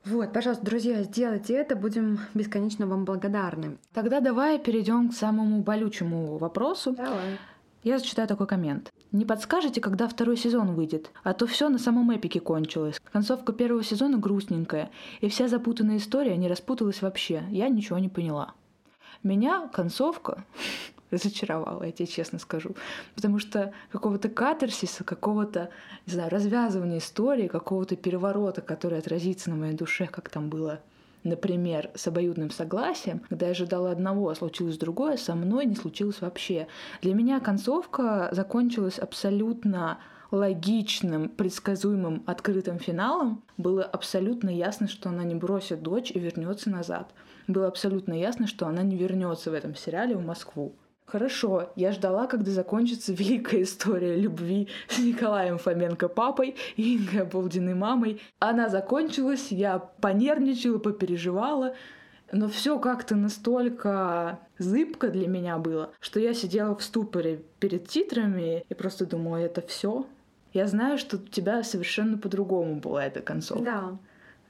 Вот, 0.04 0.32
пожалуйста, 0.32 0.64
друзья, 0.64 1.02
сделайте 1.02 1.54
это, 1.54 1.76
будем 1.76 2.20
бесконечно 2.34 2.86
вам 2.86 3.04
благодарны. 3.04 3.76
Тогда 3.92 4.20
давай 4.20 4.58
перейдем 4.58 5.10
к 5.10 5.14
самому 5.14 5.62
болючему 5.62 6.38
вопросу. 6.38 6.92
Давай. 6.92 7.38
Я 7.82 7.98
зачитаю 7.98 8.28
такой 8.28 8.46
коммент. 8.46 8.92
Не 9.10 9.24
подскажете, 9.24 9.80
когда 9.80 10.06
второй 10.06 10.36
сезон 10.36 10.74
выйдет? 10.74 11.10
А 11.22 11.32
то 11.32 11.46
все 11.46 11.70
на 11.70 11.78
самом 11.78 12.14
эпике 12.14 12.38
кончилось. 12.38 13.00
Концовка 13.10 13.54
первого 13.54 13.82
сезона 13.82 14.18
грустненькая, 14.18 14.90
и 15.22 15.30
вся 15.30 15.48
запутанная 15.48 15.96
история 15.96 16.36
не 16.36 16.46
распуталась 16.46 17.00
вообще. 17.00 17.42
Я 17.48 17.68
ничего 17.70 17.98
не 17.98 18.10
поняла. 18.10 18.52
Меня 19.22 19.66
концовка 19.68 20.44
разочаровала, 21.10 21.84
я 21.84 21.92
тебе 21.92 22.06
честно 22.06 22.38
скажу. 22.38 22.76
Потому 23.14 23.38
что 23.38 23.72
какого-то 23.90 24.28
катарсиса, 24.28 25.02
какого-то, 25.02 25.70
не 26.06 26.12
знаю, 26.12 26.30
развязывания 26.30 26.98
истории, 26.98 27.48
какого-то 27.48 27.96
переворота, 27.96 28.60
который 28.60 28.98
отразится 28.98 29.48
на 29.48 29.56
моей 29.56 29.74
душе, 29.74 30.06
как 30.06 30.28
там 30.28 30.50
было 30.50 30.80
например, 31.24 31.90
с 31.94 32.06
обоюдным 32.06 32.50
согласием, 32.50 33.20
когда 33.28 33.46
я 33.46 33.52
ожидала 33.52 33.90
одного, 33.90 34.28
а 34.28 34.34
случилось 34.34 34.78
другое, 34.78 35.16
со 35.16 35.34
мной 35.34 35.66
не 35.66 35.76
случилось 35.76 36.20
вообще. 36.20 36.66
Для 37.02 37.14
меня 37.14 37.40
концовка 37.40 38.28
закончилась 38.32 38.98
абсолютно 38.98 39.98
логичным, 40.30 41.28
предсказуемым, 41.28 42.22
открытым 42.26 42.78
финалом, 42.78 43.42
было 43.56 43.82
абсолютно 43.82 44.48
ясно, 44.48 44.86
что 44.88 45.08
она 45.08 45.24
не 45.24 45.34
бросит 45.34 45.82
дочь 45.82 46.10
и 46.12 46.18
вернется 46.18 46.70
назад. 46.70 47.12
Было 47.48 47.66
абсолютно 47.66 48.12
ясно, 48.12 48.46
что 48.46 48.66
она 48.66 48.82
не 48.82 48.96
вернется 48.96 49.50
в 49.50 49.54
этом 49.54 49.74
сериале 49.74 50.16
в 50.16 50.24
Москву. 50.24 50.74
Хорошо, 51.10 51.72
я 51.74 51.90
ждала, 51.90 52.28
когда 52.28 52.52
закончится 52.52 53.12
великая 53.12 53.62
история 53.62 54.14
любви 54.14 54.68
с 54.88 55.00
Николаем 55.00 55.58
Фоменко 55.58 56.08
папой 56.08 56.54
и 56.76 56.96
Ингой 56.96 57.22
Оболдиной 57.22 57.74
мамой. 57.74 58.20
Она 58.38 58.68
закончилась, 58.68 59.48
я 59.50 59.80
понервничала, 59.80 60.78
попереживала, 60.78 61.74
но 62.30 62.48
все 62.48 62.78
как-то 62.78 63.16
настолько 63.16 64.38
зыбко 64.58 65.08
для 65.08 65.26
меня 65.26 65.58
было, 65.58 65.90
что 65.98 66.20
я 66.20 66.32
сидела 66.32 66.76
в 66.76 66.82
ступоре 66.84 67.42
перед 67.58 67.88
титрами 67.88 68.64
и 68.68 68.74
просто 68.74 69.04
думала, 69.04 69.38
это 69.38 69.62
все. 69.62 70.06
Я 70.52 70.68
знаю, 70.68 70.96
что 70.96 71.16
у 71.16 71.20
тебя 71.20 71.64
совершенно 71.64 72.18
по-другому 72.18 72.76
была 72.76 73.04
эта 73.04 73.20
концовка. 73.20 73.64
Да. 73.64 73.98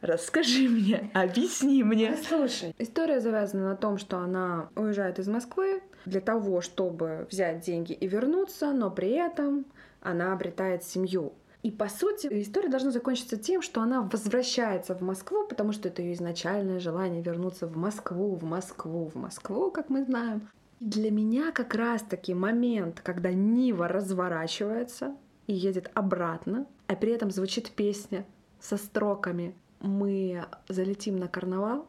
Расскажи 0.02 0.68
мне, 0.68 1.10
объясни 1.14 1.82
мне. 1.82 2.16
Слушай, 2.16 2.74
история 2.78 3.20
завязана 3.20 3.70
на 3.70 3.76
том, 3.76 3.96
что 3.96 4.18
она 4.18 4.70
уезжает 4.74 5.18
из 5.18 5.28
Москвы 5.28 5.82
для 6.04 6.20
того, 6.20 6.60
чтобы 6.60 7.26
взять 7.30 7.60
деньги 7.60 7.92
и 7.92 8.06
вернуться, 8.06 8.72
но 8.72 8.90
при 8.90 9.10
этом 9.10 9.66
она 10.00 10.32
обретает 10.32 10.84
семью. 10.84 11.32
И 11.62 11.70
по 11.70 11.88
сути 11.88 12.26
история 12.40 12.68
должна 12.68 12.90
закончиться 12.90 13.36
тем, 13.36 13.60
что 13.60 13.82
она 13.82 14.00
возвращается 14.00 14.94
в 14.94 15.02
Москву, 15.02 15.46
потому 15.46 15.72
что 15.72 15.88
это 15.88 16.00
ее 16.00 16.14
изначальное 16.14 16.80
желание 16.80 17.22
вернуться 17.22 17.66
в 17.66 17.76
Москву, 17.76 18.34
в 18.34 18.44
Москву, 18.44 19.10
в 19.12 19.14
Москву, 19.16 19.70
как 19.70 19.90
мы 19.90 20.04
знаем. 20.04 20.48
И 20.78 20.86
для 20.86 21.10
меня 21.10 21.52
как 21.52 21.74
раз-таки 21.74 22.32
момент, 22.32 23.00
когда 23.02 23.30
Нива 23.30 23.88
разворачивается 23.88 25.14
и 25.46 25.52
едет 25.52 25.90
обратно, 25.92 26.66
а 26.86 26.96
при 26.96 27.12
этом 27.12 27.30
звучит 27.30 27.70
песня 27.70 28.24
со 28.58 28.78
строками 28.78 29.54
«Мы 29.80 30.46
залетим 30.68 31.18
на 31.18 31.28
карнавал, 31.28 31.86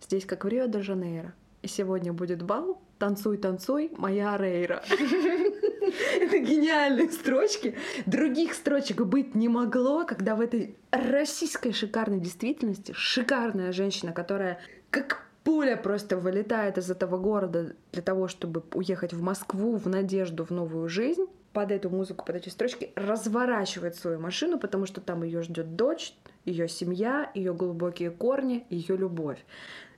здесь 0.00 0.24
как 0.24 0.44
в 0.44 0.48
Рио-де-Жанейро, 0.48 1.34
сегодня 1.68 2.12
будет 2.12 2.42
бал, 2.42 2.80
танцуй, 2.98 3.38
танцуй, 3.38 3.92
моя 3.96 4.36
Рейра». 4.36 4.82
Это 6.20 6.38
гениальные 6.38 7.10
строчки. 7.10 7.76
Других 8.06 8.54
строчек 8.54 9.00
быть 9.02 9.34
не 9.34 9.48
могло, 9.48 10.04
когда 10.04 10.34
в 10.34 10.40
этой 10.40 10.76
российской 10.90 11.72
шикарной 11.72 12.20
действительности 12.20 12.92
шикарная 12.92 13.72
женщина, 13.72 14.12
которая 14.12 14.60
как 14.90 15.26
пуля 15.44 15.76
просто 15.76 16.16
вылетает 16.16 16.76
из 16.76 16.90
этого 16.90 17.16
города 17.16 17.74
для 17.92 18.02
того, 18.02 18.28
чтобы 18.28 18.62
уехать 18.74 19.12
в 19.12 19.22
Москву 19.22 19.76
в 19.76 19.88
надежду 19.88 20.44
в 20.44 20.50
новую 20.50 20.88
жизнь, 20.88 21.26
под 21.52 21.72
эту 21.72 21.90
музыку, 21.90 22.24
под 22.24 22.36
эти 22.36 22.50
строчки 22.50 22.92
разворачивает 22.94 23.96
свою 23.96 24.20
машину, 24.20 24.58
потому 24.58 24.86
что 24.86 25.00
там 25.00 25.22
ее 25.22 25.42
ждет 25.42 25.76
дочь, 25.76 26.14
ее 26.44 26.68
семья, 26.68 27.30
ее 27.34 27.54
глубокие 27.54 28.10
корни, 28.10 28.66
ее 28.70 28.96
любовь. 28.96 29.38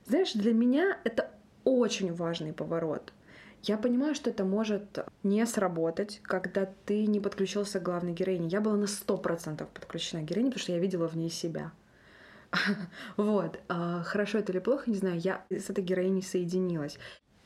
Знаешь, 0.07 0.33
для 0.33 0.53
меня 0.53 0.97
это 1.03 1.29
очень 1.63 2.13
важный 2.13 2.53
поворот. 2.53 3.13
Я 3.63 3.77
понимаю, 3.77 4.15
что 4.15 4.31
это 4.31 4.43
может 4.43 4.99
не 5.21 5.45
сработать, 5.45 6.19
когда 6.23 6.65
ты 6.85 7.05
не 7.05 7.19
подключился 7.19 7.79
к 7.79 7.83
главной 7.83 8.13
героине. 8.13 8.47
Я 8.47 8.59
была 8.59 8.75
на 8.75 8.87
сто 8.87 9.17
процентов 9.17 9.69
подключена 9.69 10.23
к 10.23 10.25
героине, 10.25 10.49
потому 10.49 10.63
что 10.63 10.71
я 10.71 10.79
видела 10.79 11.07
в 11.07 11.15
ней 11.15 11.29
себя. 11.29 11.71
Вот. 13.17 13.59
А, 13.69 14.03
хорошо 14.03 14.39
это 14.39 14.51
или 14.51 14.59
плохо, 14.59 14.89
не 14.89 14.97
знаю. 14.97 15.19
Я 15.19 15.45
с 15.49 15.69
этой 15.69 15.83
героиней 15.83 16.23
соединилась. 16.23 16.97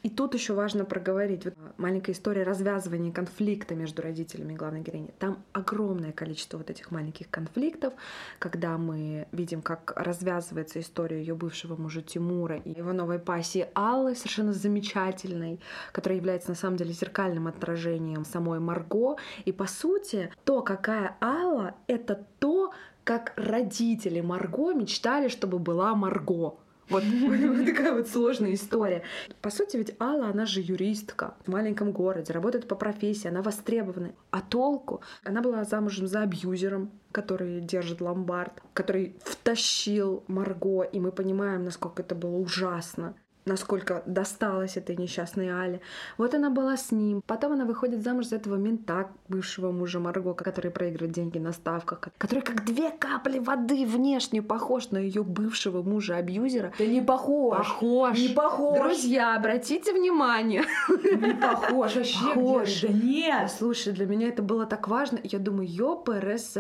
И 0.06 0.10
тут 0.12 0.36
еще 0.36 0.54
важно 0.54 0.86
проговорить. 0.86 1.46
Вот 1.46 1.56
маленькая 1.78 2.12
история 2.12 2.44
развязывания 2.44 3.12
конфликта 3.12 3.74
между 3.74 4.04
родителями 4.04 4.54
главной 4.54 4.82
героини. 4.82 5.10
Там 5.18 5.44
огромное 5.52 6.12
количество 6.12 6.60
вот 6.60 6.70
этих 6.70 6.92
маленьких 6.92 7.28
конфликтов, 7.32 7.92
когда 8.38 8.78
мы 8.78 9.26
видим, 9.32 9.64
как 9.64 9.94
развязывается 9.96 10.80
история 10.80 11.18
ее 11.18 11.34
бывшего 11.34 11.76
мужа 11.76 12.04
Тимура 12.04 12.58
и 12.58 12.78
его 12.78 12.94
новой 12.94 13.18
пассии 13.18 13.68
Аллы, 13.74 14.14
совершенно 14.14 14.54
замечательной, 14.54 15.60
которая 15.92 16.20
является 16.20 16.50
на 16.50 16.56
самом 16.56 16.78
деле 16.78 16.94
зеркальным 16.94 17.48
отражением 17.48 18.26
самой 18.26 18.60
Марго. 18.60 19.16
И 19.46 19.52
по 19.52 19.66
сути, 19.66 20.32
то, 20.44 20.62
какая 20.62 21.18
Алла, 21.20 21.74
это 21.88 22.24
то, 22.38 22.72
как 23.04 23.34
родители 23.38 24.22
Марго 24.22 24.72
мечтали, 24.76 25.30
чтобы 25.30 25.58
была 25.58 25.96
Марго. 25.96 26.60
Вот 26.90 27.04
такая 27.66 27.94
вот 27.94 28.08
сложная 28.08 28.54
история. 28.54 29.04
По 29.42 29.50
сути, 29.50 29.78
ведь 29.78 29.96
Алла, 30.00 30.28
она 30.28 30.46
же 30.46 30.62
юристка 30.62 31.36
в 31.46 31.52
маленьком 31.52 31.92
городе, 31.92 32.34
работает 32.34 32.68
по 32.68 32.76
профессии, 32.76 33.28
она 33.28 33.42
востребована. 33.42 34.14
А 34.32 34.42
толку? 34.42 35.02
Она 35.24 35.42
была 35.42 35.64
замужем 35.64 36.08
за 36.08 36.22
абьюзером, 36.22 36.92
который 37.12 37.62
держит 37.62 38.02
ломбард, 38.02 38.62
который 38.74 39.16
втащил 39.24 40.24
Марго, 40.28 40.84
и 40.84 41.00
мы 41.00 41.12
понимаем, 41.12 41.66
насколько 41.66 42.02
это 42.02 42.16
было 42.16 42.36
ужасно 42.36 43.16
насколько 43.46 44.04
досталось 44.06 44.78
этой 44.78 44.96
несчастной 44.96 45.50
Але. 45.50 45.80
Вот 46.18 46.34
она 46.34 46.50
была 46.50 46.78
с 46.78 46.92
ним. 46.92 47.22
Потом 47.26 47.54
она 47.54 47.66
выходит 47.66 48.04
замуж 48.04 48.28
за 48.28 48.38
этого 48.38 48.56
мента, 48.56 49.10
бывшего 49.28 49.72
мужа 49.72 50.00
Марго, 50.00 50.34
который 50.34 50.72
проигрывает 50.72 51.14
деньги 51.14 51.38
на 51.38 51.54
ставках, 51.54 52.00
который 52.18 52.42
как 52.42 52.66
две 52.66 52.90
капли 52.90 53.40
воды 53.40 53.86
внешне 53.86 54.42
похож 54.42 54.92
на 54.92 54.98
ее 54.98 55.24
бывшего 55.24 55.84
мужа-абьюзера. 55.84 56.74
Да 56.78 56.86
не 56.86 57.02
похож. 57.02 57.58
Похож. 57.58 58.18
Не 58.18 58.30
похож. 58.30 58.80
Друзья, 58.80 59.36
обратите 59.36 59.94
внимание. 59.94 60.64
Не 60.90 61.34
похож. 61.34 61.96
Вообще 61.96 62.26
Похож. 62.26 62.82
Да 62.82 62.88
нет. 62.88 63.52
Слушай, 63.52 63.94
для 63.94 64.06
меня 64.06 64.30
это 64.30 64.42
было 64.42 64.66
так 64.66 64.88
важно. 64.88 65.20
Я 65.24 65.40
думаю, 65.40 65.68
ёпрст. 65.70 66.58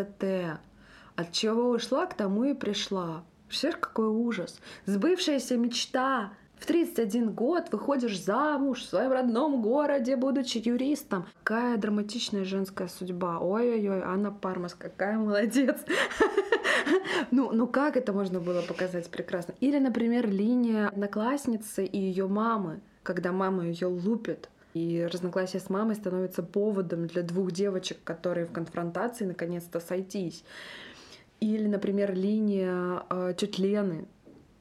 От 1.16 1.32
чего 1.32 1.70
ушла, 1.70 2.06
к 2.06 2.14
тому 2.14 2.44
и 2.44 2.54
пришла. 2.54 3.24
Представляешь, 3.48 3.80
какой 3.82 4.08
ужас. 4.08 4.60
Сбывшаяся 4.86 5.58
мечта 5.58 6.32
в 6.66 6.68
31 6.68 7.32
год 7.32 7.72
выходишь 7.72 8.20
замуж 8.20 8.82
в 8.82 8.90
своем 8.90 9.12
родном 9.12 9.62
городе, 9.62 10.16
будучи 10.16 10.58
юристом. 10.58 11.28
Какая 11.44 11.78
драматичная 11.78 12.44
женская 12.44 12.88
судьба. 12.88 13.38
Ой-ой-ой, 13.40 14.02
Анна 14.02 14.32
Пармас, 14.32 14.74
какая 14.74 15.18
молодец. 15.18 15.78
Ну, 17.32 17.52
ну 17.52 17.68
как 17.68 17.98
это 17.98 18.14
можно 18.14 18.40
было 18.40 18.62
показать 18.62 19.10
прекрасно? 19.10 19.56
Или, 19.60 19.80
например, 19.80 20.30
линия 20.30 20.88
одноклассницы 20.88 21.84
и 21.84 21.98
ее 21.98 22.28
мамы, 22.28 22.82
когда 23.04 23.32
мама 23.32 23.66
ее 23.66 23.88
лупит, 23.88 24.50
и 24.74 25.08
разногласия 25.12 25.60
с 25.60 25.70
мамой 25.70 25.96
становятся 25.96 26.44
поводом 26.44 27.08
для 27.08 27.24
двух 27.24 27.52
девочек, 27.52 27.98
которые 28.04 28.46
в 28.46 28.52
конфронтации 28.52 29.26
наконец-то 29.26 29.80
сойтись. 29.80 30.44
Или, 31.40 31.68
например, 31.68 32.14
линия 32.14 33.04
э, 33.10 33.34
тетя 33.38 33.64
Лены, 33.64 34.08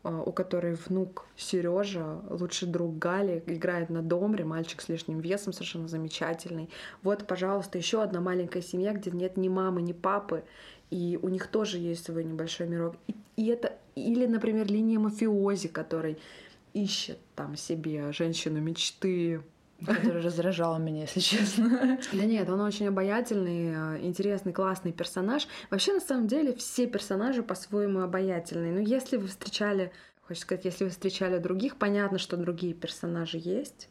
у 0.05 0.33
которой 0.33 0.75
внук 0.75 1.27
Сережа, 1.37 2.21
лучший 2.29 2.69
друг 2.69 2.99
Гали, 2.99 3.43
играет 3.47 3.89
на 3.89 4.03
домре, 4.03 4.45
мальчик 4.45 4.83
с 4.83 4.89
лишним 4.89 5.21
весом, 5.21 5.53
совершенно 5.53 5.89
замечательный. 5.89 6.69
Вот, 7.03 7.27
пожалуйста, 7.27 7.79
еще 7.79 8.03
одна 8.03 8.21
маленькая 8.21 8.63
семья, 8.63 8.93
где 8.93 9.11
нет 9.11 9.37
ни 9.37 9.49
мамы, 9.49 9.81
ни 9.81 9.93
папы, 9.93 10.45
и 10.91 11.19
у 11.23 11.29
них 11.29 11.47
тоже 11.47 11.79
есть 11.79 12.05
свой 12.05 12.25
небольшой 12.25 12.69
мирок. 12.69 12.97
И, 13.07 13.15
и 13.37 13.47
это 13.47 13.73
или, 13.95 14.27
например, 14.27 14.71
линия 14.71 14.99
мафиози, 14.99 15.69
который 15.69 16.19
ищет 16.75 17.19
там 17.35 17.57
себе 17.57 18.13
женщину 18.13 18.61
мечты, 18.61 19.41
который 19.85 20.23
раздражал 20.23 20.79
меня, 20.79 21.03
если 21.03 21.21
честно. 21.21 21.99
Да 22.13 22.25
нет, 22.25 22.49
он 22.49 22.61
очень 22.61 22.89
обаятельный, 22.89 23.97
э, 23.97 24.07
интересный, 24.07 24.53
классный 24.53 24.93
персонаж. 24.93 25.47
Вообще, 25.71 25.95
на 25.95 26.01
самом 26.01 26.27
деле, 26.27 26.55
все 26.55 26.87
персонажи 26.87 27.43
по-своему 27.43 28.01
обаятельные. 28.01 28.73
Но 28.73 28.81
если 28.81 29.17
вы 29.17 29.29
встречали, 29.29 29.93
хочется 30.23 30.47
сказать, 30.47 30.65
если 30.65 30.85
вы 30.85 30.91
встречали 30.91 31.39
других, 31.39 31.77
понятно, 31.77 32.19
что 32.19 32.37
другие 32.37 32.75
персонажи 32.75 33.39
есть. 33.39 33.89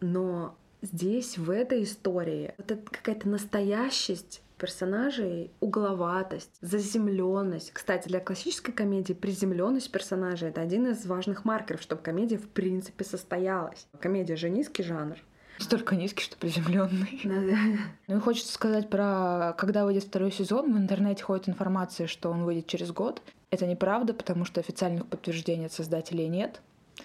Но 0.00 0.56
здесь, 0.82 1.38
в 1.38 1.50
этой 1.50 1.82
истории, 1.82 2.54
вот 2.58 2.70
это 2.70 2.82
какая-то 2.90 3.28
настоящесть 3.28 4.42
персонажей 4.58 5.50
угловатость, 5.60 6.50
заземленность. 6.60 7.72
Кстати, 7.72 8.08
для 8.08 8.20
классической 8.20 8.72
комедии 8.72 9.12
приземленность 9.12 9.90
персонажей 9.90 10.50
это 10.50 10.60
один 10.60 10.88
из 10.88 11.06
важных 11.06 11.44
маркеров, 11.44 11.80
чтобы 11.80 12.02
комедия 12.02 12.36
в 12.36 12.48
принципе 12.48 13.04
состоялась. 13.04 13.86
Комедия 14.00 14.36
же 14.36 14.50
низкий 14.50 14.82
жанр. 14.82 15.16
Столько 15.58 15.96
низкий, 15.96 16.22
что 16.22 16.36
приземленный. 16.36 17.20
Ну 18.06 18.16
и 18.16 18.20
хочется 18.20 18.52
сказать 18.52 18.88
про, 18.88 19.54
когда 19.58 19.84
выйдет 19.84 20.04
второй 20.04 20.32
сезон, 20.32 20.72
в 20.72 20.78
интернете 20.78 21.22
ходит 21.22 21.48
информация, 21.48 22.06
что 22.06 22.30
он 22.30 22.44
выйдет 22.44 22.66
через 22.66 22.92
год. 22.92 23.22
Это 23.50 23.66
неправда, 23.66 24.14
потому 24.14 24.44
что 24.44 24.60
официальных 24.60 25.06
подтверждений 25.06 25.66
от 25.66 25.72
создателей 25.72 26.28
нет. 26.28 26.60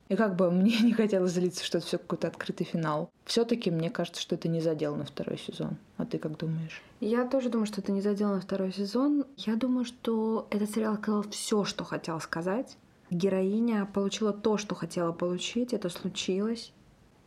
И 0.09 0.15
как 0.15 0.35
бы 0.35 0.51
мне 0.51 0.79
не 0.79 0.93
хотелось 0.93 1.31
злиться, 1.31 1.63
что 1.63 1.77
это 1.77 1.87
все 1.87 1.97
какой-то 1.97 2.27
открытый 2.27 2.65
финал. 2.65 3.09
Все-таки 3.25 3.71
мне 3.71 3.89
кажется, 3.89 4.21
что 4.21 4.35
это 4.35 4.47
не 4.47 4.61
задел 4.61 4.95
на 4.95 5.05
второй 5.05 5.37
сезон. 5.37 5.77
А 5.97 6.05
ты 6.05 6.17
как 6.17 6.37
думаешь? 6.37 6.81
Я 6.99 7.25
тоже 7.25 7.49
думаю, 7.49 7.65
что 7.65 7.81
это 7.81 7.91
не 7.91 8.01
задел 8.01 8.29
на 8.29 8.41
второй 8.41 8.71
сезон. 8.71 9.25
Я 9.37 9.55
думаю, 9.55 9.85
что 9.85 10.47
этот 10.49 10.71
сериал 10.71 10.97
сказал 10.97 11.23
все, 11.23 11.63
что 11.63 11.83
хотел 11.83 12.19
сказать. 12.19 12.77
Героиня 13.09 13.85
получила 13.85 14.33
то, 14.33 14.57
что 14.57 14.75
хотела 14.75 15.11
получить. 15.11 15.73
Это 15.73 15.89
случилось. 15.89 16.71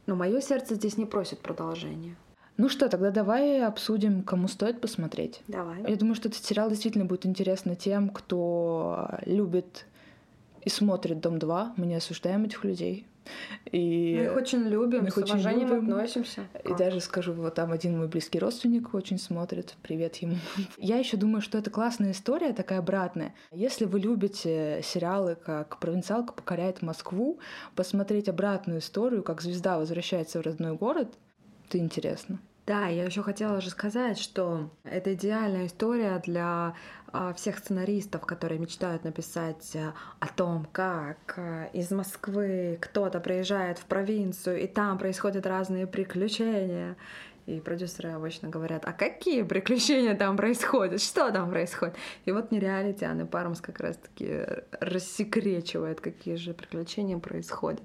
Но 0.07 0.15
мое 0.15 0.41
сердце 0.41 0.75
здесь 0.75 0.97
не 0.97 1.07
просит 1.07 1.41
продолжения. 1.41 2.17
Ну 2.57 2.71
что, 2.71 2.89
тогда 2.89 3.11
давай 3.11 3.63
обсудим, 3.63 4.23
кому 4.23 4.49
стоит 4.49 4.81
посмотреть. 4.81 5.43
Давай. 5.47 5.83
Я 5.87 5.97
думаю, 5.97 6.15
что 6.15 6.29
этот 6.29 6.43
сериал 6.43 6.71
действительно 6.71 7.05
будет 7.05 7.27
интересно 7.27 7.77
тем, 7.77 8.09
кто 8.09 9.11
любит 9.27 9.85
и 10.67 10.69
смотрит 10.69 11.21
«Дом-2». 11.21 11.75
Мы 11.77 11.87
не 11.87 11.95
осуждаем 11.95 12.45
этих 12.45 12.65
людей. 12.65 13.07
И 13.71 14.17
мы 14.19 14.25
их 14.25 14.37
очень 14.37 14.65
любим, 14.65 15.03
мы 15.03 15.09
их 15.09 15.15
с 15.15 15.19
очень 15.19 15.35
уважением 15.35 15.69
любим. 15.69 15.95
относимся. 15.95 16.43
И 16.65 16.69
как? 16.69 16.77
даже 16.77 17.01
скажу, 17.01 17.33
вот 17.35 17.55
там 17.55 17.71
один 17.71 17.97
мой 17.97 18.09
близкий 18.09 18.41
родственник 18.41 18.93
очень 18.93 19.19
смотрит. 19.19 19.75
Привет 19.83 20.17
ему. 20.17 20.37
Я 20.77 20.97
еще 20.97 21.17
думаю, 21.17 21.41
что 21.41 21.57
это 21.57 21.71
классная 21.71 22.11
история, 22.11 22.53
такая 22.53 22.81
обратная. 22.81 23.33
Если 23.53 23.85
вы 23.85 24.01
любите 24.01 24.81
сериалы, 24.83 25.37
как 25.37 25.79
«Провинциалка 25.79 26.33
покоряет 26.33 26.83
Москву», 26.83 27.39
посмотреть 27.77 28.29
обратную 28.29 28.81
историю, 28.81 29.23
как 29.23 29.43
звезда 29.43 29.79
возвращается 29.79 30.41
в 30.41 30.43
родной 30.43 30.77
город, 30.77 31.15
это 31.69 31.79
интересно. 31.79 32.41
Да, 32.67 32.89
я 32.89 33.05
еще 33.05 33.23
хотела 33.23 33.61
же 33.61 33.71
сказать, 33.71 34.19
что 34.19 34.71
это 34.83 35.15
идеальная 35.15 35.67
история 35.67 36.21
для 36.25 36.75
а, 37.13 37.33
всех 37.33 37.59
сценаристов, 37.59 38.27
которые 38.27 38.59
мечтают 38.59 39.05
написать 39.05 39.77
э, 39.77 39.93
о 40.19 40.27
том, 40.27 40.67
как 40.73 41.35
э, 41.37 41.71
из 41.73 41.93
Москвы 41.93 42.77
кто-то 42.81 43.21
приезжает 43.21 43.79
в 43.79 43.85
провинцию, 43.85 44.61
и 44.61 44.67
там 44.67 44.99
происходят 44.99 45.47
разные 45.47 45.87
приключения. 45.87 46.97
И 47.47 47.61
продюсеры 47.61 48.11
обычно 48.11 48.49
говорят, 48.49 48.83
а 48.85 48.93
какие 48.93 49.45
приключения 49.45 50.17
там 50.17 50.37
происходят, 50.37 51.01
что 51.01 51.31
там 51.31 51.51
происходит? 51.51 51.95
И 52.25 52.33
вот 52.33 52.51
нереалити 52.51 53.05
Анны 53.05 53.27
Пармс 53.27 53.61
как 53.61 53.79
раз-таки 53.79 54.45
рассекречивает, 54.81 56.01
какие 56.01 56.35
же 56.35 56.53
приключения 56.53 57.19
происходят. 57.19 57.85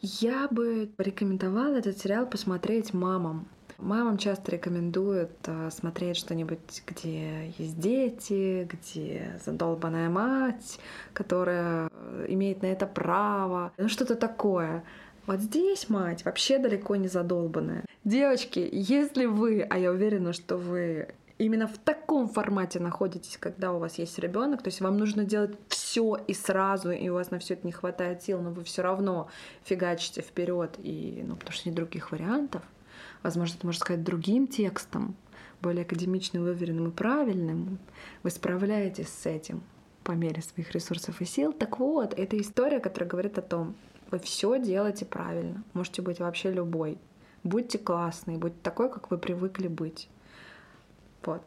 Я 0.00 0.48
бы 0.48 0.90
порекомендовала 0.96 1.76
этот 1.76 1.96
сериал 1.98 2.26
посмотреть 2.26 2.92
мамам. 2.92 3.46
Мамам 3.82 4.16
часто 4.16 4.52
рекомендуют 4.52 5.32
э, 5.46 5.70
смотреть 5.72 6.16
что-нибудь, 6.16 6.84
где 6.86 7.48
есть 7.58 7.80
дети, 7.80 8.68
где 8.70 9.40
задолбанная 9.44 10.08
мать, 10.08 10.78
которая 11.12 11.90
э, 11.90 12.26
имеет 12.28 12.62
на 12.62 12.66
это 12.66 12.86
право, 12.86 13.72
ну 13.76 13.88
что-то 13.88 14.14
такое. 14.14 14.84
Вот 15.26 15.40
здесь 15.40 15.88
мать 15.88 16.24
вообще 16.24 16.58
далеко 16.58 16.94
не 16.94 17.08
задолбанная. 17.08 17.84
Девочки, 18.04 18.68
если 18.72 19.26
вы, 19.26 19.62
а 19.68 19.78
я 19.78 19.90
уверена, 19.90 20.32
что 20.32 20.56
вы 20.56 21.08
именно 21.38 21.66
в 21.66 21.76
таком 21.78 22.28
формате 22.28 22.78
находитесь, 22.78 23.36
когда 23.36 23.72
у 23.72 23.80
вас 23.80 23.98
есть 23.98 24.16
ребенок, 24.20 24.62
то 24.62 24.68
есть 24.68 24.80
вам 24.80 24.96
нужно 24.96 25.24
делать 25.24 25.56
все 25.66 26.16
и 26.28 26.34
сразу, 26.34 26.92
и 26.92 27.08
у 27.08 27.14
вас 27.14 27.32
на 27.32 27.40
все 27.40 27.54
это 27.54 27.66
не 27.66 27.72
хватает 27.72 28.22
сил, 28.22 28.40
но 28.40 28.50
вы 28.50 28.62
все 28.62 28.82
равно 28.82 29.28
фигачите 29.64 30.22
вперед, 30.22 30.76
и 30.78 31.24
ну 31.26 31.34
потому 31.34 31.52
что 31.52 31.68
нет 31.68 31.74
других 31.74 32.12
вариантов. 32.12 32.62
Возможно, 33.22 33.56
это 33.56 33.66
можно 33.66 33.80
сказать 33.80 34.04
другим 34.04 34.46
текстом, 34.46 35.14
более 35.60 35.82
академичным, 35.82 36.42
выверенным 36.42 36.88
и 36.88 36.92
правильным. 36.92 37.78
Вы 38.22 38.30
справляетесь 38.30 39.08
с 39.08 39.26
этим 39.26 39.62
по 40.02 40.12
мере 40.12 40.42
своих 40.42 40.72
ресурсов 40.72 41.20
и 41.20 41.24
сил. 41.24 41.52
Так 41.52 41.78
вот, 41.78 42.14
это 42.18 42.40
история, 42.40 42.80
которая 42.80 43.08
говорит 43.08 43.38
о 43.38 43.42
том, 43.42 43.74
вы 44.10 44.18
все 44.18 44.58
делаете 44.58 45.04
правильно. 45.04 45.62
Можете 45.72 46.02
быть 46.02 46.18
вообще 46.18 46.50
любой. 46.50 46.98
Будьте 47.44 47.78
классный, 47.78 48.36
будьте 48.36 48.58
такой, 48.62 48.90
как 48.90 49.10
вы 49.10 49.18
привыкли 49.18 49.68
быть. 49.68 50.08
Вот. 51.24 51.42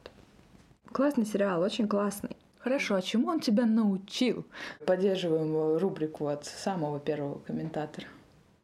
Классный 0.91 1.26
сериал, 1.26 1.61
очень 1.61 1.88
классный. 1.88 2.38
Хорошо, 2.59 2.95
а 2.95 3.01
чему 3.01 3.28
он 3.28 3.39
тебя 3.39 3.65
научил? 3.65 4.45
Поддерживаем 4.86 5.78
рубрику 5.78 6.28
от 6.28 6.45
самого 6.45 6.99
первого 6.99 7.39
комментатора. 7.39 8.07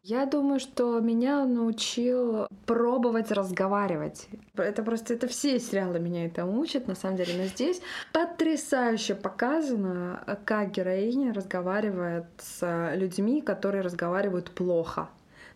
Я 0.03 0.25
думаю, 0.25 0.59
что 0.59 0.99
меня 0.99 1.45
научил 1.45 2.47
пробовать 2.65 3.31
разговаривать. 3.31 4.27
Это 4.55 4.81
просто, 4.81 5.13
это 5.13 5.27
все 5.27 5.59
сериалы 5.59 5.99
меня 5.99 6.25
это 6.25 6.43
учат, 6.45 6.87
на 6.87 6.95
самом 6.95 7.17
деле. 7.17 7.35
Но 7.37 7.45
здесь 7.45 7.81
потрясающе 8.11 9.13
показано, 9.13 10.23
как 10.45 10.71
героиня 10.71 11.33
разговаривает 11.33 12.25
с 12.39 12.93
людьми, 12.95 13.41
которые 13.41 13.81
разговаривают 13.81 14.49
плохо. 14.49 15.07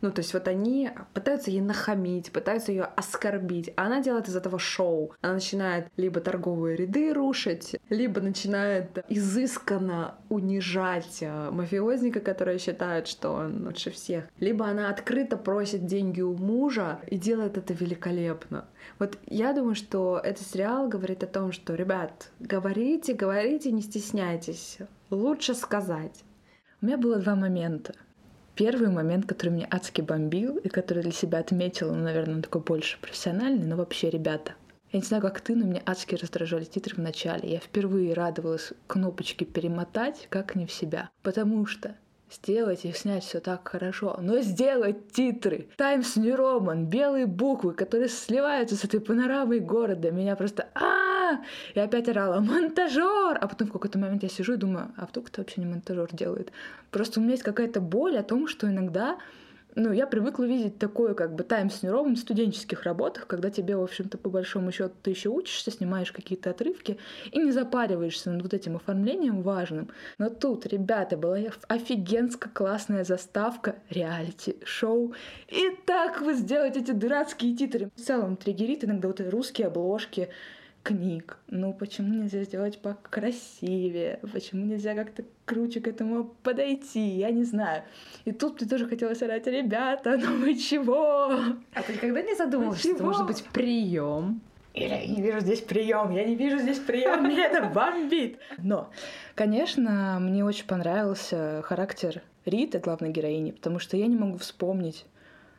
Ну, 0.05 0.11
то 0.11 0.19
есть 0.19 0.35
вот 0.35 0.47
они 0.47 0.91
пытаются 1.15 1.49
ей 1.49 1.61
нахамить, 1.61 2.31
пытаются 2.31 2.71
ее 2.71 2.83
оскорбить, 2.83 3.73
а 3.75 3.87
она 3.87 4.03
делает 4.03 4.27
из 4.27 4.35
этого 4.35 4.59
шоу. 4.59 5.15
Она 5.21 5.33
начинает 5.33 5.87
либо 5.97 6.21
торговые 6.21 6.77
ряды 6.77 7.11
рушить, 7.11 7.75
либо 7.89 8.21
начинает 8.21 9.03
изысканно 9.09 10.13
унижать 10.29 11.17
э, 11.21 11.49
мафиозника, 11.49 12.19
которые 12.19 12.59
считают, 12.59 13.07
что 13.07 13.31
он 13.31 13.65
лучше 13.65 13.89
всех. 13.89 14.25
Либо 14.37 14.67
она 14.67 14.91
открыто 14.91 15.37
просит 15.37 15.87
деньги 15.87 16.21
у 16.21 16.35
мужа 16.35 16.99
и 17.07 17.17
делает 17.17 17.57
это 17.57 17.73
великолепно. 17.73 18.65
Вот 18.99 19.17
я 19.25 19.53
думаю, 19.53 19.73
что 19.73 20.21
этот 20.23 20.45
сериал 20.45 20.87
говорит 20.87 21.23
о 21.23 21.27
том, 21.27 21.51
что, 21.51 21.73
ребят, 21.73 22.29
говорите, 22.39 23.15
говорите, 23.15 23.71
не 23.71 23.81
стесняйтесь. 23.81 24.77
Лучше 25.09 25.55
сказать. 25.55 26.23
У 26.79 26.85
меня 26.85 26.99
было 26.99 27.17
два 27.17 27.33
момента. 27.33 27.95
Первый 28.55 28.89
момент, 28.89 29.25
который 29.25 29.49
меня 29.49 29.67
адски 29.69 30.01
бомбил, 30.01 30.55
и 30.57 30.69
который 30.69 31.03
для 31.03 31.11
себя 31.11 31.39
отметила, 31.39 31.93
ну, 31.93 32.03
наверное, 32.03 32.35
он 32.35 32.41
такой 32.41 32.61
больше 32.61 32.97
профессиональный, 33.01 33.65
но 33.65 33.75
вообще, 33.75 34.09
ребята, 34.09 34.53
я 34.93 34.99
не 34.99 35.05
знаю, 35.05 35.21
как 35.21 35.41
ты, 35.41 35.55
но 35.55 35.65
меня 35.65 35.81
адски 35.85 36.15
раздражали 36.15 36.63
титры 36.63 36.95
в 36.95 36.99
начале. 36.99 37.51
Я 37.51 37.59
впервые 37.59 38.13
радовалась 38.13 38.71
кнопочке 38.87 39.43
«перемотать», 39.43 40.27
как 40.29 40.55
не 40.55 40.65
в 40.65 40.71
себя. 40.71 41.09
Потому 41.21 41.65
что 41.65 41.95
сделать 42.31 42.85
и 42.85 42.93
снять 42.93 43.25
все 43.25 43.41
так 43.41 43.67
хорошо, 43.67 44.17
но 44.21 44.39
сделать 44.39 45.11
титры 45.11 45.67
Times 45.77 46.15
New 46.15 46.35
Roman, 46.35 46.85
белые 46.85 47.25
буквы, 47.25 47.73
которые 47.73 48.07
сливаются 48.07 48.77
с 48.77 48.85
этой 48.85 49.01
панорамой 49.01 49.59
города, 49.59 50.11
меня 50.11 50.35
просто 50.35 50.69
а 50.73 51.04
и 51.73 51.79
опять 51.79 52.09
орала 52.09 52.39
«Монтажер!» 52.39 53.37
А 53.39 53.47
потом 53.47 53.67
в 53.67 53.71
какой-то 53.71 53.99
момент 53.99 54.23
я 54.23 54.29
сижу 54.29 54.53
и 54.53 54.57
думаю, 54.57 54.91
а 54.97 55.05
вдруг 55.05 55.29
это 55.29 55.41
вообще 55.41 55.61
не 55.61 55.67
монтажер 55.67 56.09
делает? 56.11 56.51
Просто 56.91 57.19
у 57.19 57.23
меня 57.23 57.33
есть 57.33 57.43
какая-то 57.43 57.81
боль 57.81 58.17
о 58.17 58.23
том, 58.23 58.47
что 58.47 58.67
иногда 58.67 59.17
ну, 59.75 59.91
я 59.91 60.07
привыкла 60.07 60.45
видеть 60.45 60.79
такое, 60.79 61.13
как 61.13 61.35
бы, 61.35 61.43
Roman 61.43 62.15
в 62.15 62.19
студенческих 62.19 62.83
работах, 62.83 63.27
когда 63.27 63.49
тебе, 63.49 63.75
в 63.75 63.83
общем-то, 63.83 64.17
по 64.17 64.29
большому 64.29 64.71
счету, 64.71 64.93
ты 65.03 65.11
еще 65.11 65.29
учишься, 65.29 65.69
снимаешь 65.69 66.11
какие-то 66.11 66.51
отрывки 66.51 66.97
и 67.31 67.39
не 67.39 67.51
запариваешься 67.51 68.31
над 68.31 68.41
вот 68.41 68.53
этим 68.53 68.77
оформлением 68.77 69.41
важным. 69.41 69.89
Но 70.17 70.29
тут, 70.29 70.65
ребята, 70.65 71.17
была 71.17 71.37
офигенско 71.67 72.49
классная 72.49 73.03
заставка 73.03 73.75
реалити-шоу. 73.89 75.13
И 75.49 75.77
так 75.85 76.21
вы 76.21 76.35
сделаете 76.35 76.79
эти 76.79 76.91
дурацкие 76.91 77.55
титры. 77.55 77.91
В 77.95 78.01
целом 78.01 78.37
триггерит 78.37 78.85
иногда 78.85 79.09
вот 79.09 79.19
русские 79.19 79.67
обложки, 79.67 80.29
книг. 80.85 81.39
Ну, 81.47 81.73
почему 81.73 82.13
нельзя 82.13 82.43
сделать 82.43 82.79
покрасивее? 82.79 84.19
Почему 84.31 84.65
нельзя 84.65 84.93
как-то 84.93 85.23
круче 85.45 85.81
к 85.81 85.87
этому 85.87 86.25
подойти? 86.43 87.17
Я 87.17 87.31
не 87.31 87.43
знаю. 87.43 87.83
И 88.25 88.31
тут 88.31 88.61
мне 88.61 88.69
тоже 88.69 88.87
хотелось 88.87 89.21
орать, 89.23 89.47
ребята, 89.47 90.15
ну 90.17 90.37
вы 90.37 90.53
чего? 90.55 91.33
А 91.73 91.81
ты 91.81 91.93
никогда 91.93 92.21
не 92.21 92.35
задумывалась, 92.35 92.79
что 92.79 93.03
может 93.03 93.25
быть 93.25 93.43
прием? 93.45 94.41
Или 94.75 94.89
я 94.89 95.07
не 95.07 95.21
вижу 95.21 95.39
здесь 95.39 95.61
прием, 95.61 96.11
я 96.11 96.23
не 96.23 96.35
вижу 96.35 96.59
здесь 96.59 96.79
прием, 96.79 97.23
меня 97.23 97.47
это 97.47 97.67
бомбит. 97.67 98.37
Но, 98.59 98.91
конечно, 99.33 100.19
мне 100.19 100.45
очень 100.45 100.67
понравился 100.67 101.61
характер 101.63 102.21
Риты, 102.45 102.77
главной 102.77 103.11
героини, 103.11 103.51
потому 103.51 103.79
что 103.79 103.97
я 103.97 104.05
не 104.05 104.17
могу 104.17 104.37
вспомнить 104.37 105.05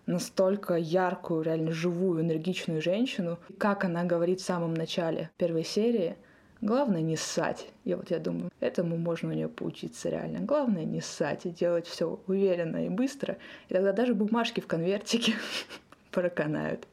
настолько 0.07 0.75
яркую, 0.75 1.43
реально 1.43 1.73
живую, 1.73 2.23
энергичную 2.23 2.81
женщину. 2.81 3.39
Как 3.59 3.85
она 3.85 4.05
говорит 4.05 4.41
в 4.41 4.45
самом 4.45 4.75
начале 4.75 5.31
первой 5.37 5.65
серии, 5.65 6.17
Главное 6.63 7.03
не 7.03 7.17
ссать. 7.17 7.69
И 7.85 7.95
вот 7.95 8.11
я 8.11 8.19
думаю, 8.19 8.51
этому 8.61 8.97
можно 8.97 9.29
у 9.29 9.33
нее 9.33 9.49
поучиться 9.49 10.09
реально. 10.09 10.41
Главное 10.41 10.85
не 10.85 11.01
ссать 11.01 11.45
и 11.45 11.51
делать 11.51 11.87
все 11.87 12.19
уверенно 12.27 12.87
и 12.87 12.89
быстро. 12.89 13.37
И 13.69 13.75
тогда 13.75 13.93
даже 13.93 14.15
бумажки 14.15 14.61
в 14.61 14.67
конвертике 14.67 15.35
проканают. 16.11 16.87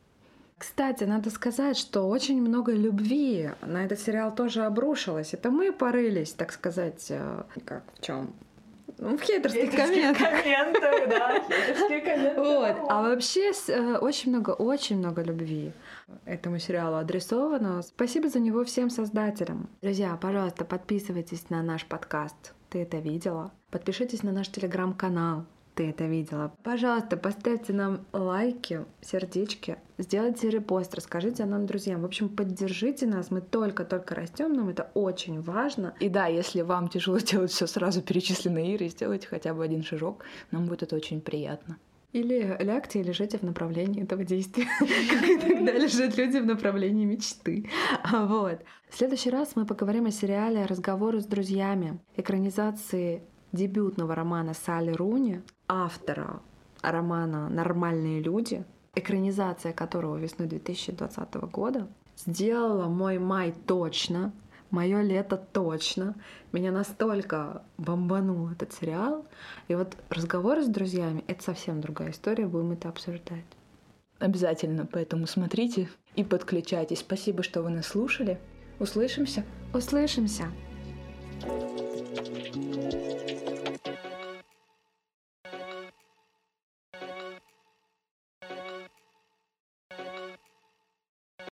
Кстати, 0.58 1.06
надо 1.06 1.30
сказать, 1.30 1.78
что 1.78 2.08
очень 2.08 2.42
много 2.42 2.74
любви 2.74 3.50
на 3.62 3.86
этот 3.86 4.00
сериал 4.00 4.34
тоже 4.34 4.64
обрушилось. 4.64 5.34
Это 5.34 5.50
мы 5.50 5.72
порылись, 5.72 6.34
так 6.34 6.52
сказать, 6.52 7.08
э, 7.10 7.44
как 7.66 7.84
в 7.96 8.02
чем 8.02 8.34
ну, 8.98 9.18
в 9.18 9.22
хейтерских, 9.22 9.72
хейтерских 9.72 9.86
комментах. 9.86 10.44
комментах, 10.44 11.10
да, 11.10 11.42
хейтерские 11.42 12.02
комменты. 12.02 12.42
Вот. 12.42 12.78
А 12.90 13.02
вообще 13.02 13.52
э, 13.68 13.98
очень 13.98 14.32
много, 14.32 14.52
очень 14.52 14.98
много 14.98 15.22
любви 15.22 15.72
этому 16.26 16.60
сериалу 16.60 16.98
адресовано. 16.98 17.82
Спасибо 17.82 18.30
за 18.30 18.40
него 18.40 18.64
всем 18.64 18.90
создателям. 18.90 19.70
Друзья, 19.82 20.18
пожалуйста, 20.22 20.66
подписывайтесь 20.66 21.50
на 21.50 21.64
наш 21.64 21.86
подкаст. 21.86 22.54
Ты 22.70 22.82
это 22.82 22.98
видела? 22.98 23.52
Подпишитесь 23.72 24.24
на 24.24 24.32
наш 24.32 24.50
телеграм-канал 24.50 25.46
ты 25.76 25.90
это 25.90 26.06
видела. 26.06 26.54
Пожалуйста, 26.64 27.18
поставьте 27.18 27.74
нам 27.74 28.06
лайки, 28.14 28.86
сердечки, 29.02 29.78
сделайте 29.98 30.50
репост, 30.50 30.94
расскажите 30.94 31.44
о 31.44 31.46
нам 31.46 31.66
друзьям. 31.66 32.02
В 32.02 32.06
общем, 32.06 32.30
поддержите 32.30 33.06
нас, 33.06 33.32
мы 33.32 33.42
только-только 33.42 34.16
растем, 34.16 34.54
нам 34.54 34.70
это 34.70 34.90
очень 34.94 35.42
важно. 35.42 35.96
И 36.00 36.10
да, 36.10 36.28
если 36.28 36.62
вам 36.62 36.88
тяжело 36.88 37.20
сделать 37.20 37.52
все 37.52 37.68
сразу 37.68 38.02
перечисленные 38.02 38.74
Иры, 38.76 38.90
сделайте 38.90 39.28
хотя 39.28 39.54
бы 39.54 39.64
один 39.64 39.84
шажок, 39.84 40.24
нам 40.52 40.68
будет 40.68 40.84
это 40.84 40.96
очень 40.96 41.22
приятно. 41.22 41.78
Или 42.12 42.56
лягте 42.60 43.00
и 43.00 43.04
лежите 43.04 43.40
в 43.40 43.42
направлении 43.42 44.04
этого 44.04 44.24
действия, 44.24 44.68
как 44.80 45.42
тогда 45.42 45.72
лежат 45.72 46.16
люди 46.16 46.38
в 46.38 46.46
направлении 46.46 47.06
мечты. 47.06 47.68
Вот. 48.12 48.60
В 48.88 48.96
следующий 48.96 49.32
раз 49.32 49.56
мы 49.56 49.66
поговорим 49.66 50.06
о 50.06 50.12
сериале 50.12 50.66
«Разговоры 50.66 51.22
с 51.22 51.26
друзьями», 51.26 52.00
экранизации 52.16 53.24
дебютного 53.54 54.16
романа 54.16 54.54
Салли 54.54 54.92
Руни, 54.92 55.42
автора 55.70 56.42
романа 56.82 57.48
«Нормальные 57.48 58.22
люди», 58.22 58.66
экранизация 58.96 59.72
которого 59.72 60.18
весной 60.18 60.48
2020 60.48 61.36
года, 61.52 61.88
сделала 62.18 62.88
мой 62.90 63.20
май 63.20 63.54
точно, 63.66 64.34
мое 64.70 65.02
лето 65.02 65.38
точно. 65.38 66.16
Меня 66.52 66.72
настолько 66.72 67.64
бомбанул 67.78 68.50
этот 68.50 68.74
сериал. 68.74 69.26
И 69.68 69.76
вот 69.76 69.96
разговоры 70.10 70.64
с 70.64 70.68
друзьями— 70.68 71.24
это 71.28 71.44
совсем 71.44 71.80
другая 71.80 72.12
история, 72.12 72.48
будем 72.48 72.72
это 72.72 72.90
обсуждать. 72.90 73.46
обязательно, 74.20 74.86
поэтому 74.86 75.28
смотрите 75.28 75.90
и 76.16 76.24
подключайтесь. 76.24 77.00
Спасибо, 77.00 77.44
что 77.44 77.62
вы 77.62 77.70
нас 77.70 77.88
слушали. 77.88 78.40
Услышимся. 78.80 79.44
Услышимся. 79.74 80.46